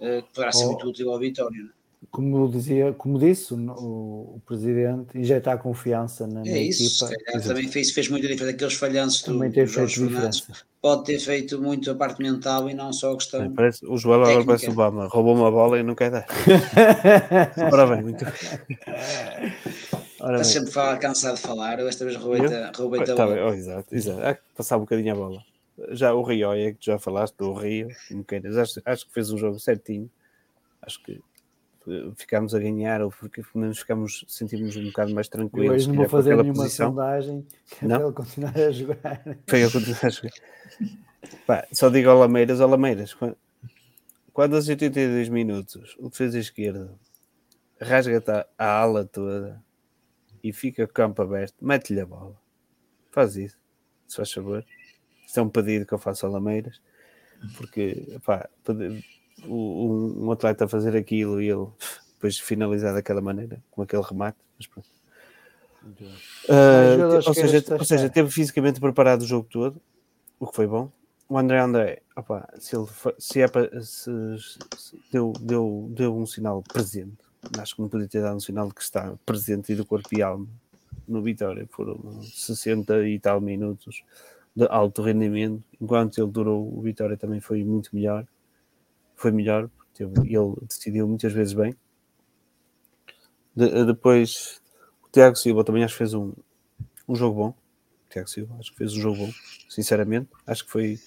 [0.00, 0.72] uh, que poderá ser oh.
[0.72, 1.62] muito útil ao Vitória.
[1.62, 1.81] É?
[2.10, 7.40] Como dizia, como disse o, o, presidente, injetar confiança na, é na isso, equipa.
[7.40, 8.54] também fez, fez muito diferença.
[8.54, 10.46] Aqueles falhanços também do, Jorge Fernandes
[10.80, 13.42] pode ter feito muito a parte mental e não só a questão.
[13.42, 16.26] É, parece, o Joel agora parece o Obama, roubou uma bola e não quer dar.
[17.72, 18.24] Ora bem, muito
[20.20, 23.34] Ora Está sempre falar, cansado de falar, eu esta vez roubei-te roubei a tá bola.
[23.34, 24.20] Bem, oh, exato, exato.
[24.22, 25.42] Ah, passar um bocadinho a bola.
[25.90, 27.88] já o Rio, é que já falaste do Rio,
[28.60, 30.08] acho, acho que fez um jogo certinho.
[30.80, 31.20] Acho que
[32.16, 35.70] ficámos a ganhar, ou porque pelo menos ficámos, sentimos um bocado mais tranquilos.
[35.70, 36.90] Hoje não vou fazer nenhuma posição.
[36.90, 37.46] sondagem
[37.80, 38.02] não?
[38.02, 39.22] ele continuar a jogar.
[39.46, 40.32] Foi ele continuar a jogar.
[41.46, 43.16] Pá, só digo ao Lameiras, ao Lameiras,
[44.32, 46.98] quando aos 82 minutos o defesa esquerdo
[47.80, 49.62] rasga-te a, a ala toda
[50.42, 52.40] e fica campo aberto, mete-lhe a bola.
[53.10, 53.58] Faz isso,
[54.08, 54.64] se faz favor.
[55.26, 56.80] Isto é um pedido que eu faço ao Lameiras,
[57.56, 58.48] porque pá,
[59.46, 61.66] um, um atleta fazer aquilo e ele
[62.14, 64.88] depois finalizar daquela maneira, com aquele remate, mas pronto.
[66.48, 69.80] Uh, ou, seja, ou seja, teve fisicamente preparado o jogo todo,
[70.38, 70.90] o que foi bom.
[71.28, 72.86] O André André, opa, se, ele,
[73.18, 73.48] se, é
[73.80, 74.10] se,
[74.76, 77.16] se deu, deu, deu um sinal presente,
[77.58, 80.08] acho que não podia ter dado um sinal de que está presente e do corpo
[80.12, 80.46] e alma
[81.08, 81.66] no Vitória.
[81.70, 84.04] Foram 60 e tal minutos
[84.54, 85.62] de alto rendimento.
[85.80, 88.26] Enquanto ele durou, o Vitória também foi muito melhor.
[89.16, 91.74] Foi melhor, porque ele decidiu muitas vezes bem.
[93.54, 94.60] De, depois,
[95.04, 96.32] o Tiago Silva também acho que fez um,
[97.08, 97.48] um jogo bom.
[97.50, 99.32] O Tiago Silva, acho que fez um jogo bom,
[99.68, 100.28] sinceramente.
[100.46, 100.98] Acho que foi.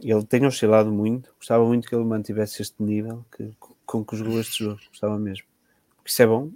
[0.00, 1.34] Ele tem oscilado muito.
[1.38, 3.50] Gostava muito que ele mantivesse este nível que,
[3.84, 4.80] com que jogou este jogo.
[4.88, 5.46] Gostava mesmo.
[5.96, 6.50] Porque isso é bom,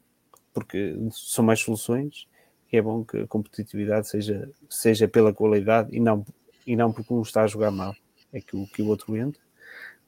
[0.53, 2.29] porque são mais soluções
[2.73, 6.25] e é bom que a competitividade seja, seja pela qualidade e não,
[6.67, 7.95] e não porque um está a jogar mal.
[8.33, 9.41] É que o, que o outro entra.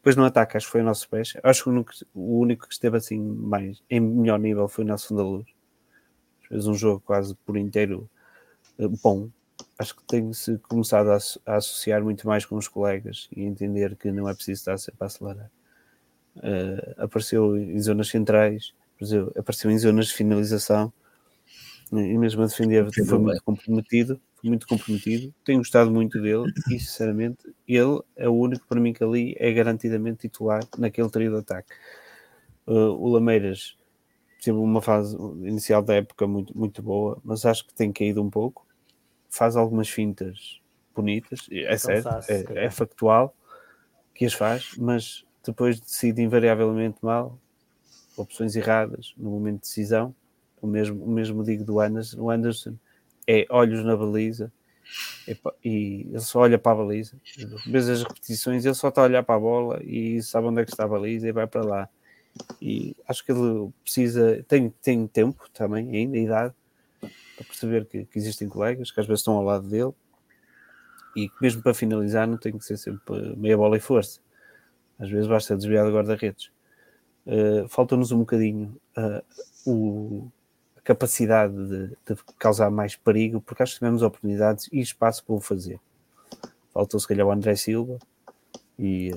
[0.02, 1.38] Depois no ataque, acho que foi o nosso peixe.
[1.44, 4.86] Acho que o único, o único que esteve assim mais em melhor nível foi o
[4.88, 5.46] Nelson da Luz.
[6.48, 8.10] Fez um jogo quase por inteiro
[8.80, 9.30] eh, bom.
[9.78, 14.10] Acho que tem-se começado a, a, associar muito mais com os colegas e entender que
[14.10, 15.50] não é preciso estar sempre a acelerar.
[16.36, 18.74] Uh, apareceu em zonas centrais,
[19.36, 20.92] apareceu em zonas de finalização
[21.92, 25.32] e mesmo a defender foi muito comprometido, muito comprometido.
[25.44, 29.52] Tenho gostado muito dele e sinceramente ele é o único para mim que ali é
[29.52, 31.72] garantidamente titular naquele trio de ataque.
[32.66, 33.76] Uh, o Lameiras
[34.42, 38.30] teve uma fase inicial da época muito, muito boa, mas acho que tem caído um
[38.30, 38.66] pouco.
[39.28, 40.60] Faz algumas fintas
[40.94, 43.34] bonitas, é certo, é, é factual
[44.14, 47.38] que as faz, mas depois decide invariavelmente mal,
[48.16, 50.14] opções erradas no momento de decisão.
[50.60, 52.20] O mesmo, o mesmo digo do Anderson.
[52.20, 52.76] O Anderson
[53.26, 54.52] é olhos na baliza
[55.64, 57.16] e ele só olha para a baliza.
[57.66, 60.64] Vês as repetições, ele só está a olhar para a bola e sabe onde é
[60.64, 61.88] que está a baliza e vai para lá.
[62.60, 66.54] E acho que ele precisa, tem, tem tempo também, ainda, idade,
[67.00, 69.92] para perceber que, que existem colegas que às vezes estão ao lado dele
[71.14, 74.20] e que mesmo para finalizar não tem que ser sempre meia bola e força.
[74.98, 76.50] Às vezes basta desviar de guarda-redes.
[77.26, 80.32] Uh, Falta-nos um bocadinho uh, o,
[80.84, 85.40] capacidade de, de, causar mais perigo, porque acho que tivemos oportunidades e espaço para o
[85.40, 85.80] fazer.
[86.72, 87.98] Faltou se calhar o André Silva
[88.78, 89.14] e,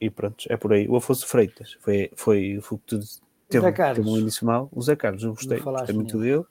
[0.00, 0.88] e pronto, é por aí.
[0.88, 3.04] O Afonso Freitas foi, foi, foi tudo.
[3.48, 4.68] Teve, teve um início mal.
[4.70, 6.44] O Zé Carlos, eu gostei, gostei muito dele.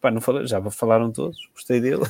[0.00, 2.02] Pá, não falei, já falaram todos, gostei dele.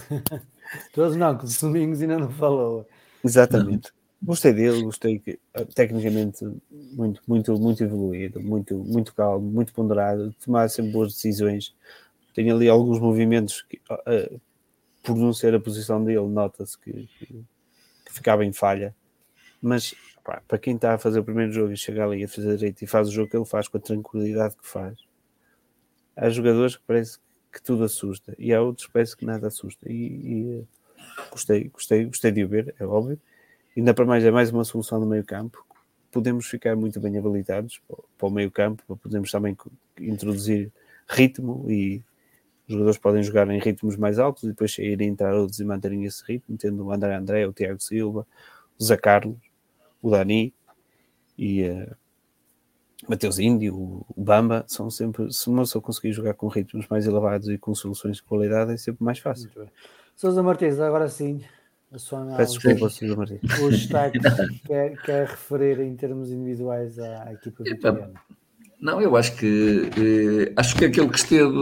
[0.95, 2.89] todos não, que o Domingos ainda não falou.
[3.23, 3.93] Exatamente.
[4.22, 10.68] Gostei dele, gostei eh, tecnicamente muito, muito, muito evoluído, muito, muito calmo, muito ponderado, tomar
[10.68, 11.74] sempre boas decisões.
[12.34, 14.38] Tem ali alguns movimentos que, uh,
[15.02, 18.94] por não ser a posição dele, nota-se que, que, que, ficava em falha.
[19.60, 22.56] Mas pá, para quem está a fazer o primeiro jogo e chega ali a fazer
[22.56, 24.98] direito e faz o jogo que ele faz com a tranquilidade que faz,
[26.14, 27.18] há jogadores que parece
[27.51, 29.90] que tudo assusta e há outros que parece que nada assusta.
[29.90, 30.64] E, e eh,
[31.30, 33.18] gostei, gostei, gostei de o ver, é óbvio
[33.76, 35.64] ainda para mais é mais uma solução no meio campo.
[36.10, 37.80] Podemos ficar muito bem habilitados
[38.18, 39.56] para o meio campo, podemos também
[39.98, 40.72] introduzir
[41.09, 42.02] ritmo e
[42.66, 45.64] os jogadores podem jogar em ritmos mais altos e depois sair e entrar outros e
[45.64, 48.26] manterem esse ritmo, tendo o André André, o Tiago Silva,
[48.78, 49.36] o Zé Carlos,
[50.02, 50.55] o Dani
[51.36, 51.97] e uh,
[53.09, 57.48] Mateus Índio, o Bamba, são sempre, se uma pessoa conseguir jogar com ritmos mais elevados
[57.48, 59.51] e com soluções de qualidade, é sempre mais fácil.
[60.14, 61.42] Sousa Martins, agora sim,
[61.92, 62.38] a sua análise.
[62.38, 63.16] Peço desculpa, Sr.
[63.16, 63.58] Martins.
[63.60, 64.18] O destaque
[64.66, 68.20] quer, quer referir em termos individuais à, à equipa vitoriana.
[68.80, 71.52] Não, eu acho que eh, acho que aquele que esteve,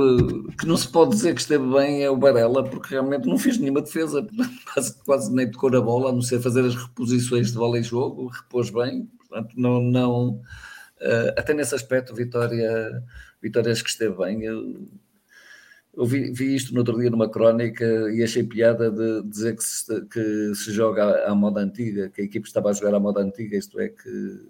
[0.57, 3.59] que não se pode dizer que esteve bem é o Barella, porque realmente não fez
[3.59, 4.25] nenhuma defesa,
[4.73, 7.83] quase, quase nem tocou na bola, a não ser fazer as reposições de bola em
[7.83, 13.03] jogo, repôs bem, portanto, não, não uh, até nesse aspecto, Vitória,
[13.43, 14.45] Vitórias que esteve bem.
[14.45, 14.87] Eu,
[15.99, 19.65] eu vi, vi, isto no outro dia numa crónica e achei piada de dizer que
[19.65, 23.21] se, que se joga à, moda antiga, que a equipe estava a jogar à moda
[23.21, 24.47] antiga, isto é, que,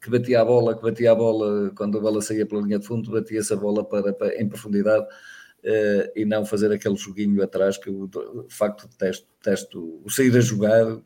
[0.00, 2.86] que batia a bola, que batia a bola quando a bola saía pela linha de
[2.86, 5.04] fundo, batia essa bola para, para, em profundidade.
[5.04, 10.34] uh, e não fazer aquele joguinho atrás que eu de facto detesto, detesto o sair
[10.34, 10.98] a jogar.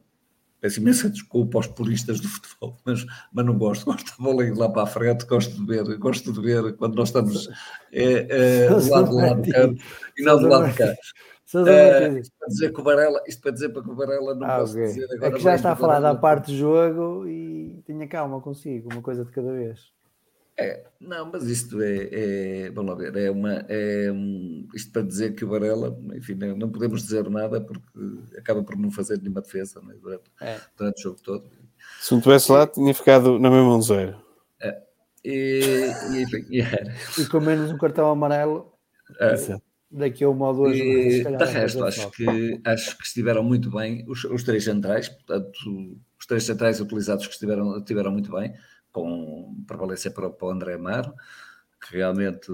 [0.61, 3.85] Peço imensa desculpa aos puristas do futebol, mas, mas não gosto.
[3.85, 6.95] Gosto da bola ir lá para a frente, gosto de ver, gosto de ver quando
[6.97, 7.49] nós estamos
[7.93, 8.27] é,
[8.65, 9.83] é, do lado do lado do campo
[10.17, 10.95] e não do lado de cá.
[11.55, 14.47] Uh, isto para dizer que o Varela, isto para dizer para que o Varela não
[14.47, 14.85] ah, posso okay.
[14.85, 15.27] dizer agora.
[15.29, 19.01] É que já está a falar da parte do jogo e tenha calma consigo, uma
[19.01, 19.81] coisa de cada vez.
[20.59, 25.03] É, não, mas isto é, é vamos lá ver, é uma, é um, isto para
[25.03, 27.81] dizer que o Varela, enfim, não podemos dizer nada porque
[28.37, 30.59] acaba por não fazer nenhuma defesa né, durante, é.
[30.77, 31.49] durante o jogo todo.
[32.01, 34.17] Se não estivesse lá, tinha ficado na mesma 1-0.
[34.61, 34.83] É.
[35.25, 36.61] E, e, enfim, e,
[37.23, 38.73] e com menos um cartão amarelo.
[39.21, 39.37] É
[39.91, 44.05] daqui a uma ou duas e, De resto, acho que, acho que estiveram muito bem
[44.07, 48.53] os, os, três centrais, portanto, os três centrais utilizados que estiveram, estiveram muito bem,
[49.03, 51.13] com prevalência para, para o André Amaro,
[51.81, 52.51] que realmente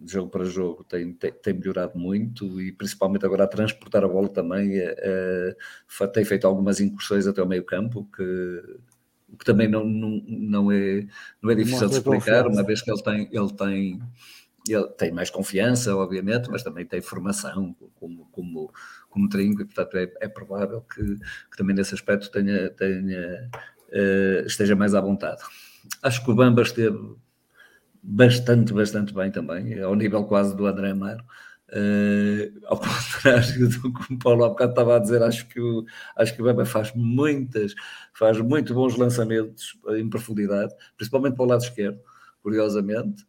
[0.00, 4.08] de jogo para jogo tem, tem, tem, melhorado muito e principalmente agora a transportar a
[4.08, 8.62] bola também é, é, tem feito algumas incursões até o meio campo que,
[9.38, 11.04] que também não, não, não, é,
[11.42, 14.00] não é difícil de explicar, uma vez que ele tem, ele tem
[14.68, 18.72] ele tem mais confiança, obviamente, mas também tem formação como, como,
[19.08, 23.50] como trinco, e portanto é, é provável que, que, também nesse aspecto tenha, tenha,
[23.88, 25.42] uh, esteja mais à vontade.
[26.02, 26.98] Acho que o Bamba esteve
[28.02, 31.24] bastante, bastante bem também, ao nível quase do André Amaro.
[31.70, 35.84] Uh, ao contrário do que o Paulo há bocado estava a dizer, acho que o,
[36.16, 37.74] acho que o Bamba faz muitas,
[38.14, 42.00] faz muito bons lançamentos em profundidade, principalmente para o lado esquerdo,
[42.42, 43.28] curiosamente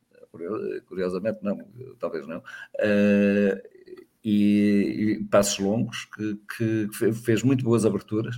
[0.85, 1.57] curiosamente não,
[1.99, 3.61] talvez não, uh,
[4.23, 8.37] e, e, passos longos, que, que, fez muito boas aberturas,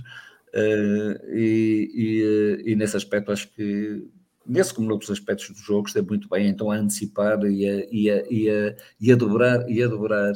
[0.54, 4.06] uh, e, e, eh, e, nesse aspecto acho que
[4.46, 8.10] nesse como noutros aspectos do jogo esteve muito bem, então a antecipar e a, e
[8.10, 10.34] a, e a, e a dobrar, e a dobrar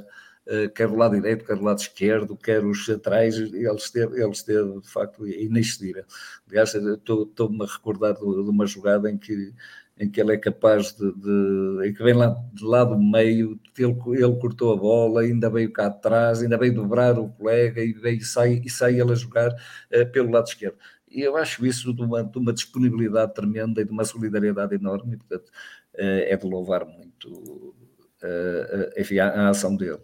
[0.48, 4.30] Uh, quer do lado direito, quer do lado esquerdo, quer os centrais, ele esteve, ele
[4.30, 6.04] esteve de facto inexcedível.
[6.48, 9.52] Aliás, estou-me a recordar de, de, uma jogada em que
[9.98, 13.58] em que ele é capaz de, de em que vem lá de lá do meio,
[13.78, 17.92] ele, ele cortou a bola, ainda veio cá atrás, ainda veio dobrar o colega e,
[17.94, 20.76] veio, sai, e sai ele a jogar uh, pelo lado esquerdo.
[21.10, 25.14] E eu acho isso de uma, de uma, disponibilidade tremenda e de uma solidariedade enorme,
[25.14, 27.74] e, portanto, uh, é de louvar muito
[28.22, 30.00] uh, enfim, a, a, ação dele.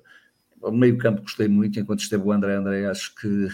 [0.61, 3.49] O meio campo gostei muito, enquanto esteve o André André, acho que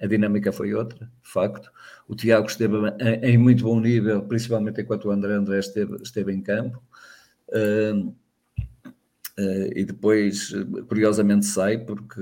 [0.00, 1.70] a dinâmica foi outra, de facto.
[2.06, 2.76] O Tiago esteve
[3.22, 6.82] em muito bom nível, principalmente enquanto o André André esteve, esteve em campo.
[7.48, 8.08] Uh,
[9.38, 10.52] uh, e depois,
[10.88, 12.20] curiosamente, sai, porque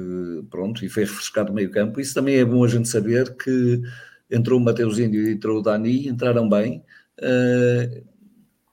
[0.50, 2.00] pronto, e fez refrescar o meio campo.
[2.00, 3.82] Isso também é bom a gente saber que
[4.30, 6.82] entrou o Mateus Índio e entrou o Dani, entraram bem.
[7.18, 8.04] Uh,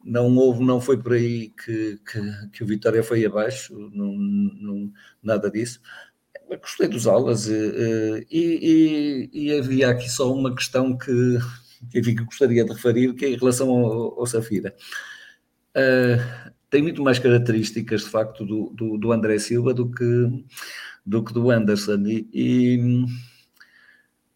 [0.04, 4.92] não houve, não foi por aí que, que, que o Vitória foi abaixo, não, não,
[5.22, 5.80] nada disso
[6.58, 11.38] gostei dos aulas e, e, e, havia aqui só uma questão que,
[11.92, 14.76] que, gostaria de referir, que é em relação ao, ao Safira.
[15.76, 20.28] Uh, tem muito mais características, de facto, do, do, do, André Silva do que
[21.06, 22.04] do, que do Anderson.
[22.06, 23.04] E, e,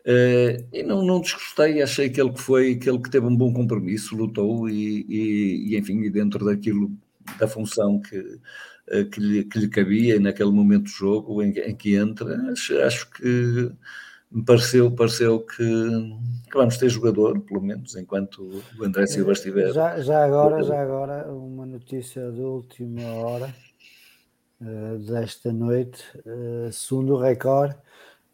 [0.06, 3.36] uh, e não, não desgostei, achei que ele que foi, que ele que teve um
[3.36, 6.92] bom compromisso, lutou e, e, enfim, e dentro daquilo,
[7.40, 8.38] da função que eh,
[9.12, 12.36] que lhe, que lhe cabia naquele momento do jogo em, em que entra.
[12.52, 13.72] Acho, acho, que
[14.36, 19.72] me pareceu, pareceu que, que, vamos ter jogador, pelo menos, enquanto o André Silva estiver.
[19.72, 23.53] Já, já agora, já agora, uma notícia de última hora
[24.62, 27.76] uh, desta noite, uh, segundo o Record,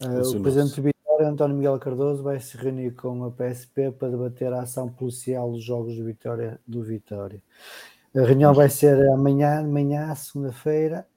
[0.03, 4.09] uh, o presidente do Vitória, António Miguel Cardoso, vai se reunir com a PSP para
[4.09, 7.41] debater a ação policial dos Jogos de Vitória do Vitória.
[8.13, 11.07] A reunião vai ser amanhã, amanhã, segunda-feira.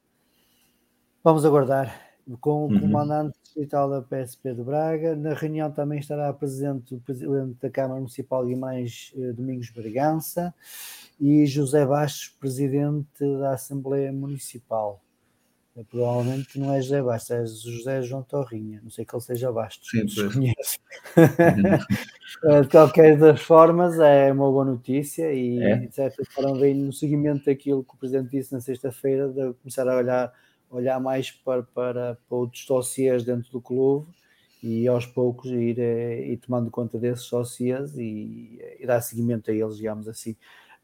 [1.25, 1.93] Vamos aguardar
[2.41, 2.81] com o uhum.
[2.81, 5.17] comandante distrital da PSP de Braga.
[5.17, 10.55] Na reunião também estará presente o presidente da Câmara Municipal Guimarães eh, Domingos Bragança
[11.21, 15.04] e José Bastos, presidente da Assembleia Municipal.
[15.91, 18.81] Provavelmente não é José Bastos, é José João Torrinha.
[18.83, 19.89] Não sei que ele seja Bastos.
[19.91, 20.79] Sim, conheço.
[22.43, 25.77] Eh, de qualquer das formas, é uma boa notícia e, é.
[25.77, 29.89] de certa forma, vem no seguimento daquilo que o Presidente disse na sexta-feira, de começar
[29.89, 30.33] a olhar,
[30.69, 34.09] olhar mais para, para, para outros dossiês dentro do clube
[34.63, 39.55] e aos poucos ir, eh, ir tomando conta desses dossiês e, e dar seguimento a
[39.55, 40.35] eles, digamos assim.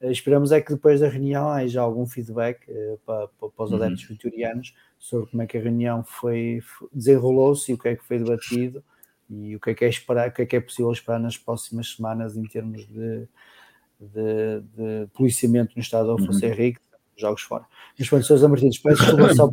[0.00, 3.76] Eh, esperamos é que depois da reunião haja algum feedback uh, para, para, os uhum.
[3.76, 4.16] adeptos uhum.
[4.16, 6.62] vitorianos sobre como é que a reunião foi,
[6.92, 8.82] desenrolou-se e o que é que foi debatido
[9.28, 11.36] e o que é que é esperar, o que é que é possível esperar nas
[11.36, 13.28] próximas semanas em termos de,
[14.00, 16.50] de, de policiamento no estado de Afonso uhum.
[16.50, 16.80] Henrique.
[17.16, 17.64] jogos fora.
[17.98, 19.52] Mas pronto, Sousa Martins, peço desculpa só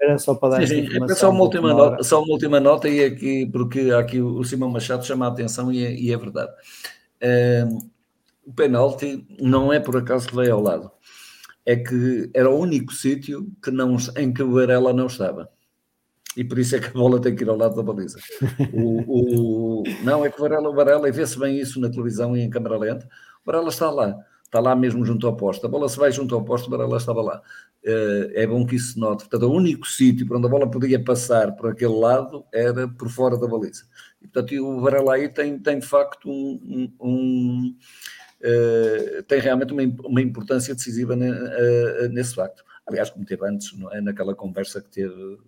[0.00, 1.02] era só para dar sim, sim.
[1.02, 4.68] É só, uma última nota, só uma última nota, e aqui, porque aqui o Simão
[4.68, 6.52] Machado chama a atenção e é, e é verdade.
[7.22, 7.93] Um,
[8.46, 10.90] o penalti não é por acaso que veio ao lado,
[11.64, 15.48] é que era o único sítio que não, em que o Varela não estava.
[16.36, 18.18] E por isso é que a bola tem que ir ao lado da baliza.
[18.72, 22.36] O, o não, é que o Varela, o Varela, e vê-se bem isso na televisão
[22.36, 24.18] e em câmera lenta, o Varela está lá
[24.54, 25.66] está lá mesmo junto ao posto.
[25.66, 27.42] A bola se vai junto ao posto, mas ela estava lá.
[27.82, 29.24] Eh, é bom que isso se note.
[29.24, 33.08] Portanto, o único sítio para onde a bola podia passar por aquele lado era por
[33.08, 33.84] fora da baliza.
[34.22, 37.76] E, portanto, o Varela aí tem, tem de facto um, um, um
[39.26, 42.64] tem realmente uma, uma importância decisiva ne, uh, nesse facto.
[42.86, 44.00] Aliás, como teve antes, é?
[44.00, 45.38] naquela conversa que teve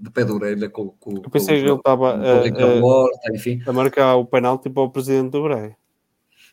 [0.00, 4.14] de pé de orelha com, com, Eu pensei com, que ele estava a, a, marcar
[4.16, 5.76] o penalti para o presidente do Braga.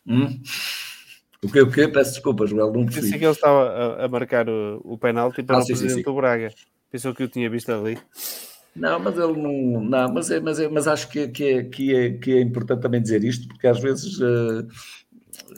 [0.06, 0.40] Hum?
[1.42, 1.88] O que, o que?
[1.88, 3.06] Peço desculpas, Joel, não percebi.
[3.06, 5.94] Pensei que ele estava a, a marcar o, o penalti para ah, o sim, presidente
[5.94, 6.04] sim, sim.
[6.04, 6.50] do Braga.
[6.90, 7.98] Pensou que eu tinha visto ali.
[8.74, 9.80] Não, mas ele não.
[9.84, 12.80] Não, mas, é, mas, é, mas acho que, que, é, que, é, que é importante
[12.80, 14.66] também dizer isto, porque às vezes uh,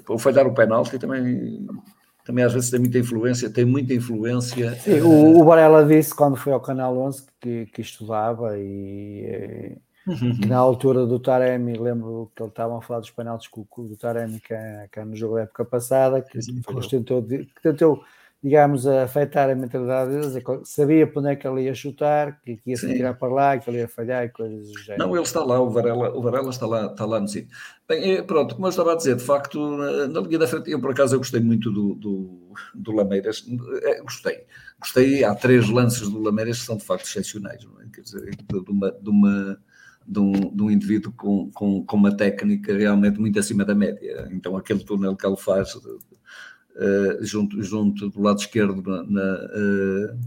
[0.08, 1.66] o falhar o penalti também.
[2.24, 4.74] Também às vezes tem muita influência, tem muita influência.
[4.80, 9.76] Sim, o, o Varela disse quando foi ao Canal 11 que, que estudava e, eh,
[10.06, 10.38] Uhum.
[10.40, 13.82] Que na altura do Taremi, lembro que ele estava a falar dos penaltis com, com
[13.82, 18.04] o Taremi cá, cá no jogo da época passada, que, que tentou, que tentou,
[18.46, 22.56] digamos, afetar a mentalidade deles, é sabia para onde é que ele ia chutar, que,
[22.56, 25.04] que ia se tirar para lá, que ele ia falhar e coisas do género.
[25.04, 27.50] Não, ele está lá, o Varela, o Varela está, lá, está lá no sítio.
[27.88, 29.58] Bem, é, pronto, como eu estava a dizer, de facto,
[30.06, 33.44] na linha da frente, eu por acaso eu gostei muito do, do, do Lameiras,
[33.82, 34.44] é, gostei.
[34.78, 37.88] Gostei, há três lances do Lameiras que são de facto excepcionais, é?
[37.92, 39.58] quer dizer, de uma, de uma
[40.06, 44.28] de um, de um indivíduo com, com, com, uma técnica realmente muito acima da média.
[44.30, 45.76] Então, aquele túnel que ele faz
[47.20, 50.18] junto, junto do lado esquerdo, na, na uh,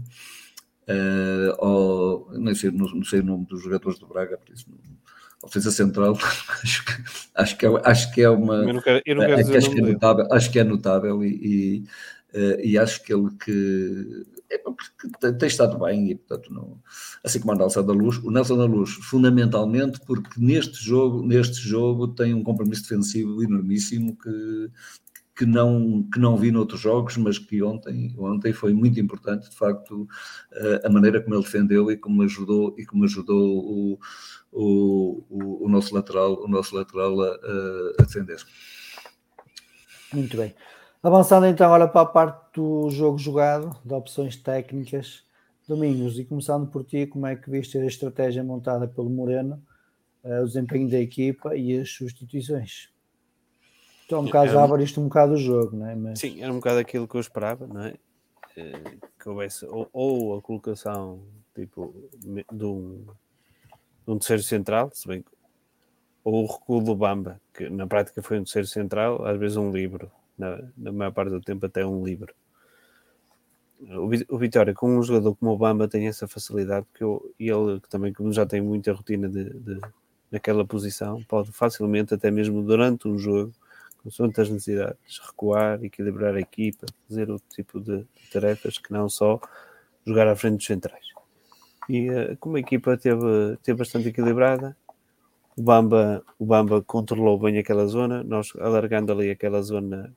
[0.88, 4.66] uh, ao, não, sei, não, não, sei o nome dos jogadores do Braga, por isso.
[5.42, 6.18] Defesa central,
[6.62, 6.92] acho que,
[7.34, 8.56] acho que, é, acho que é uma.
[8.56, 11.86] Eu não quero, eu não quero acho, que é notável, acho que é notável e,
[12.34, 16.78] e, e acho que ele que é porque tem estado bem e, portanto, não,
[17.22, 21.60] assim como o Nelson da Luz, o Nelson da Luz, fundamentalmente, porque neste jogo, neste
[21.60, 24.70] jogo tem um compromisso defensivo enormíssimo que,
[25.40, 29.56] que não, que não vi noutros jogos, mas que ontem, ontem foi muito importante, de
[29.56, 30.06] facto,
[30.84, 33.98] a maneira como ele defendeu e como ajudou, e como ajudou o,
[34.52, 37.38] o, o, nosso lateral, o nosso lateral a,
[37.98, 38.36] a defender.
[40.12, 40.54] Muito bem.
[41.02, 45.22] Avançando então agora para a parte do jogo jogado, de opções técnicas,
[45.66, 49.62] Domingos, e começando por ti, como é que viste a estratégia montada pelo Moreno,
[50.22, 52.89] uh, o desempenho da equipa e as substituições?
[54.10, 55.94] Então, um bocado já abriste um bocado o jogo, não é?
[55.94, 56.18] Mas...
[56.18, 57.94] Sim, era um bocado aquilo que eu esperava, não é?
[58.56, 61.20] Eh, que houvesse ou, ou a colocação
[61.54, 63.06] tipo de um,
[64.04, 65.24] de um terceiro central, se bem
[66.24, 69.70] ou o recuo do Bamba, que na prática foi um terceiro central, às vezes um
[69.70, 72.34] livro na, na maior parte do tempo até um livro.
[74.28, 78.12] O, Vitória, com um jogador como o Bamba, tem essa facilidade, porque eu, ele também,
[78.12, 79.80] como já tem muita rotina de, de,
[80.32, 83.52] naquela posição, pode facilmente, até mesmo durante um jogo,
[84.02, 89.40] com as necessidades, recuar, equilibrar a equipa, fazer outro tipo de tarefas que não só
[90.06, 91.04] jogar à frente dos centrais.
[91.88, 94.76] E uh, como a equipa teve, teve bastante equilibrada,
[95.56, 100.14] o Bamba, o Bamba controlou bem aquela zona, nós alargando ali aquela zona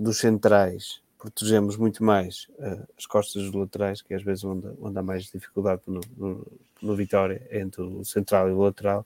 [0.00, 4.68] dos centrais protegemos muito mais uh, as costas dos laterais, que é às vezes onde,
[4.80, 6.46] onde há mais dificuldade no, no,
[6.80, 9.04] no, Vitória, entre o central e o lateral.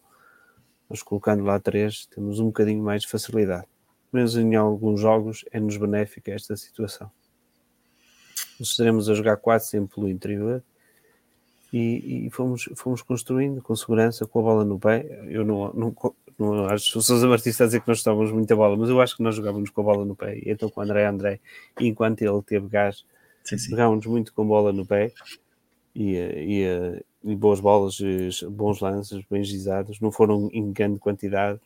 [0.93, 3.64] Nós colocando lá três, temos um bocadinho mais de facilidade.
[4.12, 7.10] Mas em alguns jogos é-nos benéfica esta situação.
[8.60, 10.62] Nós estaremos a jogar quase sempre pelo interior
[11.73, 15.24] e, e, fomos, fomos construindo com segurança, com a bola no pé.
[15.31, 18.31] Eu não, não, não acho que o Sousa Martins está a dizer que nós estávamos
[18.31, 20.36] muita bola, mas eu acho que nós jogávamos com a bola no pé.
[20.36, 21.40] E então com o André André,
[21.81, 23.06] enquanto ele teve gás,
[23.43, 23.70] sim, sim.
[23.70, 25.10] jogávamos muito com bola no pé
[25.94, 27.99] e, e, e boas bolas,
[28.51, 30.01] bons lances, bem gizados.
[30.01, 31.61] Não foram em grande quantidade,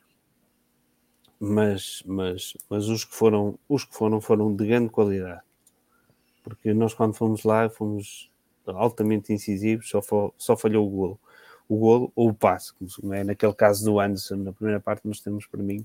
[1.38, 5.42] mas, mas, mas os, que foram, os que foram foram de grande qualidade.
[6.42, 8.30] Porque nós, quando fomos lá, fomos
[8.66, 10.00] altamente incisivos, só,
[10.38, 11.20] só falhou o golo.
[11.68, 15.20] O golo ou o passe, como é naquele caso do Anderson, na primeira parte nós
[15.20, 15.84] temos para mim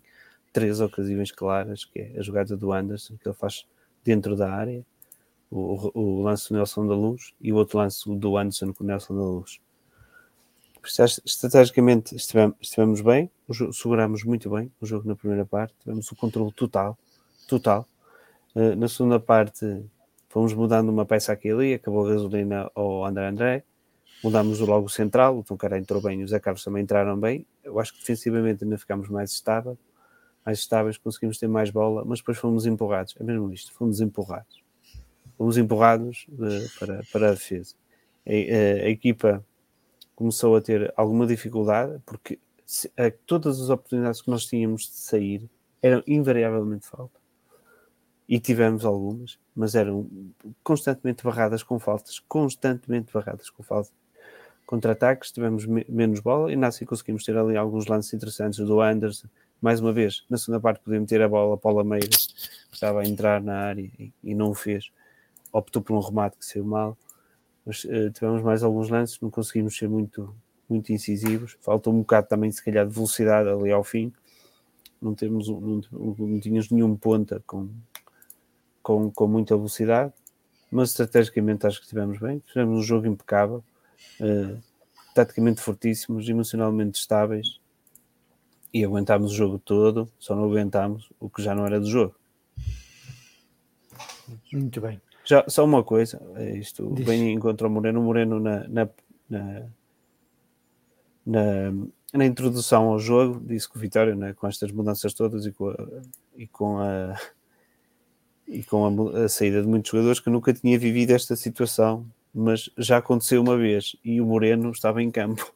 [0.54, 3.66] três ocasiões claras, que é a jogada do Anderson, que ele faz
[4.04, 4.86] dentro da área,
[5.52, 8.88] o, o lance do Nelson da Luz e o outro lance do Anderson com o
[8.88, 9.60] Nelson da Luz.
[11.26, 13.30] Estrategicamente estivemos, estivemos bem,
[13.72, 16.98] segurámos muito bem o jogo na primeira parte, tivemos o controle total,
[17.48, 17.88] total.
[18.56, 19.86] Uh, na segunda parte,
[20.28, 23.64] fomos mudando uma peça aqui ali, acabou a gasolina ao André André,
[24.24, 27.46] mudámos logo o central, o Toncara entrou bem, os Zé Carlos também entraram bem.
[27.64, 29.78] Eu acho que defensivamente ainda ficámos mais estável,
[30.44, 33.16] mais estáveis, conseguimos ter mais bola, mas depois fomos empurrados.
[33.20, 34.61] É mesmo isto, fomos empurrados.
[35.42, 37.74] Fomos empurrados de, para, para a defesa.
[38.28, 39.44] A, a, a, equipa
[40.16, 44.98] começou a ter alguma dificuldade, porque se, a, todas as oportunidades que nós tínhamos de
[44.98, 45.50] sair
[45.82, 47.20] eram invariavelmente falta.
[48.30, 50.08] E tivemos algumas, mas eram
[50.64, 53.92] constantemente barradas com faltas, constantemente barradas com faltas
[54.68, 59.28] contra-ataques, tivemos me menos bola e assim conseguimos ter ali alguns lances interessantes do Anderson.
[59.60, 63.02] Mais uma vez, na segunda parte podíamos ter a bola para o Lameira, que estava
[63.02, 64.92] a entrar na área e, e, não o fez.
[65.52, 66.98] Optou por um remate que saiu mal.
[67.66, 70.34] Mas uh, tivemos mais alguns lances, não conseguimos ser muito,
[70.70, 71.58] muito incisivos.
[71.62, 74.12] Faltou um bocado também, se calhar, de velocidade ali ao fim.
[75.02, 77.70] Não, temos, não, não, tínhamos nenhum ponta com,
[78.82, 80.14] com, com muita velocidade,
[80.72, 82.42] mas estrategicamente acho que estivemos bem.
[82.46, 83.64] Fizemos um jogo impecável
[84.20, 84.62] uh,
[85.14, 87.60] taticamente fortíssimos, emocionalmente estáveis
[88.74, 92.16] e aguentámos o jogo todo, só não aguentámos o que já não era do jogo.
[94.54, 95.02] Muito bem.
[95.32, 97.06] Já, só uma coisa, é isto Diz.
[97.06, 98.90] bem encontrou o Moreno, o Moreno na, na,
[99.30, 99.64] na,
[101.26, 101.74] na,
[102.14, 105.70] na introdução ao jogo disse que o Vitória, né, com estas mudanças todas e com
[105.70, 105.78] a,
[106.36, 107.16] e com a
[108.46, 112.70] e com a, a, saída de muitos jogadores que nunca tinha vivido esta situação mas
[112.78, 115.50] já aconteceu uma vez e o Moreno estava em campo.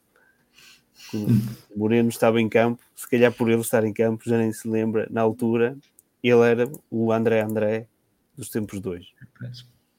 [1.14, 4.70] O Moreno estava em campo, se calhar por ele estar em campo, já nem se
[4.70, 5.78] lembra, na altura,
[6.24, 7.88] ele era o André André
[8.36, 9.08] dos tempos dois.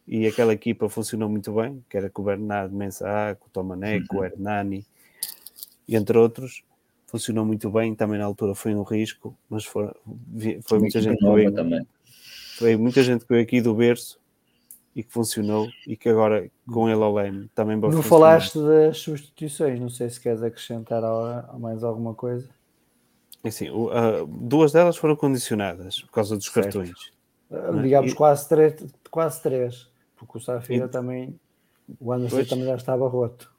[0.06, 4.00] E aquela equipa funcionou muito bem, que era com o Bernardo Mensah, com o Tomané,
[4.06, 4.24] com o uhum.
[4.24, 4.86] Hernani,
[5.88, 6.62] entre outros.
[7.06, 9.90] Funcionou muito bem, também na altura foi um risco, mas foi,
[10.62, 11.86] foi muita gente que veio, também.
[12.58, 14.18] foi muita gente que veio aqui do berço
[14.94, 18.26] e que funcionou e que agora com ele ao lane também vai Não funcionar.
[18.26, 22.48] falaste das substituições, não sei se queres acrescentar a, a mais alguma coisa.
[23.44, 23.68] É assim,
[24.26, 26.78] duas delas foram condicionadas por causa dos certo.
[26.78, 27.15] cartões.
[27.50, 28.14] Uh, digamos e...
[28.14, 30.88] quase, três, quase três, porque o Safira e...
[30.88, 31.38] também,
[32.00, 32.48] o Anderson pois.
[32.48, 33.54] também já estava roto.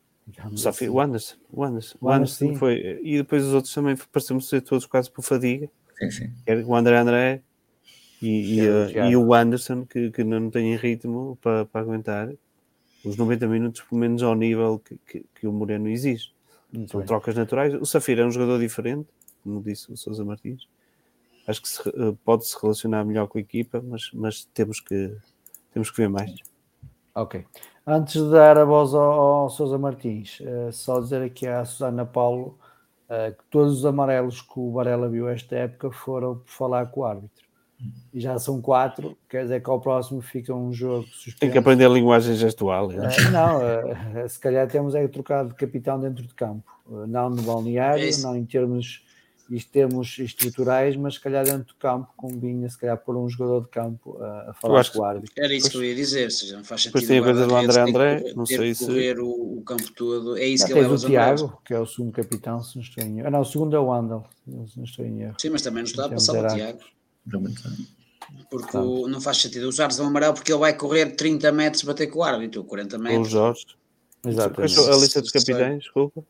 [0.51, 0.97] O, Safira, assim.
[0.97, 4.85] o Anderson, o Anderson, o Anderson, foi, e depois os outros também parecemos ser todos
[4.85, 5.69] quase por fadiga.
[5.97, 6.33] Sim, sim.
[6.65, 7.41] O André André
[8.21, 12.29] e, e, uh, e, o Anderson, que, que não tem ritmo para, para aguentar
[13.05, 16.31] os 90 minutos, pelo menos ao nível que, que, que o Moreno exige.
[16.71, 17.07] Muito São bem.
[17.07, 17.73] trocas naturais.
[17.75, 19.07] O Safira é um jogador diferente,
[19.43, 20.67] como disse o Sousa Martins.
[21.47, 25.15] Acho que se, uh, pode se relacionar melhor com a equipa, mas, mas temos, que,
[25.71, 26.35] temos que ver mais.
[27.15, 27.45] Ok.
[27.85, 32.05] Antes de dar a voz ao, ao Sousa Martins, uh, só dizer aqui à Susana
[32.05, 32.59] Paulo
[33.09, 37.01] uh, que todos os amarelos que o Varela viu esta época foram por falar com
[37.01, 37.47] o árbitro
[38.11, 41.39] e já são quatro, quer dizer que ao próximo fica um jogo suspenso.
[41.39, 42.91] Tem que aprender a linguagem gestual.
[42.91, 42.97] É?
[42.97, 47.29] Uh, não, uh, se calhar temos é trocar de capitão dentro de campo, uh, não
[47.29, 49.05] no balneário, é não em termos,
[49.49, 53.61] em termos estruturais, mas se calhar dentro do campo combina se calhar pôr um jogador
[53.61, 55.31] de campo a falar com o árbitro.
[55.37, 57.01] Era isso que eu ia dizer, seja, não faz sentido.
[57.01, 58.85] Depois tem a coisa do André André, não sei se.
[58.85, 61.85] correr o, o, campo todo, é isso que ele leva o Tiago, que é o
[61.85, 63.27] segundo capitão, se não estou em erro.
[63.27, 65.35] Ah, não, o segundo é o Andal, se não estou em erro.
[65.39, 66.79] Sim, mas também não está a passar o Tiago.
[68.49, 72.07] Porque o, não faz sentido usar o amarelo porque ele vai correr 30 metros bater
[72.07, 73.27] com o árbitro, 40 metros.
[73.27, 73.65] O Jorge.
[74.25, 74.61] Exato.
[74.61, 76.23] A lista dos capitães, desculpa.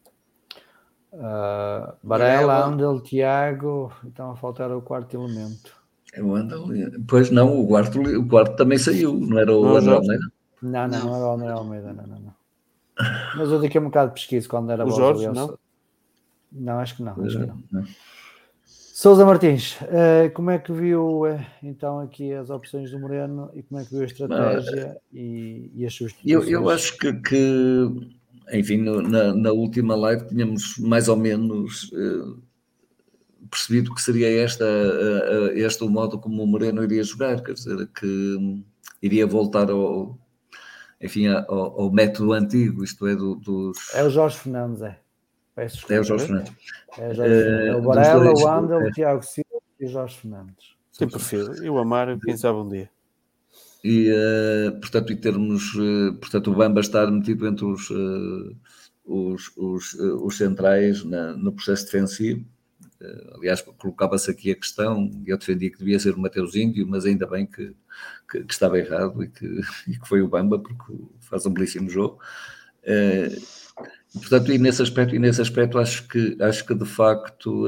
[1.18, 5.76] Uh, Varela, Andel, Tiago, então a faltar o quarto elemento.
[6.14, 6.68] É o Andel.
[7.07, 10.26] Pois não, o quarto, o quarto também saiu, não era o não, André Almeida?
[10.61, 12.34] Não, não, não era o André Almeida, não, não, não.
[13.35, 15.57] Mas eu daqui a um bocado de pesquisa quando era o Jorge, não?
[16.52, 17.14] Não, acho que não.
[17.14, 17.64] Acho que não.
[17.72, 17.84] não.
[18.65, 23.61] Sousa Martins, uh, como é que viu uh, então aqui as opções do Moreno e
[23.64, 26.48] como é que viu a estratégia e, e, as substituições?
[26.48, 28.16] Eu, eu acho que, que
[28.52, 32.41] enfim, no, na, na, última live tínhamos mais ou menos uh,
[33.49, 34.65] percebido que seria esta,
[35.53, 38.64] este o modo como o Moreno iria jogar, quer dizer, que
[39.02, 40.18] iria voltar ao,
[41.02, 43.78] enfim, ao, ao método antigo, isto é, do, dos...
[43.94, 44.99] É o Jorge Fernandes, é.
[45.56, 46.53] Peço é o Jorge Fernandes.
[46.98, 50.76] É, Jorge é o Varela, o Andel, o Tiago Silva e o Jorge Fernandes.
[50.91, 51.64] Sim, prefiro.
[51.64, 52.90] E o Amar, quem sabe um dia.
[53.84, 58.56] E, uh, portanto, e termos, uh, portanto, o Bamba estar metido entre os, uh,
[59.06, 62.45] os, os, os, centrais na, no processo defensivo.
[63.36, 67.28] aliás, colocava-se aqui a questão, eu defendia que devia ser o Mateus Índio, mas ainda
[67.28, 67.74] bem que,
[68.30, 69.45] que, que estava errado e que,
[69.88, 72.20] e que foi o Bamba, porque faz um belíssimo jogo.
[74.14, 77.66] Portanto, e nesse aspecto, e nesse aspecto acho que acho que de facto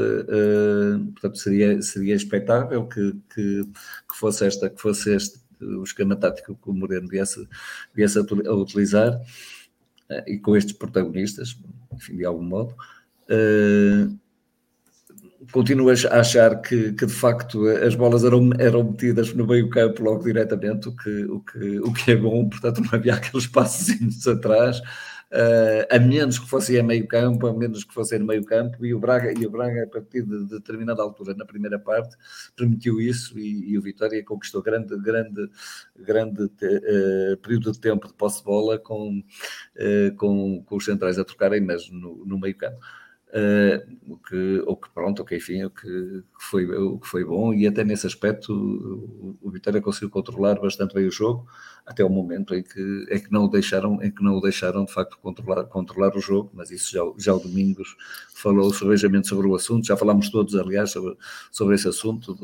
[1.14, 6.56] portanto, seria, seria expectável que, que, que, fosse esta, que fosse este o esquema tático
[6.56, 7.48] que o Moreno viesse,
[7.94, 11.58] viesse a, utilizar uh, e com estes protagonistas,
[11.94, 12.76] enfim, de algum modo.
[15.52, 20.04] Continuas a achar que, que, de facto as bolas eram, eram metidas no meio campo
[20.04, 24.28] logo diretamente, o que, o que, o que é bom, portanto não havia aqueles passos
[24.28, 24.82] atrás
[25.90, 28.94] a menos que fosse a meio campo, a menos que fosse no meio campo, e
[28.94, 32.16] o Braga, e o Braga a partir de, de determinada altura, na primeira parte,
[32.56, 35.50] permitiu isso e, e o Vitória conquistou grande, grande,
[35.96, 41.20] grande uh, período de tempo de posse de bola com, uh, com, com os centrais
[41.20, 42.80] a trocarem, mas no, no meio campo.
[43.30, 47.24] Uh, o, que, o que pronto, ok, enfim, o que, que, foi, o que foi
[47.24, 51.48] bom e até nesse aspecto o, o Vitória conseguiu controlar bastante bem o jogo
[51.90, 54.94] até o momento em que, em que não o deixaram, em que não deixaram de
[54.94, 57.96] facto controlar, controlar o jogo, mas isso já, já o Domingos
[58.36, 61.18] falou cervejamente sobre o assunto, já falámos todos, aliás, sobre,
[61.52, 62.36] sobre esse assunto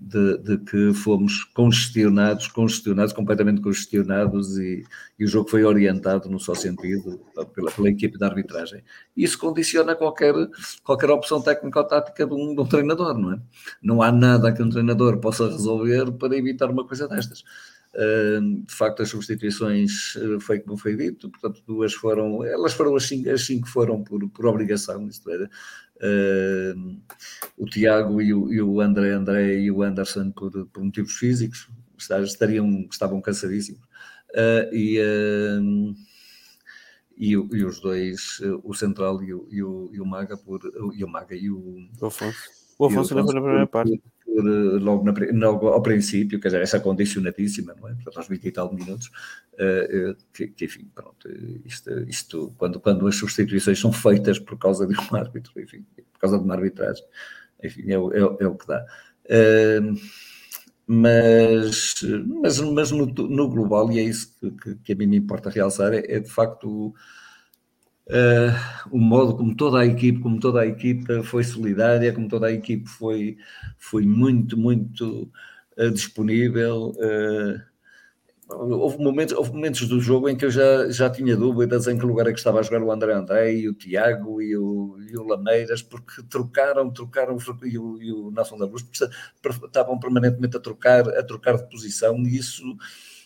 [0.00, 4.82] de, de, de que fomos congestionados, congestionados, completamente congestionados e,
[5.18, 7.20] e, o jogo foi orientado no só sentido
[7.54, 8.82] pela, pela equipe de arbitragem.
[9.14, 10.34] Isso condiciona qualquer,
[10.82, 13.40] qualquer opção técnica ou tática de um, de um treinador, não é?
[13.82, 17.44] Não há nada que um treinador possa resolver para evitar uma coisa destas
[17.94, 23.04] de facto, as substituições eh, foi como foi dito, portanto, duas foram, elas foram as
[23.04, 25.50] cinco, as cinco foram por, por obrigação, isto era,
[27.56, 31.68] o Tiago e o, e o André André e o Anderson por, por motivos físicos,
[31.98, 33.82] estariam, estavam cansadíssimos,
[34.30, 35.00] uh, e,
[37.16, 40.60] e, e, os dois, o Central e o, e o, e o Maga, por,
[40.94, 42.38] e o Maga e o, o Afonso.
[42.78, 44.17] O Afonso, na primeira parte por,
[44.80, 47.94] logo, na, logo, ao princípio, quer dizer, essa condicionadíssima, não é?
[47.94, 49.08] Portanto, aos 20 e tal minutos,
[49.54, 51.28] uh, que, que, enfim, pronto,
[51.64, 56.20] isto, isto quando, quando as substituições são feitas por causa de um árbitro, enfim, por
[56.20, 57.04] causa de uma arbitragem,
[57.62, 58.84] enfim, é, é, é o que dá.
[59.24, 59.98] Uh,
[60.90, 61.94] mas,
[62.40, 65.50] mas, mas no, no, global, e é isso que, que, que, a mim me importa
[65.50, 66.94] realçar, é, é de facto
[68.08, 72.46] Uh, o modo como toda a equipe, como toda a equipe foi solidária, como toda
[72.46, 73.36] a equipe foi,
[73.76, 75.30] foi muito, muito
[75.76, 76.94] uh, disponível.
[76.96, 77.60] Uh,
[78.48, 82.06] houve, momentos, houve momentos do jogo em que eu já, já tinha dúvidas em que
[82.06, 85.14] lugar é que estava a jogar o André André e o Tiago e o, e
[85.14, 88.86] o Lameiras, porque trocaram, trocaram e o, e o Nelson da Luz
[89.66, 92.62] estavam permanentemente a trocar, a trocar de posição e isso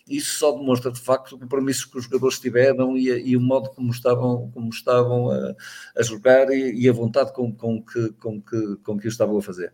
[0.09, 3.71] isso só demonstra de facto o compromisso que os jogadores tiveram e, e o modo
[3.71, 5.55] como estavam, como estavam a,
[5.97, 9.39] a jogar e, e, a vontade com, com, que, com, que, com que o estavam
[9.39, 9.73] a fazer.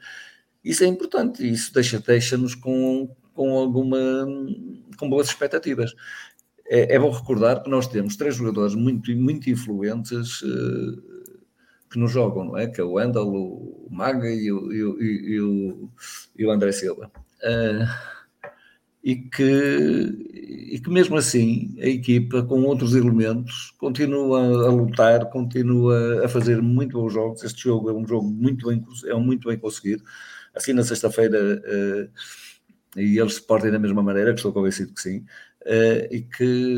[0.63, 4.27] Isso é importante isso deixa-nos deixa com, com alguma
[4.99, 5.95] com boas expectativas.
[6.71, 11.03] É, é, bom recordar que nós temos três jogadores muito, muito influentes uh,
[11.91, 12.67] que nos jogam, não é?
[12.67, 15.91] Que é o Wendel, o Maga e o, e e o,
[16.37, 17.11] e o André Silva.
[17.43, 18.18] Uh,
[19.03, 26.25] e que, e que mesmo assim a equipa com outros elementos continua a lutar, continua
[26.25, 27.45] a fazer muito bons jogos.
[27.45, 30.03] Este jogo é um jogo muito bem, é um muito bem conseguido.
[30.55, 32.11] Assim na sexta-feira uh,
[32.97, 36.75] e eles se portem da mesma maneira, que estou convencido que sim, uh, e que,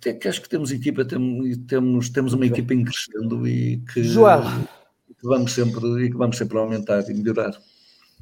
[0.00, 4.02] que, que, acho que temos equipa, temos, temos, temos uma equipa em crescendo e que,
[4.02, 4.42] João.
[5.08, 7.56] que vamos sempre e que vamos sempre aumentar e melhorar.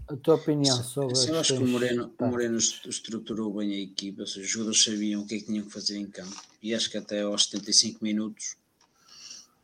[0.07, 4.27] A tua opinião sobre eu acho que o Moreno, o Moreno estruturou bem a equipa,
[4.27, 6.91] seja, os jogadores sabiam o que é que tinham que fazer em campo e acho
[6.91, 8.57] que até aos 75 minutos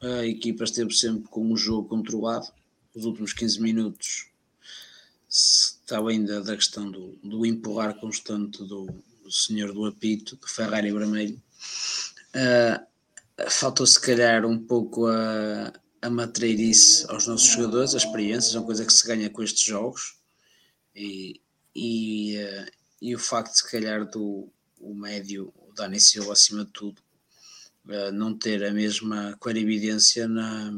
[0.00, 2.46] a equipa esteve sempre com o jogo controlado.
[2.94, 4.28] Os últimos 15 minutos
[5.28, 8.86] estava ainda da questão do, do empurrar constante do,
[9.22, 11.40] do senhor do apito, do Ferrari Vermelho.
[12.34, 18.58] Uh, faltou se calhar um pouco a, a matreirice aos nossos jogadores, a experiência, é
[18.58, 20.19] uma coisa que se ganha com estes jogos
[21.00, 21.40] e,
[21.74, 22.70] e, uh,
[23.00, 24.48] e o facto, se calhar, do
[24.78, 27.00] o médio, o Dani Silva, acima de tudo,
[27.86, 30.72] uh, não ter a mesma clarividência na,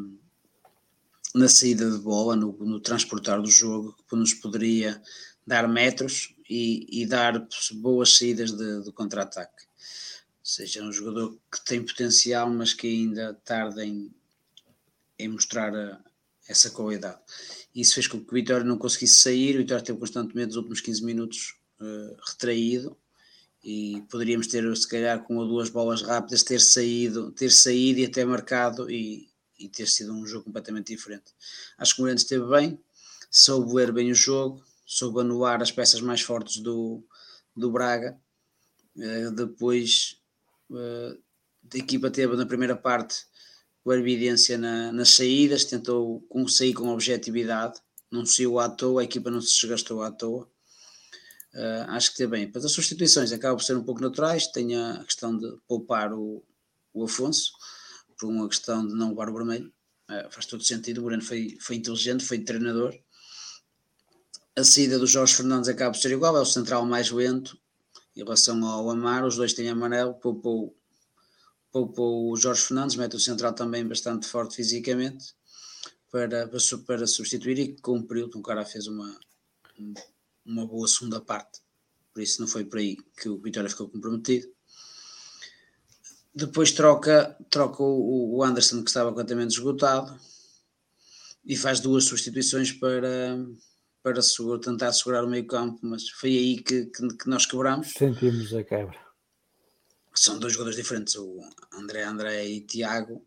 [1.34, 5.02] na saída de bola, no, no transportar do jogo, que nos poderia
[5.46, 9.64] dar metros e, e dar boas saídas de, de contra-ataque.
[9.64, 14.12] Ou seja, é um jogador que tem potencial, mas que ainda tarda em,
[15.18, 16.00] em mostrar a,
[16.52, 17.18] essa qualidade.
[17.74, 20.80] Isso fez com que o Vitória não conseguisse sair, o Vitória teve constantemente nos últimos
[20.80, 22.96] 15 minutos uh, retraído
[23.64, 28.04] e poderíamos ter, se calhar, com ou duas bolas rápidas, ter saído, ter saído e
[28.04, 31.32] até marcado e, e ter sido um jogo completamente diferente.
[31.78, 32.78] Acho que o Moreno esteve bem,
[33.30, 37.02] soube ler bem o jogo, soube anular as peças mais fortes do,
[37.56, 38.18] do Braga.
[38.96, 40.20] Uh, depois
[40.70, 41.18] uh,
[41.72, 43.24] a equipa teve na primeira parte
[43.84, 47.80] o Evidência na, nas saídas, tentou sair com objetividade,
[48.10, 50.48] não saiu à toa, a equipa não se desgastou à toa.
[51.54, 52.50] Uh, acho que teve bem.
[52.54, 56.42] Mas as substituições acabam por ser um pouco naturais, tem a questão de poupar o,
[56.94, 57.52] o Afonso,
[58.18, 59.72] por uma questão de não levar o vermelho.
[60.08, 62.94] Uh, faz todo sentido, o Moreno foi, foi inteligente, foi treinador.
[64.54, 67.58] A saída do Jorge Fernandes acaba por ser igual, é o central mais lento
[68.14, 70.76] em relação ao Amar, os dois têm amarelo, poupou
[71.72, 75.34] poupou o Jorge Fernandes, mete o central também bastante forte fisicamente
[76.10, 78.30] para, para, para substituir e cumpriu.
[78.32, 79.18] O cara fez uma,
[80.44, 81.60] uma boa segunda parte,
[82.12, 84.46] por isso não foi por aí que o Vitória ficou comprometido.
[86.34, 90.18] Depois troca, troca o, o Anderson, que estava completamente esgotado,
[91.44, 93.36] e faz duas substituições para,
[94.02, 94.20] para
[94.62, 97.92] tentar segurar o meio campo, mas foi aí que, que, que nós quebramos.
[97.92, 99.11] Sentimos a quebra
[100.14, 101.40] são dois jogadores diferentes, o
[101.72, 103.24] André André e Tiago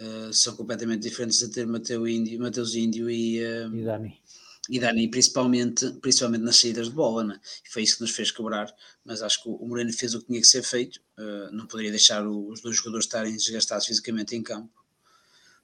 [0.00, 4.20] uh, são completamente diferentes de ter Mateus Índio, Mateus Índio e, uh, e Dani.
[4.68, 7.40] E Dani, principalmente, principalmente nas saídas de bola, né?
[7.64, 8.72] e foi isso que nos fez quebrar.
[9.04, 11.90] Mas acho que o Moreno fez o que tinha que ser feito, uh, não poderia
[11.90, 14.70] deixar os dois jogadores estarem desgastados fisicamente em campo.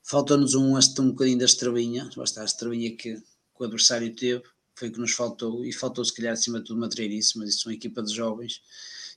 [0.02, 3.22] Faltou-nos um, um bocadinho da estrelinha, basta a estrelinha que, que
[3.60, 4.42] o adversário teve,
[4.74, 7.68] foi o que nos faltou, e faltou se calhar acima de tudo materialíssimo, mas isso
[7.68, 8.60] é uma equipa de jovens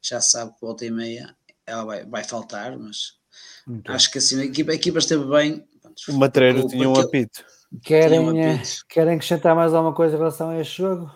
[0.01, 1.35] já sabe que volta e meia
[1.65, 3.19] ela vai, vai faltar, mas
[3.65, 5.67] Muito acho que assim a equipa, a equipa esteve bem.
[6.07, 7.43] O Matreiro tinha um apito.
[7.83, 8.85] Querem, um eh, apito.
[8.89, 11.11] querem acrescentar mais alguma coisa em relação a este jogo?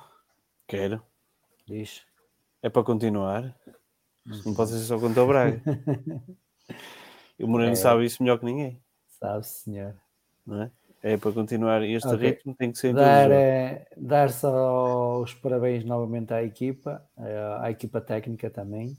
[0.68, 1.02] Quero.
[1.68, 2.02] Diz.
[2.62, 3.56] É para continuar.
[4.46, 5.62] Não pode ser só contra o Braga.
[7.40, 7.76] o Moreno é.
[7.76, 8.82] sabe isso melhor que ninguém.
[9.20, 9.96] Sabe, senhor.
[10.46, 10.72] Não é?
[11.06, 12.30] É para continuar este okay.
[12.30, 17.70] ritmo, tem que ser dar, é, dar só os parabéns novamente à equipa, eh, à
[17.70, 18.96] equipa técnica também,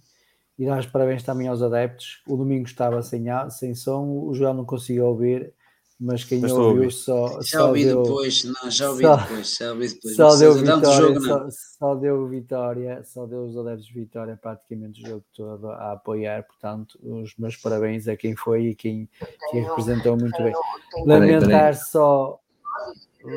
[0.59, 2.22] e dar os parabéns também aos adeptos.
[2.28, 5.55] O domingo estava sem, sem som, o João não conseguiu ouvir,
[5.99, 9.57] mas quem mas ouviu só, já só ouvi deu, depois, não, já ouvi só, depois,
[9.57, 10.16] já ouvi depois.
[10.16, 15.03] Só deu vitória, jogo, só, só, deu vitória, só deu os adeptos de vitória praticamente
[15.03, 19.09] o jogo todo a apoiar, portanto, os meus parabéns a quem foi e quem,
[19.51, 20.53] quem representou muito bem.
[21.07, 22.41] Lamentar só
[23.23, 23.29] o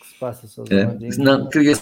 [0.00, 1.76] que se passa, só é, não, queria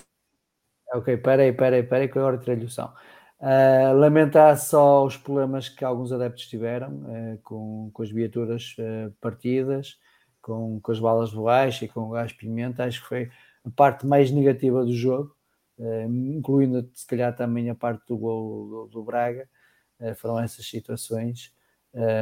[0.93, 2.93] Ok, peraí, peraí, peraí, que agora tirei-lhe o som.
[3.41, 9.11] Uh, lamentar só os problemas que alguns adeptos tiveram uh, com, com as viaturas uh,
[9.19, 9.99] partidas,
[10.43, 12.85] com, com as balas de e com o gás pimenta.
[12.85, 13.31] Acho que foi
[13.65, 15.35] a parte mais negativa do jogo,
[16.09, 19.49] incluindo se calhar também a parte do gol do, do Braga.
[20.17, 21.53] foram essas situações.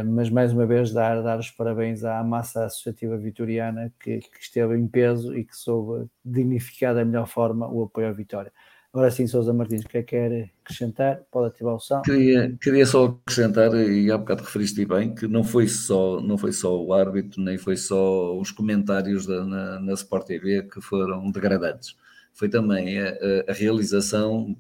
[0.05, 4.77] mas mais uma vez dar, dar os parabéns à massa associativa vitoriana que, que esteve
[4.77, 8.53] em peso e que soube dignificar da melhor forma o apoio à vitória.
[8.99, 11.21] Agora sim, Sousa Martins, o que é que quer acrescentar?
[11.31, 12.03] Pode ativar o som.
[12.03, 16.51] Queria, queria só acrescentar, e há bocado referiste bem, que não foi só, não foi
[16.51, 21.31] só o árbitro, nem foi só os comentários da, na, na Sport TV que foram
[21.31, 21.97] degradantes.
[22.35, 24.57] Foi também a, a, a realização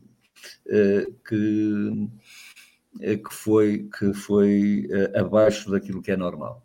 [0.66, 2.08] uh, que,
[3.00, 6.64] eh, que foi, que foi uh, abaixo daquilo que é normal.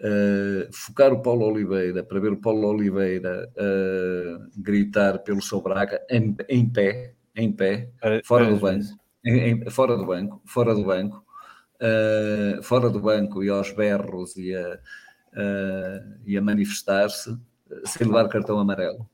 [0.00, 6.00] Uh, focar o Paulo Oliveira, para ver o Paulo Oliveira uh, gritar pelo seu Braga
[6.08, 7.90] em, em pé, em pé,
[8.24, 8.86] fora do banco,
[9.22, 11.22] em, em, fora do banco, fora do banco,
[11.82, 14.80] uh, fora do banco e aos berros e a,
[16.24, 17.38] e a manifestar-se
[17.84, 19.06] sem levar cartão amarelo.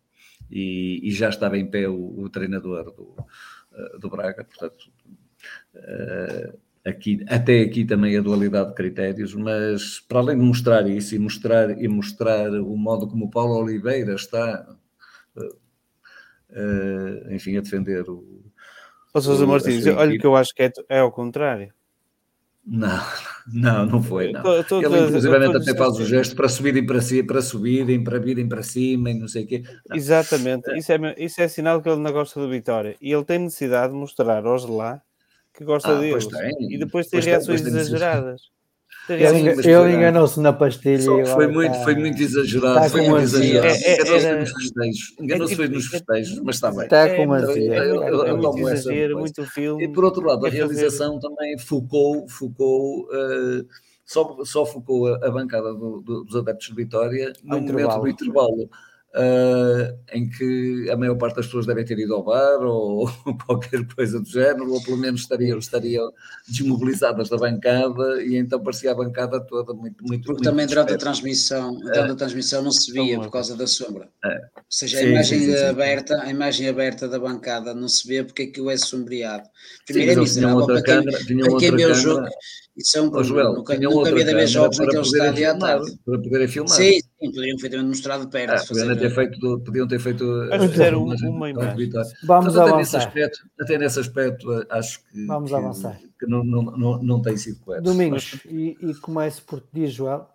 [0.49, 3.17] E, e, já estava em pé o, o treinador do,
[3.99, 4.89] do Braga, portanto
[6.87, 11.19] aqui, até aqui também a dualidade de critérios, mas para além de mostrar isso e
[11.19, 14.67] mostrar, e mostrar o modo como o Paulo Oliveira está,
[15.37, 15.57] uh,
[16.51, 18.45] uh, enfim, a defender o.
[19.13, 21.75] Ô, Sousa Martins, olha que eu acho que é, é ao contrário.
[22.69, 23.01] Não,
[23.47, 24.33] não, não foi.
[24.33, 24.43] Não.
[24.43, 28.19] Tô, tô, Ele, inclusive, até faz o gesto para subirem para si, para subirem, para
[28.19, 29.63] virem para cima e não sei o quê.
[29.89, 29.97] Não.
[29.97, 32.97] Exatamente, isso é, isso é sinal que ele não gosta do Vitória.
[33.01, 35.01] E ele tem necessidade de mostrar aos de lá
[35.57, 36.29] que gosta ah, deles.
[36.61, 38.43] E depois tem reações tem, exageradas.
[39.09, 41.25] Ele, ele enganou-se na pastilha.
[41.27, 42.81] foi, muito, tá, foi muito exagerado.
[42.81, 43.67] Tá foi muito exagerado.
[43.67, 45.15] É, é, enganou-se nos festejos.
[45.21, 46.83] Enganou-se é, nos festejos, mas está bem.
[46.83, 47.75] Está com azia.
[47.75, 49.85] É, é, muito exagero, muito filme.
[49.85, 53.65] E por outro lado, a realização também focou, focou uh,
[54.05, 58.09] só, só focou a, a bancada do, do, dos adeptos de Vitória no momento do
[58.09, 58.69] intervalo.
[59.17, 63.11] Uh, em que a maior parte das pessoas devem ter ido ao bar ou,
[63.47, 66.13] qualquer coisa do género, ou pelo menos estariam, estariam
[66.47, 70.05] desmobilizadas da bancada e então parecia a bancada toda muito.
[70.05, 72.17] muito Porque muito também durante a transmissão, durante a é.
[72.17, 74.09] transmissão não se via por causa da sombra.
[74.25, 74.35] É.
[74.57, 78.07] Ou seja, a sim, imagem sim, sim, aberta, a imagem aberta da bancada não se
[78.07, 79.49] vê porque aquilo é sombreado.
[79.87, 82.29] Primeiro é miserável para quem, para quem vê o jogo.
[82.77, 83.55] Isso é um problema.
[83.55, 85.99] nunca, nunca havia de haver jogos naquele estádio à tarde.
[86.05, 86.77] Para poderem filmar.
[86.77, 88.53] Sim, sim, poderiam perfeitamente mostrar de perto.
[88.53, 90.25] Ah, podiam, ter feito, podiam ter feito.
[90.25, 91.91] Uma, uma imagem.
[92.25, 92.67] Vamos Portanto, avançar.
[92.67, 95.27] Até nesse, aspecto, até nesse aspecto, acho que.
[95.27, 96.01] Vamos que, avançar.
[96.19, 97.85] Que não, não, não, não tem sido correto.
[97.85, 98.53] Domingos, mas...
[98.53, 100.29] e, e começo por ti, dizer, Joel.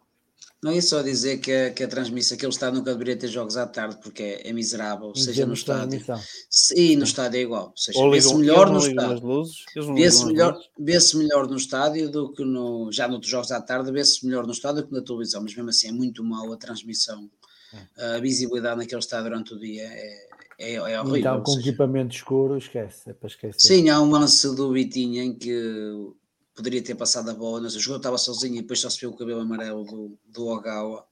[0.63, 3.57] Não é só dizer que a, que a transmissão, aquele estádio nunca deveria ter jogos
[3.57, 5.99] à tarde porque é, é miserável, seja no estádio.
[6.51, 7.69] Sim, no estádio é igual.
[7.69, 9.43] Ou seja, vê-se melhor no estádio.
[9.95, 12.91] Vê-se melhor, vê melhor no estádio do que no.
[12.91, 15.69] Já noutros jogos à tarde, vê-se melhor no estádio do que na televisão, mas mesmo
[15.69, 17.27] assim é muito mal a transmissão.
[17.97, 18.15] É.
[18.15, 20.27] A visibilidade naquele estádio durante o dia é,
[20.59, 21.17] é, é horrível.
[21.17, 23.59] Então, com seja, equipamento escuro, esquece, é para esquecer.
[23.59, 26.13] Sim, há um lance do Vitinha em que
[26.55, 28.99] poderia ter passado a bola, não sei, o jogador estava sozinho e depois só se
[28.99, 31.05] viu o cabelo amarelo do, do Ogawa.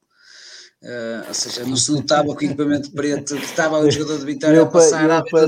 [0.82, 4.56] Uh, ou seja, não se notava o equipamento preto que estava o jogador de Vitória
[4.56, 5.46] eu, a passar eu, a para,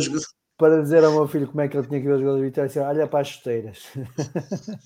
[0.59, 2.45] para dizer ao meu filho como é que ele tinha que ver o jogador de
[2.45, 3.79] Vitória, assim, olha para as chuteiras.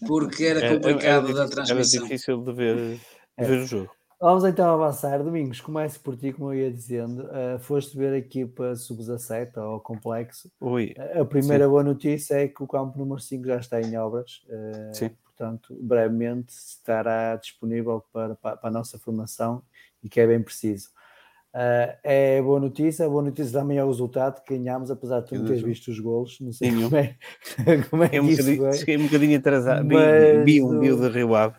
[0.07, 2.01] Porque era é, complicado era, da transmissão.
[2.01, 3.91] Era difícil de ver, de ver o jogo.
[4.19, 5.23] Vamos então avançar.
[5.23, 7.25] Domingos, comece por ti, como eu ia dizendo.
[7.25, 10.51] Uh, foste ver a equipa sub-17 ao complexo.
[10.59, 11.71] Ui, a primeira sim.
[11.71, 14.43] boa notícia é que o campo número 5 já está em obras.
[14.49, 15.11] Uh, sim.
[15.25, 19.63] Portanto, brevemente estará disponível para, para, para, a nossa formação
[20.03, 20.89] e que é bem preciso.
[22.03, 23.05] É boa notícia.
[23.05, 25.89] A boa notícia também é o resultado que ganhámos, apesar de tu não teres visto
[25.89, 26.39] os golos.
[26.41, 27.17] Não sei como é,
[27.91, 28.73] como é que um isso.
[28.79, 29.87] Cheguei um bocadinho atrasado.
[29.87, 31.57] Vi, vi um vídeo de Rio Ave.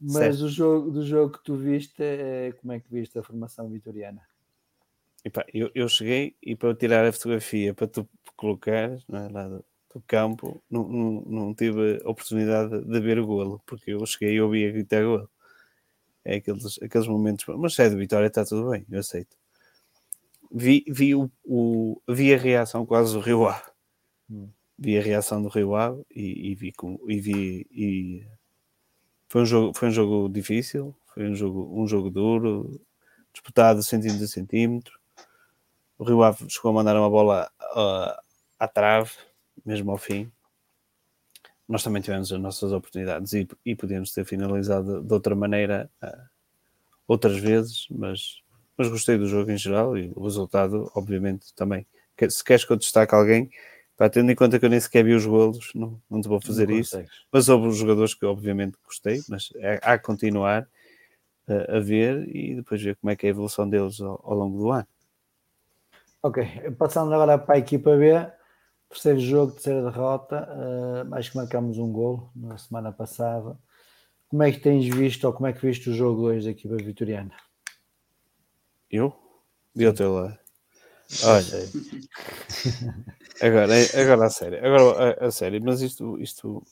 [0.00, 3.68] Mas do jogo, do jogo que tu viste, é, como é que viste a formação
[3.68, 4.20] vitoriana?
[5.24, 9.64] Epá, eu, eu cheguei e para tirar a fotografia para tu colocares é, lá do,
[9.92, 14.34] do, campo, não, não, não, tive a oportunidade de ver o golo, porque eu cheguei
[14.34, 15.28] e ouvi a gritar golo.
[16.24, 19.36] É aqueles, aqueles momentos, mas se é de vitória, está tudo bem, eu aceito.
[20.52, 23.70] Vi, vi, o, o, vi a reação quase do Rio Ave.
[24.30, 24.48] Hum.
[24.78, 28.26] Vi a reação do Rio Ave e, e vi, com, e vi e
[29.28, 32.80] foi um jogo, foi um jogo difícil, foi um jogo, um jogo duro,
[33.32, 34.98] disputado centímetro a centímetro.
[35.98, 38.20] O Rio Ave chegou a mandar uma bola uh,
[38.58, 39.10] à trave,
[39.64, 40.30] mesmo ao fim.
[41.68, 46.28] Nós também tivemos as nossas oportunidades e, e podíamos ter finalizado de outra maneira uh,
[47.08, 48.42] outras vezes, mas,
[48.76, 51.86] mas gostei do jogo em geral e o resultado, obviamente, também.
[52.30, 53.50] Se queres que eu destaque alguém,
[53.96, 56.38] Pá, tendo em conta que eu nem sequer vi os golos, não, não te vou
[56.40, 56.96] fazer não isso.
[56.96, 57.16] Consegues.
[57.32, 60.68] Mas houve os jogadores que obviamente gostei, mas é, há que continuar
[61.48, 64.34] a, a ver e depois ver como é que é a evolução deles ao, ao,
[64.36, 64.86] longo do ano.
[66.22, 66.44] Ok,
[66.78, 68.12] passando agora para a equipa B,
[68.90, 73.56] terceiro jogo, terceira derrota, uh, acho que marcamos um golo na semana passada.
[74.28, 76.76] Como é que tens visto ou como é que viste o jogo hoje da equipa
[76.76, 77.32] vitoriana?
[78.90, 79.14] Eu?
[79.74, 80.38] De outro lado.
[81.22, 81.46] Olha,
[83.40, 86.62] agora, agora a sério, agora a, a sério, mas isto, isto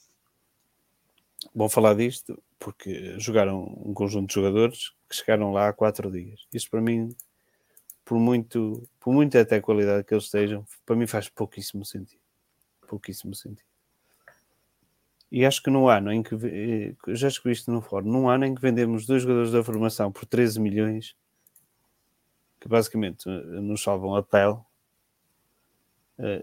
[1.55, 6.47] vou falar disto porque jogaram um conjunto de jogadores que chegaram lá há quatro dias.
[6.53, 7.15] Isto para mim,
[8.05, 12.21] por muito, por muita até qualidade que eles estejam, para mim faz pouquíssimo sentido.
[12.89, 13.67] Pouquíssimo sentido.
[15.31, 18.47] E acho que no ano em que eh, já escrevi isto no fórum, num ano
[18.47, 21.17] em que vendemos dois jogadores da formação por 13 milhões,
[22.61, 24.57] que basicamente eh, nos salvam a pele,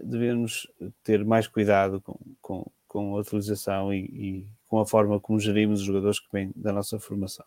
[0.04, 0.66] devemos
[1.02, 5.80] ter mais cuidado com, com, com a utilização e, e, com a forma como gerimos
[5.80, 7.44] os jogadores que vêm da nossa formação.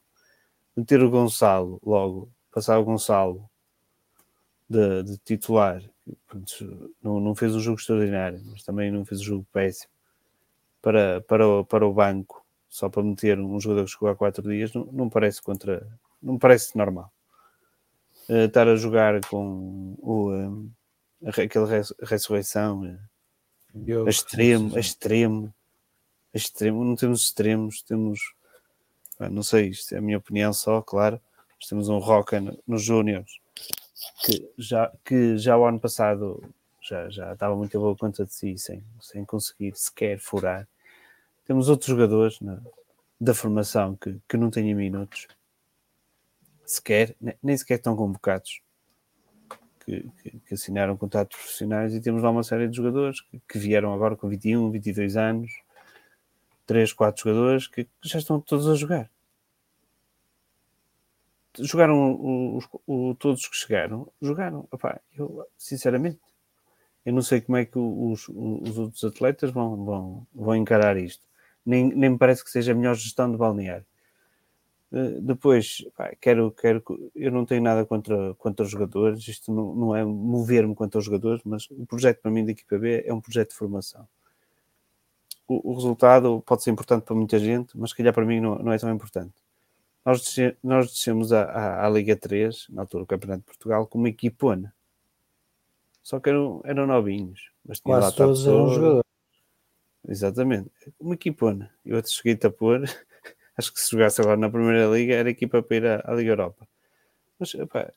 [0.76, 3.50] Meter o Gonçalo logo, passar o Gonçalo
[4.70, 5.82] de, de titular,
[7.02, 9.92] não, não fez um jogo extraordinário, mas também não fez um jogo péssimo,
[10.82, 14.48] para, para, o, para o banco, só para meter um jogador que chegou há quatro
[14.50, 15.88] dias, não, não parece contra,
[16.22, 17.12] não parece normal
[18.30, 20.70] uh, estar a jogar com o, um,
[21.24, 25.54] aquele res, ressurreição uh, a extremo, a extremo,
[26.34, 28.20] a extremo, não temos extremos, temos
[29.32, 31.22] não sei, isto é a minha opinião só, claro,
[31.58, 33.40] mas temos um Roca nos no Júniors
[34.24, 36.44] que já, que já o ano passado
[36.82, 40.68] já, já estava muito boa conta de si sem, sem conseguir sequer furar.
[41.46, 42.62] Temos outros jogadores na,
[43.20, 45.28] da formação que, que não têm minutos
[46.66, 48.62] sequer, nem sequer estão convocados,
[49.86, 53.60] que, que, que assinaram contratos profissionais e temos lá uma série de jogadores que, que
[53.60, 55.52] vieram agora com 21, 22 anos,
[56.66, 59.10] 3, 4 jogadores que já estão todos a jogar.
[61.60, 64.68] jogaram os, os, todos que chegaram, jogaram.
[65.16, 66.20] Eu, sinceramente,
[67.06, 71.24] eu não sei como é que os, os outros atletas vão, vão, vão encarar isto.
[71.64, 73.86] Nem, nem me parece que seja a melhor gestão de balneário.
[74.92, 76.84] Uh, depois, pá, quero, quero,
[77.16, 81.06] eu não tenho nada contra, contra os jogadores, isto não, não é mover-me contra os
[81.06, 84.08] jogadores, mas o projeto para mim da equipa B é um projeto de formação.
[85.48, 88.58] O, o resultado pode ser importante para muita gente, mas se calhar para mim não,
[88.60, 89.34] não é tão importante.
[90.06, 93.88] Nós, desce, nós descemos à, à, à, Liga 3, na altura do Campeonato de Portugal,
[93.88, 94.74] com uma equipona
[96.06, 97.50] só que eram, eram novinhos.
[97.66, 99.04] Mas tinha Quase todos eram jogadores.
[100.08, 100.70] Exatamente.
[101.00, 101.74] Uma equipona.
[101.84, 102.84] Eu até cheguei a pôr,
[103.58, 106.32] acho que se jogasse agora na Primeira Liga, era equipa para ir à, à Liga
[106.32, 106.68] Europa.
[107.40, 107.92] Mas, epá,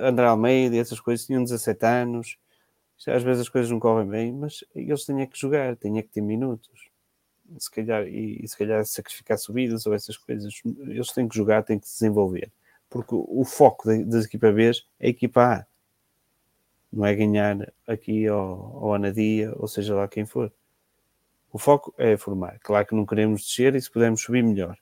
[0.00, 2.38] André Almeida e essas coisas tinham 17 anos.
[3.06, 6.20] Às vezes as coisas não correm bem, mas eles tinham que jogar, tinham que ter
[6.20, 6.90] minutos.
[7.58, 10.52] Se calhar, e, e se calhar sacrificar subidas ou essas coisas.
[10.64, 12.50] Eles têm que jogar, têm que se desenvolver.
[12.88, 14.70] Porque o, foco das equipas B
[15.00, 15.66] é a equipa A
[16.92, 20.52] não é ganhar aqui ou, ou Anadia, ou seja lá quem for.
[21.50, 22.58] O foco é formar.
[22.60, 24.76] Claro que não queremos descer e se pudermos subir, melhor.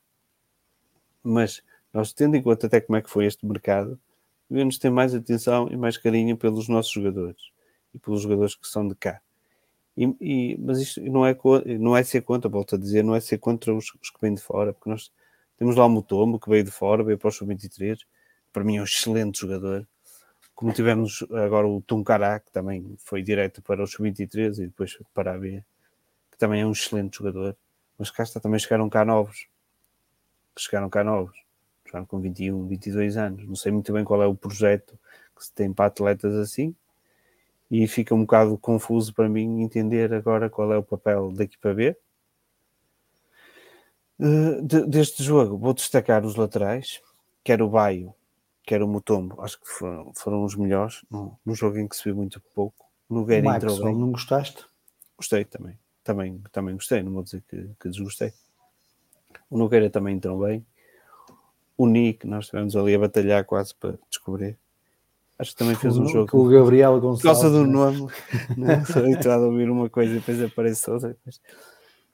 [1.22, 3.98] Mas nós, tendo em conta até como é que foi este mercado,
[4.48, 7.50] devemos ter mais atenção e mais carinho pelos nossos jogadores
[7.94, 9.20] e pelos jogadores que são de cá.
[9.96, 11.36] E, e, mas isto não é,
[11.78, 14.34] não é ser contra, volto a dizer, não é ser contra os, os que vêm
[14.34, 15.12] de fora, porque nós
[15.58, 17.98] temos lá o Mutombo que veio de fora, veio para o Sub-23,
[18.52, 19.86] para mim é um excelente jogador,
[20.54, 25.34] como tivemos agora o Tuncará, que também foi direto para o Sub-23 e depois para
[25.34, 25.64] a B,
[26.30, 27.56] que também é um excelente jogador.
[27.98, 29.46] Mas cá está, também chegaram cá novos.
[30.54, 31.36] Que chegaram cá novos.
[31.84, 33.46] Chegaram com 21, 22 anos.
[33.46, 34.98] Não sei muito bem qual é o projeto
[35.36, 36.74] que se tem para atletas assim.
[37.70, 41.72] E fica um bocado confuso para mim entender agora qual é o papel da equipa
[41.72, 41.96] B.
[44.18, 47.00] Uh, de, deste jogo, vou destacar os laterais,
[47.42, 48.14] quer o Baio,
[48.62, 51.96] que era o Mutombo, acho que foram, foram os melhores no, no jogo em que
[51.96, 52.86] se viu muito pouco.
[53.08, 53.96] O Nogueira o entrou bem.
[53.96, 54.64] não gostaste?
[55.16, 58.32] Gostei também, também, também gostei, não vou dizer que, que desgostei.
[59.48, 60.64] O Nogueira também entrou bem.
[61.76, 64.58] O Nick, nós estivemos ali a batalhar quase para descobrir.
[65.38, 66.30] Acho que também fez um jogo.
[66.30, 67.22] Com o Gabriel Gonçalves.
[67.22, 67.72] Por causa do né?
[67.72, 68.12] nome.
[68.56, 71.08] Não, sou habituado a ouvir uma coisa e depois aparece outra.
[71.08, 71.40] Depois,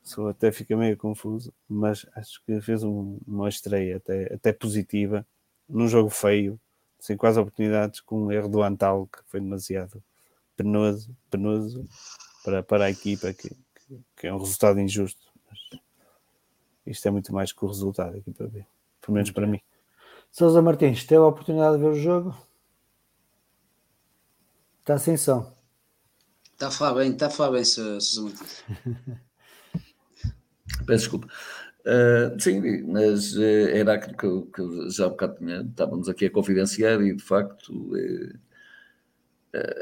[0.04, 5.26] sou até fica meio confuso, mas acho que fez um, uma estreia até, até positiva
[5.68, 6.60] num jogo feio,
[7.00, 10.00] sem quase oportunidades, com um erro do Antal que foi demasiado
[10.56, 11.84] penoso, penoso
[12.44, 15.20] para, para a equipa, que, que, que é um resultado injusto.
[15.50, 15.80] Mas
[16.86, 18.66] isto é muito mais que o resultado aqui para ver,
[19.00, 19.60] pelo menos para mim.
[20.30, 22.36] Sousa Martins, teve a oportunidade de ver o jogo?
[24.80, 25.52] Está sem som.
[26.52, 28.64] Está a falar bem, está a falar bem, Sousa Martins.
[30.86, 31.28] Peço desculpa.
[31.86, 36.30] Uh, sim, mas uh, era aquilo que, que, já há bocado tinha, estávamos aqui a
[36.30, 38.38] confidenciar e de facto uh,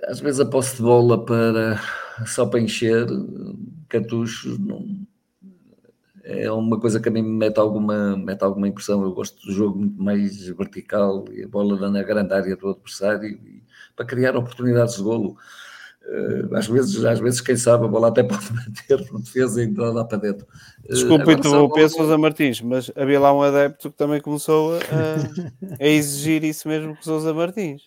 [0.07, 1.81] às vezes a posse de bola para
[2.27, 3.07] só para encher
[3.89, 5.07] cartuchos não,
[6.25, 9.03] é uma coisa que a mim me mete alguma, mete alguma impressão.
[9.03, 12.71] Eu gosto do jogo muito mais vertical e a bola dando a grande área do
[12.71, 13.63] adversário e,
[13.95, 15.37] para criar oportunidades de golo.
[16.07, 19.67] Uh, às vezes, às vezes, quem sabe, a bola até pode bater no defesa e
[19.67, 20.47] entrar lá para dentro.
[20.85, 24.79] Uh, Desculpa interromper, Sousa Martins, mas havia lá um adepto que também começou a,
[25.83, 27.83] a exigir isso mesmo que Sousa Martins.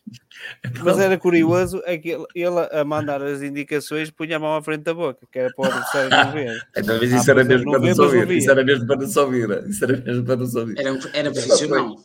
[0.83, 4.63] Mas era curioso é que ele, ele, a mandar as indicações punha a mão à
[4.63, 6.67] frente da boca, que era para o adversário não ver.
[6.77, 8.31] Então, mas isso ah, era mesmo para nos ouvir.
[8.31, 9.67] Isso era mesmo para nos ouvir.
[9.67, 10.79] Isso era mesmo para nos ouvir.
[10.79, 11.95] Era, era profissional.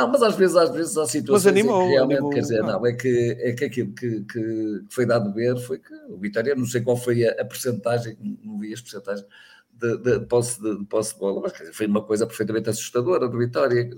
[0.00, 2.86] Não, mas às vezes, às vezes há situações animou, que realmente, animou, quer dizer, não,
[2.86, 2.92] é?
[2.94, 6.64] que, é que aquilo que, que foi dado a ver foi que o Vitória, não
[6.64, 9.26] sei qual foi a, a percentagem, não vi as percentagens
[9.72, 12.70] de, de, de, posse, de, de posse de bola, mas dizer, foi uma coisa perfeitamente
[12.70, 13.90] assustadora do Vitória,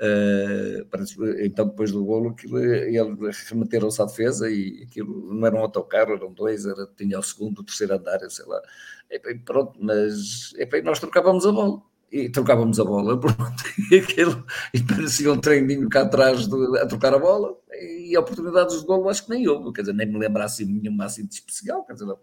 [0.00, 5.60] uh, então depois do golo, aquilo, eles remeteram-se à defesa e aquilo não era um
[5.60, 8.62] autocarro, eram dois, era, tinha o segundo, o terceiro andar, sei lá,
[9.10, 14.44] e, pronto, mas e, nós trocávamos a bola e trocávamos a bola, pronto, e, aquilo,
[14.72, 19.08] e parecia um treininho cá atrás de, a trocar a bola, e oportunidades de golo
[19.08, 21.94] acho que nem houve, quer dizer, nem me lembro assim nenhuma assim de especial, quer
[21.94, 22.18] dizer, não,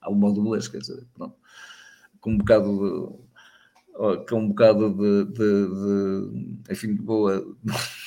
[0.00, 1.36] há uma ou duas, quer dizer, pronto,
[2.20, 3.26] com um bocado
[4.28, 7.42] com um bocado de, de, de enfim, de boa,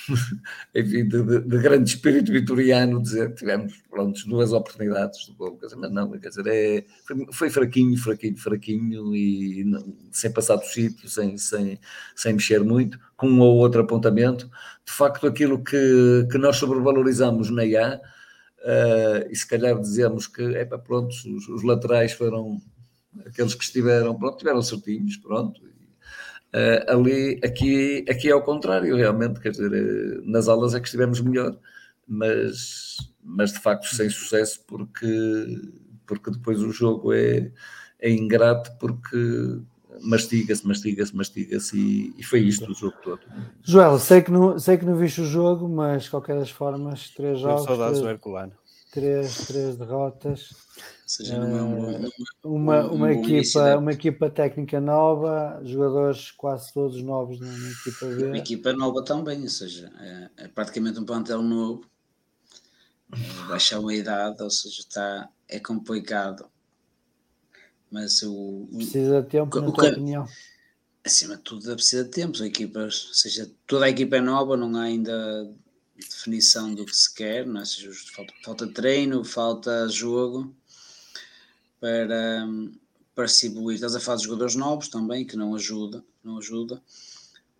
[0.75, 5.91] enfim, de, de, de, grande espírito vitoriano, dizer tivemos pronto, duas oportunidades de gol, mas
[5.91, 11.09] não, quer dizer, é, foi, foi, fraquinho, fraquinho, fraquinho e não, sem passar do sítio,
[11.09, 11.79] sem, sem,
[12.15, 14.49] sem mexer muito, com um ou outro apontamento.
[14.85, 17.99] De facto, aquilo que, que nós sobrevalorizamos na IA,
[18.59, 22.61] uh, e se calhar dizemos que, é para pronto, os, os laterais foram
[23.25, 25.61] aqueles que estiveram, pronto, tiveram certinhos, pronto,
[26.53, 31.21] Uh, ali, aqui, aqui é ao contrário, realmente, quer dizer, nas aulas é que estivemos
[31.21, 31.55] melhor,
[32.07, 35.61] mas, mas de facto sem sucesso, porque,
[36.07, 37.51] porque depois o jogo é,
[37.99, 39.61] é ingrato, porque
[40.01, 43.21] mastiga-se, mastiga-se, mastiga-se e, e, foi isto o jogo todo.
[43.61, 47.09] Joel, sei que, não, sei que não viste o jogo, mas de qualquer das formas,
[47.09, 47.65] três jogos.
[47.65, 48.53] Saudades três, Herculano.
[48.91, 50.55] Três, três derrotas.
[51.09, 52.11] Seja, não é um, uh,
[52.43, 58.05] uma, uma, um equipa, uma equipa técnica nova, jogadores quase todos novos na, na equipa
[58.05, 58.25] B.
[58.27, 61.83] Uma equipa nova também, ou seja, é, é praticamente um plantel novo,
[63.11, 66.47] é, baixar a idade, ou seja, está, é complicado
[67.89, 68.69] mas o.
[68.71, 70.27] Precisa de tempo, o, na tua opinião.
[71.03, 72.43] Acima de tudo, precisa de tempo.
[72.43, 75.51] Equipas, ou seja, toda a equipa é nova, não há ainda
[75.95, 77.65] definição do que se quer, não é?
[77.65, 80.55] seja, falta, falta treino, falta jogo
[81.79, 82.47] para,
[83.15, 83.75] para se evoluir.
[83.75, 86.81] Estás a falar de jogadores novos também, que não ajuda, não ajuda,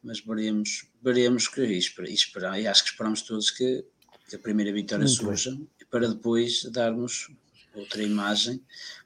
[0.04, 3.84] mas veremos, veremos que esperar, esperar, e acho que esperamos todos que,
[4.28, 5.68] que a primeira vitória Muito surja bem.
[5.90, 7.30] para depois darmos
[7.74, 8.62] outra imagem,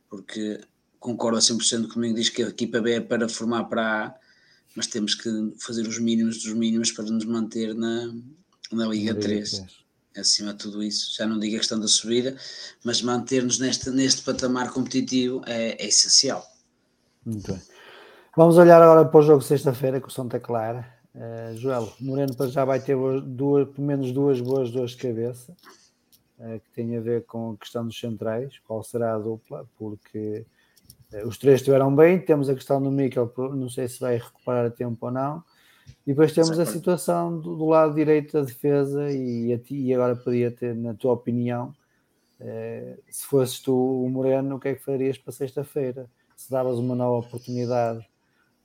[0.09, 0.61] porque
[0.99, 4.15] concorda 100% comigo, diz que a equipa B é para formar para A,
[4.75, 5.29] mas temos que
[5.59, 8.13] fazer os mínimos dos mínimos para nos manter na,
[8.71, 9.82] na Liga 3.
[10.15, 12.37] Acima de tudo isso, já não digo a questão da subida,
[12.83, 16.45] mas manter-nos neste, neste patamar competitivo é, é essencial.
[17.25, 17.61] Muito bem.
[18.35, 20.87] Vamos olhar agora para o jogo sexta-feira com o Santa Clara.
[21.15, 25.55] Uh, Joel, Moreno já vai ter duas, pelo menos duas boas dores de cabeça,
[26.39, 28.59] uh, que tem a ver com a questão dos centrais.
[28.65, 29.67] Qual será a dupla?
[29.77, 30.45] Porque
[31.11, 34.65] eh, os três estiveram bem, temos a questão do Mikel, não sei se vai recuperar
[34.65, 35.43] a tempo ou não.
[36.05, 40.15] E depois temos a situação do, do, lado direito da defesa e, ti, e agora
[40.15, 41.73] podia ter, na tua opinião,
[42.39, 46.09] eh, se fosses tu o Moreno, o que é que farias para sexta-feira?
[46.35, 48.05] Se davas uma nova oportunidade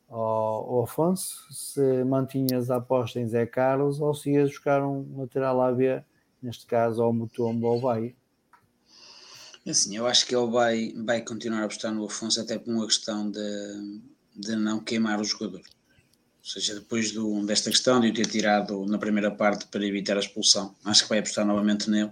[0.09, 5.07] ao, ao, Afonso, se mantinhas a aposta em Zé Carlos ou se ias buscar um
[5.19, 6.03] lateral a B,
[6.43, 8.15] neste caso ao Mutombo ou Bahia?
[9.67, 12.87] Assim, eu acho que ele vai, vai continuar a apostar no Afonso até por uma
[12.87, 14.01] questão de,
[14.35, 15.63] de não queimar o jogador.
[16.41, 20.17] Ou seja, depois do, desta questão de o ter tirado na primeira parte para evitar
[20.17, 22.11] a expulsão, acho que vai apostar novamente nele.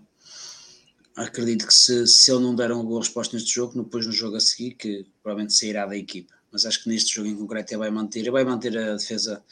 [1.14, 4.36] Acredito que se, se ele não der uma boa resposta neste jogo, depois no jogo
[4.36, 6.34] a seguir, que provavelmente sairá da equipa.
[6.52, 9.42] Mas acho que neste jogo em concreto ele vai manter, ele vai manter a defesa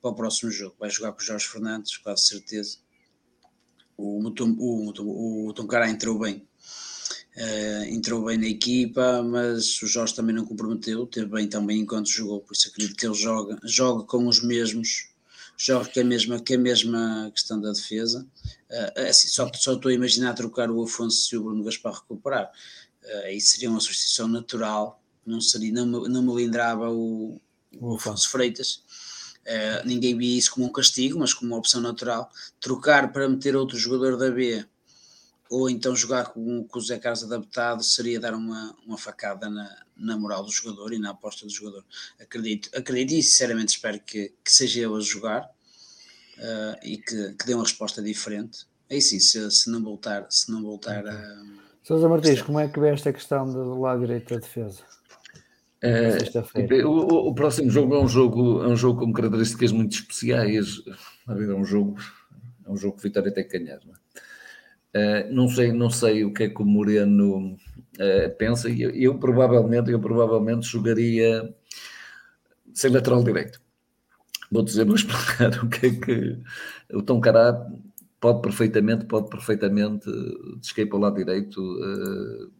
[0.00, 0.76] para o próximo jogo.
[0.78, 2.78] Vai jogar com o Jorge Fernandes, quase certeza.
[3.96, 6.46] O, o, o, o, entrou bem
[7.38, 12.08] Uh, entrou bem na equipa, mas o Jorge também não comprometeu, teve bem também enquanto
[12.08, 15.10] jogou, por isso acredito que ele joga, joga com os mesmos,
[15.56, 18.26] joga com a mesma, com a mesma questão da defesa.
[18.68, 22.50] Uh, assim, só, só estou a imaginar trocar o Afonso e o Bruno Gaspar recuperar.
[23.04, 27.40] Uh, aí seria uma substituição natural, não, seria, não, me, não me lindrava o,
[27.80, 28.82] o Afonso Freitas.
[29.46, 32.28] Uh, ninguém via isso como um castigo, mas como uma opção natural.
[32.58, 34.66] Trocar para meter outro jogador da B
[35.50, 39.82] ou então jogar com, com o Zé Carlos adaptado seria dar uma, uma facada na,
[39.96, 41.84] na moral do jogador e na aposta do jogador.
[42.20, 45.42] Acredito, acredito e sinceramente espero que, que seja ele a jogar
[46.38, 48.66] uh, e que, que dê uma resposta diferente.
[48.90, 51.42] Aí sim, se, se não voltar, se não voltar a.
[51.82, 54.82] Sousa Martins, como é que vê esta questão do lado direito da defesa?
[55.80, 56.18] É,
[56.84, 60.82] o, o, próximo jogo é um jogo, é um jogo com características muito especiais.
[61.28, 61.96] É um jogo,
[62.66, 63.80] é um jogo que o Vitória tem que ganhar.
[63.86, 63.96] Não é?
[64.98, 68.68] Uh, não sei, não sei o que é que o Moreno uh, pensa.
[68.68, 71.54] Eu, eu, provavelmente, eu provavelmente jogaria
[72.74, 73.60] sem lateral direito.
[74.50, 76.38] Vou dizer, vou explicar o que é que
[76.92, 77.54] o Tom Cará
[78.20, 80.10] pode perfeitamente, pode perfeitamente
[80.60, 81.60] descair para o lado direito.
[81.60, 82.50] Uh,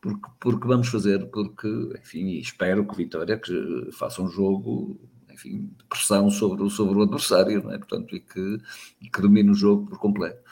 [0.00, 1.68] porque, porque vamos fazer, porque,
[2.00, 5.00] enfim, espero que Vitória que faça um jogo
[5.32, 7.78] enfim, de pressão sobre, sobre o adversário, não é?
[7.78, 8.58] Portanto, e que,
[9.00, 10.42] e que domine o jogo por completo.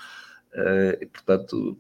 [0.55, 1.79] Uh, e, portanto,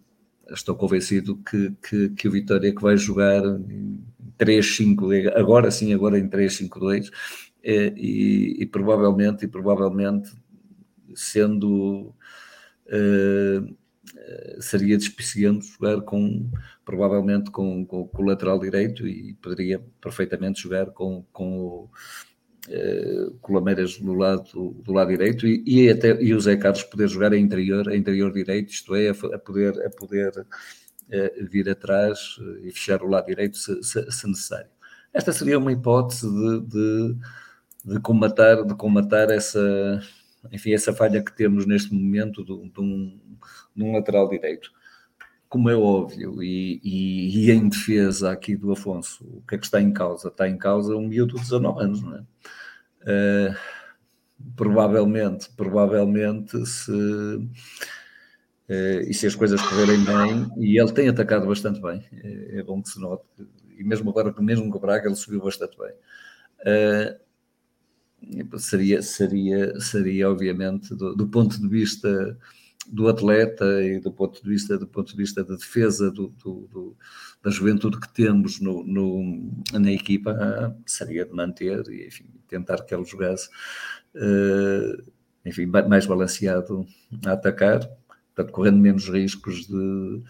[0.55, 4.03] estou convencido que, que, que, o Vitória que vai jogar em
[4.39, 7.11] 3-5, agora sim, agora em 3-5-2,
[7.63, 10.33] eh, e, e, provavelmente, e provavelmente
[11.15, 12.15] sendo
[12.87, 13.77] uh,
[14.61, 16.51] seria despiciando jogar com
[16.85, 21.91] provavelmente com, com, com, o lateral direito e poderia perfeitamente jogar com, com o
[22.69, 27.09] uh, Colameiras do lado, do lado direito e, e, até, e o Zé Carlos poder
[27.09, 31.69] jogar a interior, a interior direito, isto é, a, a poder, a poder uh, vir
[31.69, 34.71] atrás eh, e fechar o lado direito se, se, se necessário.
[35.13, 37.17] Esta seria uma hipótese de, de,
[37.85, 40.01] de, combatar, de combatar essa,
[40.53, 43.21] enfim, essa falha que temos neste momento de, de um,
[43.75, 44.71] de um lateral direito
[45.51, 49.65] como é óbvio, e, e, e, em defesa aqui do Afonso, o que é que
[49.65, 50.29] está em causa?
[50.29, 52.21] Está em causa um miúdo de 19 anos, não é?
[53.03, 53.57] Uh,
[54.55, 57.51] provavelmente, provavelmente, se, uh,
[58.69, 62.81] e se as coisas correrem bem, e ele tem atacado bastante bem, é, é bom
[62.81, 63.25] que se note,
[63.77, 65.93] e mesmo agora, mesmo com o Braga, ele subiu bastante bem.
[66.63, 72.39] Uh, seria, seria, seria, obviamente, do, do, ponto de vista
[72.87, 76.69] do atleta e do ponto de vista, do ponto de vista da defesa do, do,
[76.73, 76.97] do
[77.43, 82.95] da juventude que temos no, no, na equipa, seria de manter e enfim, tentar que
[82.95, 83.49] ele jogasse
[84.15, 85.11] uh,
[85.45, 86.87] enfim, mais balanceado
[87.25, 87.81] a atacar,
[88.35, 90.23] portanto, correndo menos riscos de,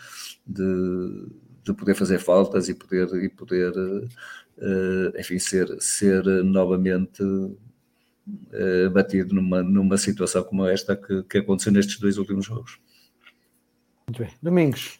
[0.46, 1.26] de,
[1.64, 7.22] de poder fazer faltas e poder, e poder uh, enfim, ser, ser novamente
[8.52, 12.78] uh, batido numa, numa situação como esta que, que aconteceu nestes dois últimos jogos.
[14.08, 14.32] Muito bem.
[14.42, 14.98] Domingos.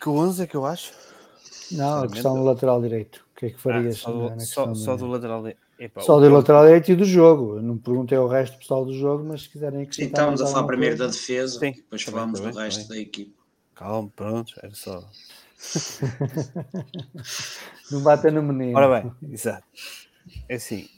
[0.00, 0.92] Que 11 é que eu acho?
[1.72, 3.24] Não, a questão do lateral direito.
[3.32, 3.96] O que é que farias?
[3.96, 5.60] Ah, só, do, só, só do lateral direito.
[5.78, 7.56] Epa, só do lateral direito e do jogo.
[7.56, 10.08] Eu não perguntei ao resto pessoal do jogo, mas se quiserem acrescentar.
[10.08, 11.10] Sim, estávamos a falar primeiro coisa.
[11.10, 13.34] da defesa, Sim, depois falamos do resto da equipe.
[13.74, 15.02] Calma, pronto, era só.
[17.90, 18.76] não bata no menino.
[18.76, 19.66] Ora bem, exato.
[20.48, 20.88] É assim,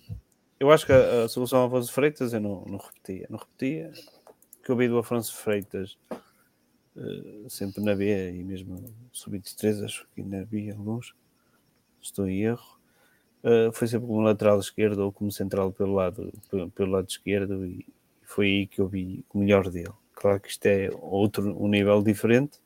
[0.62, 3.26] eu acho que a, a solução ao Afonso Freitas eu não, não repetia.
[3.28, 3.92] Não repetia.
[4.64, 5.98] que eu vi do Afonso Freitas
[6.94, 11.16] uh, sempre na B e mesmo sub-23, acho que ainda vi alguns,
[12.00, 12.78] estou em erro.
[13.42, 17.84] Uh, foi sempre como lateral esquerdo ou como central pelo lado, pelo, lado esquerdo e
[18.22, 19.92] foi aí que eu vi o melhor dele.
[20.14, 22.60] Claro que isto é outro, um nível diferente,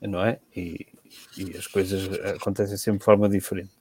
[0.00, 0.38] não é?
[0.54, 0.86] E,
[1.36, 3.79] e as coisas acontecem sempre de forma diferente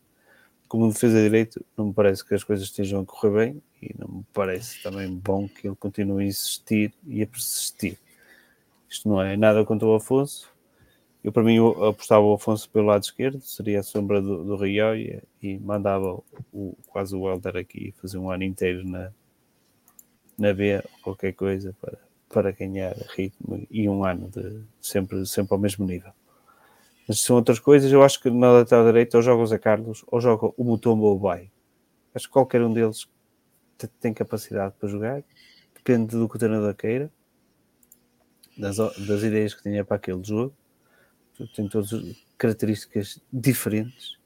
[0.70, 3.96] como defesa de direito, não me parece que as coisas estejam a correr bem e
[3.98, 7.98] não me parece também bom que ele continue a insistir e a persistir.
[8.88, 10.54] Isto não é nada contra o Afonso.
[11.24, 14.56] Eu, para mim, eu apostava o Afonso pelo lado esquerdo, seria a sombra do, do
[14.56, 16.22] Rioia e mandava
[16.54, 19.12] o, quase o Helder aqui fazer um ano inteiro na,
[20.38, 21.98] na B ou qualquer coisa para,
[22.30, 26.14] para ganhar ritmo e um ano de sempre, sempre ao mesmo nível.
[27.10, 27.92] Mas são outras coisas.
[27.92, 31.06] Eu acho que na lateral direita ou joga o Zé Carlos ou joga o Mutombo
[31.06, 31.52] ou o Bay.
[32.14, 33.10] Acho que qualquer um deles
[34.00, 35.24] tem capacidade para jogar.
[35.74, 37.12] Depende do que o treinador queira,
[38.56, 40.56] das, das ideias que tenha para aquele jogo.
[41.56, 41.90] Tem todas
[42.38, 44.20] características diferentes.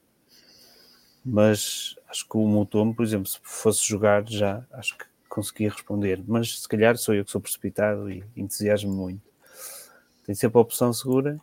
[1.24, 6.22] Mas acho que o Mutombo, por exemplo, se fosse jogar já, acho que conseguia responder.
[6.26, 9.22] Mas se calhar sou eu que sou precipitado e entusiasmo muito.
[10.26, 11.40] Tem sempre a opção segura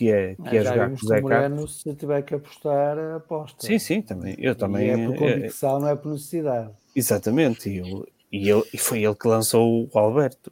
[0.00, 1.82] que é, que é, jogar com o Zé Carlos.
[1.82, 3.66] Se tiver que apostar, aposta.
[3.66, 4.34] Sim, sim, também.
[4.38, 4.86] Eu também.
[4.86, 6.70] E é por convicção, é, não é por necessidade.
[6.96, 10.50] Exatamente, e, eu, e, ele, e foi ele que lançou o Alberto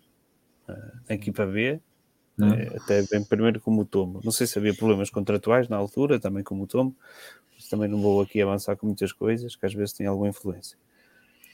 [1.09, 1.81] na equipa B,
[2.39, 2.51] hum.
[2.51, 4.21] uh, até bem primeiro como o Tomo.
[4.23, 6.95] Não sei se havia problemas contratuais na altura, também como o Tomo,
[7.55, 10.77] mas também não vou aqui avançar com muitas coisas que às vezes têm alguma influência.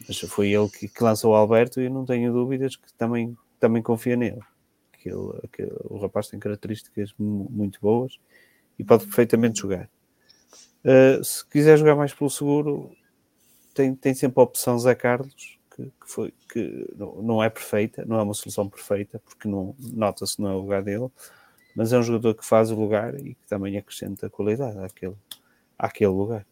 [0.08, 3.80] Mas foi ele que, que lançou o Alberto e não tenho dúvidas que também, também
[3.80, 4.40] confia nele
[5.04, 8.18] aquele, aquele, o rapaz tem características muito boas
[8.78, 9.88] e pode perfeitamente jogar.
[10.84, 12.90] Uh, se quiser jogar mais pelo seguro,
[13.74, 18.04] tem, tem sempre a opção Zé Carlos, que, que, foi, que não, não, é perfeita,
[18.04, 21.08] não é uma solução perfeita, porque não nota-se não é o lugar dele,
[21.74, 25.16] mas é um jogador que faz o lugar e que também acrescenta qualidade àquele,
[25.78, 26.46] àquele lugar.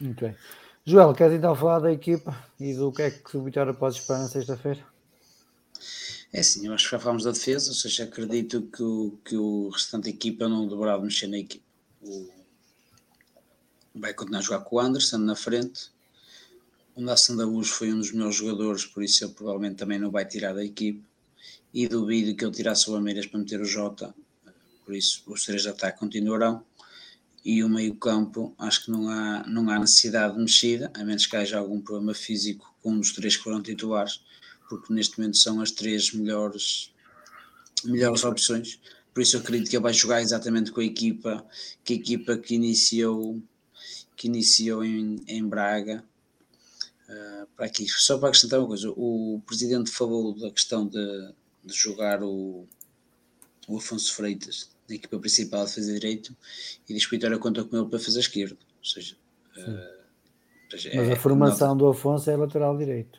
[0.00, 0.36] Muito bem.
[0.84, 4.20] Joel, queres então falar da equipa e do que é que o Vitória pode esperar
[4.20, 4.80] na sexta-feira?
[6.36, 9.36] É sim, eu acho que já falámos da defesa, ou seja, acredito que o, que
[9.36, 11.64] o restante equipa não deverá mexer na equipa.
[12.02, 12.28] O,
[13.94, 15.92] vai continuar a jogar com o Anderson na frente.
[16.96, 20.24] O Nassan Daús foi um dos melhores jogadores, por isso ele provavelmente também não vai
[20.24, 21.04] tirar da equipe.
[21.72, 24.12] E duvido que ele tirasse o Ameiras para meter o Jota,
[24.84, 26.64] por isso os três de ataque continuarão.
[27.44, 31.36] E o meio-campo, acho que não há, não há necessidade de mexida, a menos que
[31.36, 34.20] haja algum problema físico com um dos três que foram titulares
[34.68, 36.92] porque neste momento são as três melhores,
[37.84, 38.80] melhores opções.
[39.12, 41.46] Por isso eu acredito que ele vai jogar exatamente com a equipa,
[41.84, 43.40] que a equipa que iniciou,
[44.16, 46.04] que iniciou em, em Braga.
[47.08, 51.32] Uh, para aqui, só para acrescentar uma coisa, o presidente falou da questão de,
[51.62, 52.66] de jogar o,
[53.68, 56.34] o Afonso Freitas na equipa principal de fazer direito
[56.88, 58.56] e diz que o Vitória conta com ele para fazer esquerdo.
[58.78, 59.16] Ou seja,
[59.58, 60.04] uh,
[60.72, 63.18] Mas é, a formação do Afonso é lateral direito.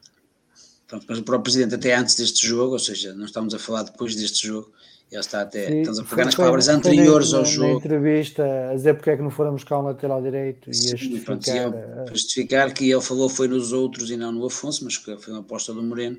[0.88, 3.84] Pronto, mas o próprio presidente, até antes deste jogo, ou seja, não estamos a falar
[3.84, 4.72] depois deste jogo,
[5.12, 5.68] ele está até.
[5.68, 7.74] Sim, estamos a pegar nas palavras anteriores na, ao jogo.
[7.74, 10.95] Na entrevista, a dizer porque é que não foram buscar um lateral direito e a
[10.95, 11.72] justificar.
[11.72, 12.06] Pronto, a...
[12.07, 15.41] justificar que ele falou foi nos outros e não no Afonso, mas que foi uma
[15.41, 16.18] aposta do Moreno.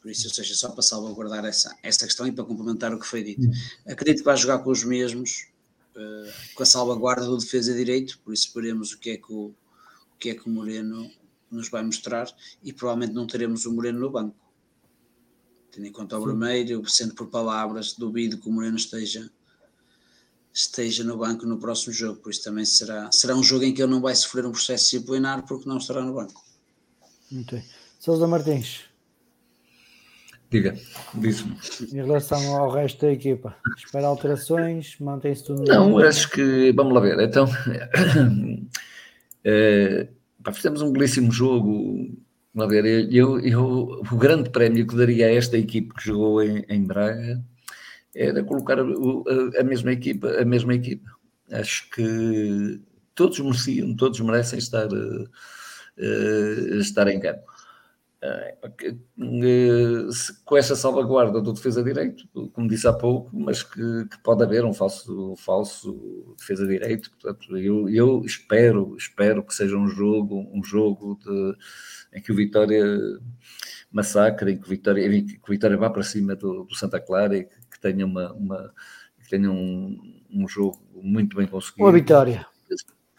[0.00, 3.06] Por isso, ou seja, só para salvaguardar essa, essa questão e para complementar o que
[3.06, 3.48] foi dito.
[3.86, 5.46] Acredito que vai jogar com os mesmos,
[5.94, 9.54] uh, com a salvaguarda do defesa direito, por isso veremos o que é que o,
[10.18, 11.08] que é que o Moreno
[11.54, 12.28] nos vai mostrar
[12.62, 14.36] e provavelmente não teremos o Moreno no banco.
[15.70, 19.30] Tendo em conta o vermelho, sendo por palavras, duvido que o Moreno esteja
[20.52, 23.82] esteja no banco no próximo jogo, por isso também será, será um jogo em que
[23.82, 26.44] ele não vai sofrer um processo disciplinar porque não estará no banco.
[27.30, 27.64] Muito bem.
[27.98, 28.82] Sousa Martins.
[30.50, 30.76] Diga,
[31.14, 31.56] disse-me.
[31.90, 35.64] Em relação ao resto da equipa, espera alterações, mantém-se tudo.
[35.64, 37.46] Não, acho que, vamos lá ver, então,
[39.42, 40.08] é,
[40.52, 42.08] fizemos um belíssimo jogo,
[42.54, 46.64] lá ver, eu, eu, o grande prémio que daria a esta equipe que jogou em,
[46.68, 47.42] em Braga
[48.14, 48.82] era colocar a,
[49.60, 51.10] a, mesma equipa, a mesma equipa.
[51.50, 52.80] Acho que
[53.14, 55.28] todos mereciam, todos merecem estar, uh,
[56.78, 57.51] estar em campo.
[58.22, 60.08] Uh,
[60.44, 64.64] com essa salvaguarda do defesa direito, como disse há pouco, mas que, que pode haver
[64.64, 67.10] um falso, falso defesa direito.
[67.10, 71.56] Portanto, eu, eu espero, espero que seja um jogo, um jogo de,
[72.16, 72.84] em que o Vitória
[73.90, 77.36] massacre, em que o Vitória, que o Vitória vá para cima do, do Santa Clara
[77.36, 78.72] e que tenha, uma, uma
[79.22, 81.82] que tenha um, um jogo muito bem conseguido.
[81.82, 82.46] Uma vitória.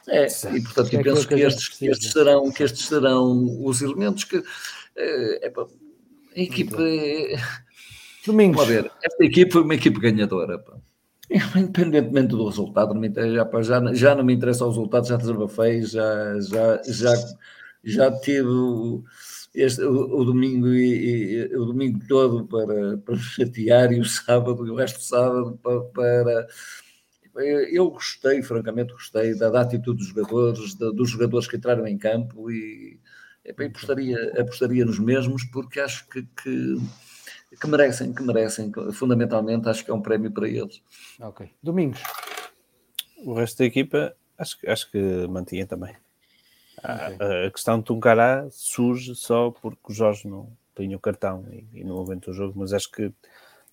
[0.07, 3.81] É, e portanto é penso que, que estes, que estes, serão, que estes serão os
[3.81, 4.43] elementos que
[4.95, 5.53] é, é,
[6.35, 6.75] a equipe.
[6.77, 7.35] É,
[8.25, 8.67] Domingos.
[8.67, 10.59] Ver, esta equipe foi uma equipe ganhadora.
[10.59, 10.77] Pá.
[11.55, 13.11] Independentemente do resultado, não me
[13.63, 17.13] já, já, não me interessa o resultado, já desabafei, já, já, já,
[17.83, 18.49] já tive
[19.55, 24.65] este, o, o domingo e, e, o domingo todo para, para chatear e o sábado
[24.67, 26.47] e o resto do sábado para, para
[27.71, 31.97] eu gostei, francamente gostei da, da atitude dos jogadores, da, dos jogadores que entraram em
[31.97, 32.99] campo e
[33.49, 36.77] apostaria, apostaria nos mesmos porque acho que, que,
[37.59, 40.81] que, merecem, que merecem, fundamentalmente acho que é um prémio para eles.
[41.19, 41.49] Ok.
[41.61, 42.01] Domingos.
[43.17, 45.95] O resto da equipa acho, acho que mantinha também.
[46.77, 47.45] Okay.
[47.47, 51.83] A, questão de Tuncará surge só porque o Jorge não tem o cartão e, e
[51.83, 53.11] não aguenta o jogo, mas acho que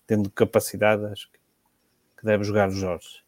[0.07, 1.39] tendo capacidade, acho que,
[2.17, 3.21] que deve jogar o Jorge.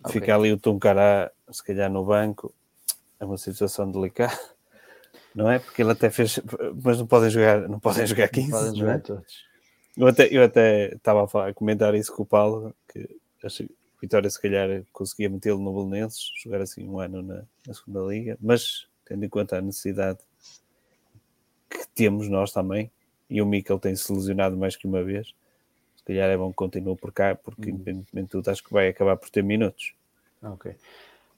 [0.00, 0.20] Okay.
[0.20, 2.54] Fica ali o Tuncará, se calhar no banco,
[3.18, 4.38] é uma situação delicada,
[5.34, 5.58] não é?
[5.58, 6.40] Porque ele até fez,
[6.82, 8.50] mas não podem jogar, não podem jogar 15.
[8.50, 8.98] Não podem jogar é?
[8.98, 9.50] todos.
[9.96, 13.08] Eu até, eu até estava a, falar, a comentar isso com o Paulo, que
[13.44, 13.64] acho,
[14.00, 18.38] Vitória se calhar conseguia metê-lo no Belenenses, jogar assim um ano na, na, segunda liga,
[18.40, 20.18] mas tendo em conta a necessidade
[21.68, 22.90] que temos nós também,
[23.28, 25.34] e o Mikel tem se lesionado mais que uma vez,
[25.96, 27.76] se calhar é bom que continue por cá, porque uhum.
[27.76, 29.92] independentemente de tudo acho que vai acabar por ter minutos.
[30.42, 30.74] Ok.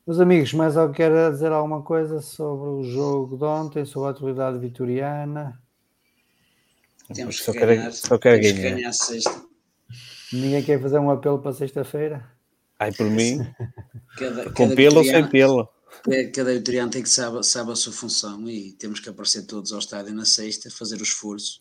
[0.05, 4.11] Meus amigos, mais alguém quer dizer alguma coisa sobre o jogo de ontem, sobre a
[4.11, 5.63] atualidade vitoriana?
[7.15, 8.75] Temos que só ganhar, quero, só quero ganhar.
[8.75, 9.45] ganhar sexta.
[10.33, 12.29] Ninguém quer fazer um apelo para sexta-feira?
[12.81, 13.39] Ai, por mim,
[14.19, 15.69] cada, com cada pelo ou sem pelo.
[16.35, 19.79] Cada vitoriano tem que saber, sabe a sua função e temos que aparecer todos ao
[19.79, 21.61] estádio na sexta, fazer o esforço.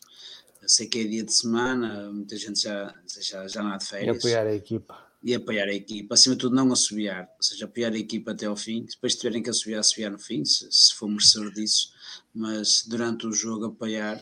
[0.60, 3.86] Eu sei que é dia de semana, muita gente já, já, já não há de
[3.86, 4.16] férias.
[4.16, 5.11] E apoiar a equipa.
[5.22, 8.46] E apoiar a equipa, acima de tudo não assobiar, ou seja, apoiar a equipa até
[8.46, 11.92] ao fim, depois tiverem que assobiar, assobiar no fim, se, se for merecedor disso,
[12.34, 14.20] mas durante o jogo apoiar,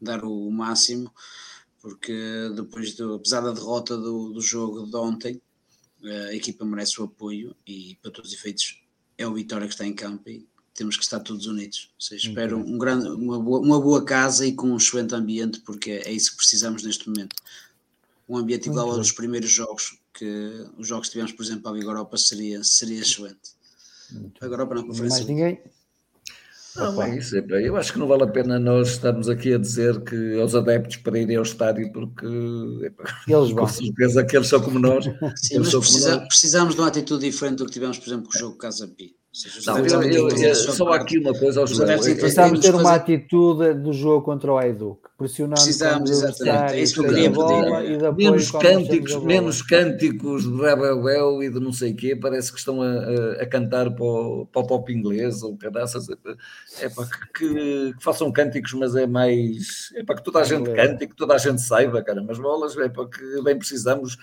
[0.00, 1.12] dar o, o máximo,
[1.80, 2.14] porque
[2.54, 5.40] depois, do, apesar da derrota do, do jogo de ontem,
[6.04, 8.82] a equipa merece o apoio e, para todos os efeitos,
[9.18, 11.90] é o Vitória que está em campo e temos que estar todos unidos.
[11.94, 15.60] Ou seja, espero um grande, uma, boa, uma boa casa e com um excelente ambiente,
[15.60, 17.34] porque é isso que precisamos neste momento.
[18.28, 21.86] Um ambiente igual aos primeiros jogos, que os jogos que tivemos, por exemplo, a Liga
[21.86, 23.56] Europa, seria, seria excelente.
[24.40, 25.18] A Europa não conferência.
[25.18, 25.60] Mais ninguém?
[26.76, 27.36] Não, é isso.
[27.36, 30.96] Eu acho que não vale a pena nós estarmos aqui a dizer que aos adeptos
[30.96, 33.64] para irem ao estádio, porque eles vão.
[33.64, 35.04] com certeza que eles são como nós.
[35.36, 36.28] Sim, mas precisa, nós.
[36.28, 39.16] precisamos de uma atitude diferente do que tivemos, por exemplo, com o jogo Casa Pi.
[39.66, 44.24] Não, eu, eu, eu, só aqui uma coisa aos Precisamos ter uma atitude do jogo
[44.24, 46.72] contra o Edu, pressionando Precisamos, exatamente.
[46.72, 48.14] É isso que eu queria pedir.
[48.16, 52.80] Menos cânticos, menos cânticos de Rebel e de não sei o quê, parece que estão
[52.80, 56.06] a, a, a cantar para o, para o, pop inglês ou caraças.
[56.80, 59.92] É para que, que, façam cânticos, mas é mais.
[59.96, 62.22] É para que toda a gente cante e que toda a gente saiba, cara.
[62.22, 64.16] Mas bolas, é para que bem precisamos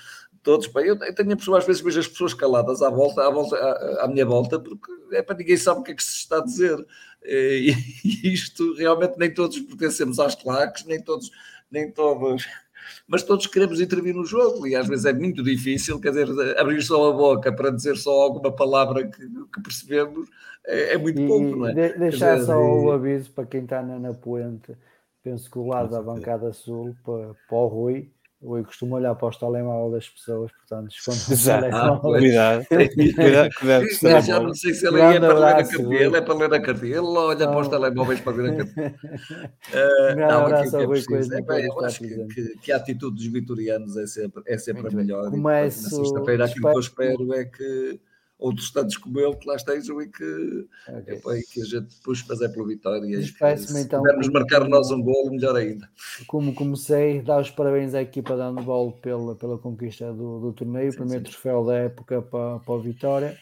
[0.43, 0.67] todos.
[0.67, 3.55] Pá, eu, eu tenho a às vezes vejo as pessoas caladas à volta, à, volta,
[3.55, 6.38] à, à, minha volta, porque é para ninguém sabe o que é que se está
[6.38, 6.85] a dizer.
[7.23, 7.72] E,
[8.03, 11.31] e isto realmente nem todos pertencemos às claques, nem todos,
[11.72, 12.45] nem todos,
[13.07, 16.81] mas todos queremos intervir no jogo e às vezes é muito difícil, quer dizer, abrir
[16.81, 20.30] só a boca para dizer só alguma palavra que, que percebemos
[20.65, 21.73] é, é, muito e, pouco, não é?
[21.73, 24.75] De, deixar dizer, só o aviso para quem está na, na Puente,
[25.22, 28.11] penso que o lado da bancada sul, para, para o Rui,
[28.43, 33.85] eu costumo olhar para os telemóveis das pessoas, portanto, esconde ah, Cuidado, cuidado, cuidado.
[34.03, 36.53] Não, já não sei se ele é para ler a cartilha, ele é para ler
[36.53, 38.95] a cartilha, ele olha para os telemóveis para ver a cartilha.
[39.73, 41.33] Uh, não, abraço aquilo que é preciso.
[41.33, 45.30] É, eu acho que, que, a atitude dos vitorianos é sempre, é sempre a melhor.
[45.30, 47.99] Começo, na sexta-feira aquilo que eu espero é que
[48.43, 51.15] outros tantos como ele que lá estejam e que, okay.
[51.15, 53.05] epa, e que a gente puxe fazer pela vitória.
[53.05, 55.89] E que, se então, pudermos marcar nós um golo, melhor ainda.
[56.27, 60.91] Como comecei, dar os parabéns à equipa da handball pela, pela conquista do, do torneio,
[60.91, 61.31] sim, primeiro sim.
[61.31, 63.38] troféu da época para, para a vitória.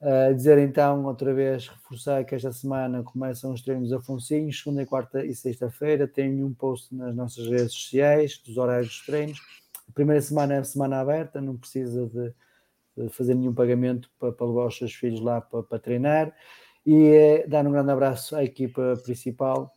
[0.00, 5.26] Uh, dizer então, outra vez, reforçar que esta semana começam os treinos afonsinhos, segunda, quarta
[5.26, 6.08] e sexta-feira.
[6.08, 9.40] Tenho um post nas nossas redes sociais dos horários dos treinos.
[9.86, 12.32] A primeira semana é a semana aberta, não precisa de
[13.10, 16.34] fazer nenhum pagamento para, para levar os seus filhos lá para, para treinar
[16.84, 19.72] e é, dar um grande abraço à equipa principal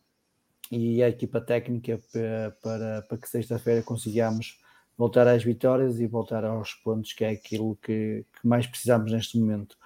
[0.70, 4.58] e à equipa técnica para, para, para que sexta-feira consigamos
[4.96, 9.38] voltar às vitórias e voltar aos pontos, que é aquilo que, que, mais precisamos neste
[9.38, 9.76] momento.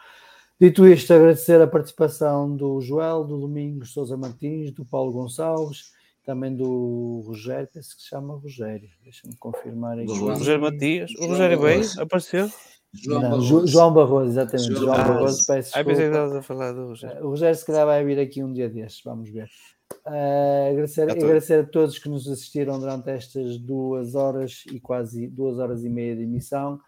[0.60, 5.92] Dito isto, agradecer a participação do Joel, do Domingos Sousa Martins, do Paulo Gonçalves,
[6.24, 10.10] também do Rogério, penso que se chama Rogério, deixa-me confirmar aqui.
[10.10, 12.50] O Rogério Matias, o Rogério veio, apareceu.
[13.02, 13.66] João, não, Barroso.
[13.66, 14.68] João Barroso, exatamente.
[14.68, 15.84] João, João Barroso, peço desculpa.
[15.90, 17.24] pensei que estavas a falar do Rogério.
[17.24, 19.48] O Rogério, se calhar, vai vir aqui um dia destes, vamos ver.
[20.04, 25.58] Uh, agradecer, agradecer a todos que nos assistiram durante estas duas horas e quase duas
[25.58, 26.80] horas e meia de emissão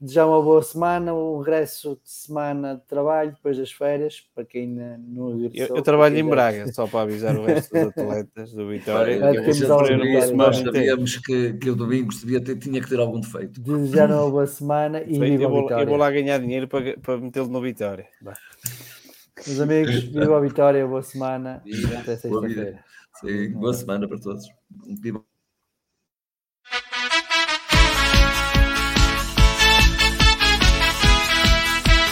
[0.00, 4.62] desejar uma boa semana, um regresso de semana de trabalho depois das férias, para quem
[4.62, 5.76] ainda não regressou.
[5.76, 9.20] Eu, eu trabalho em Braga, só para avisar o resto dos atletas do Vitória.
[9.20, 13.20] Bem, eu isso, nós sabíamos que, que o domingo devia ter, tinha que ter algum
[13.20, 13.60] defeito.
[13.60, 15.82] Desejar uma boa semana e viva eu vou, Vitória.
[15.82, 18.06] Eu vou lá ganhar dinheiro para, para metê-lo no Vitória.
[19.46, 21.62] Meus amigos, viva a Vitória, boa semana.
[21.64, 21.98] Viva.
[21.98, 22.82] Até sexta-feira.
[23.20, 24.48] Sim, boa semana para todos.
[25.02, 25.22] Viva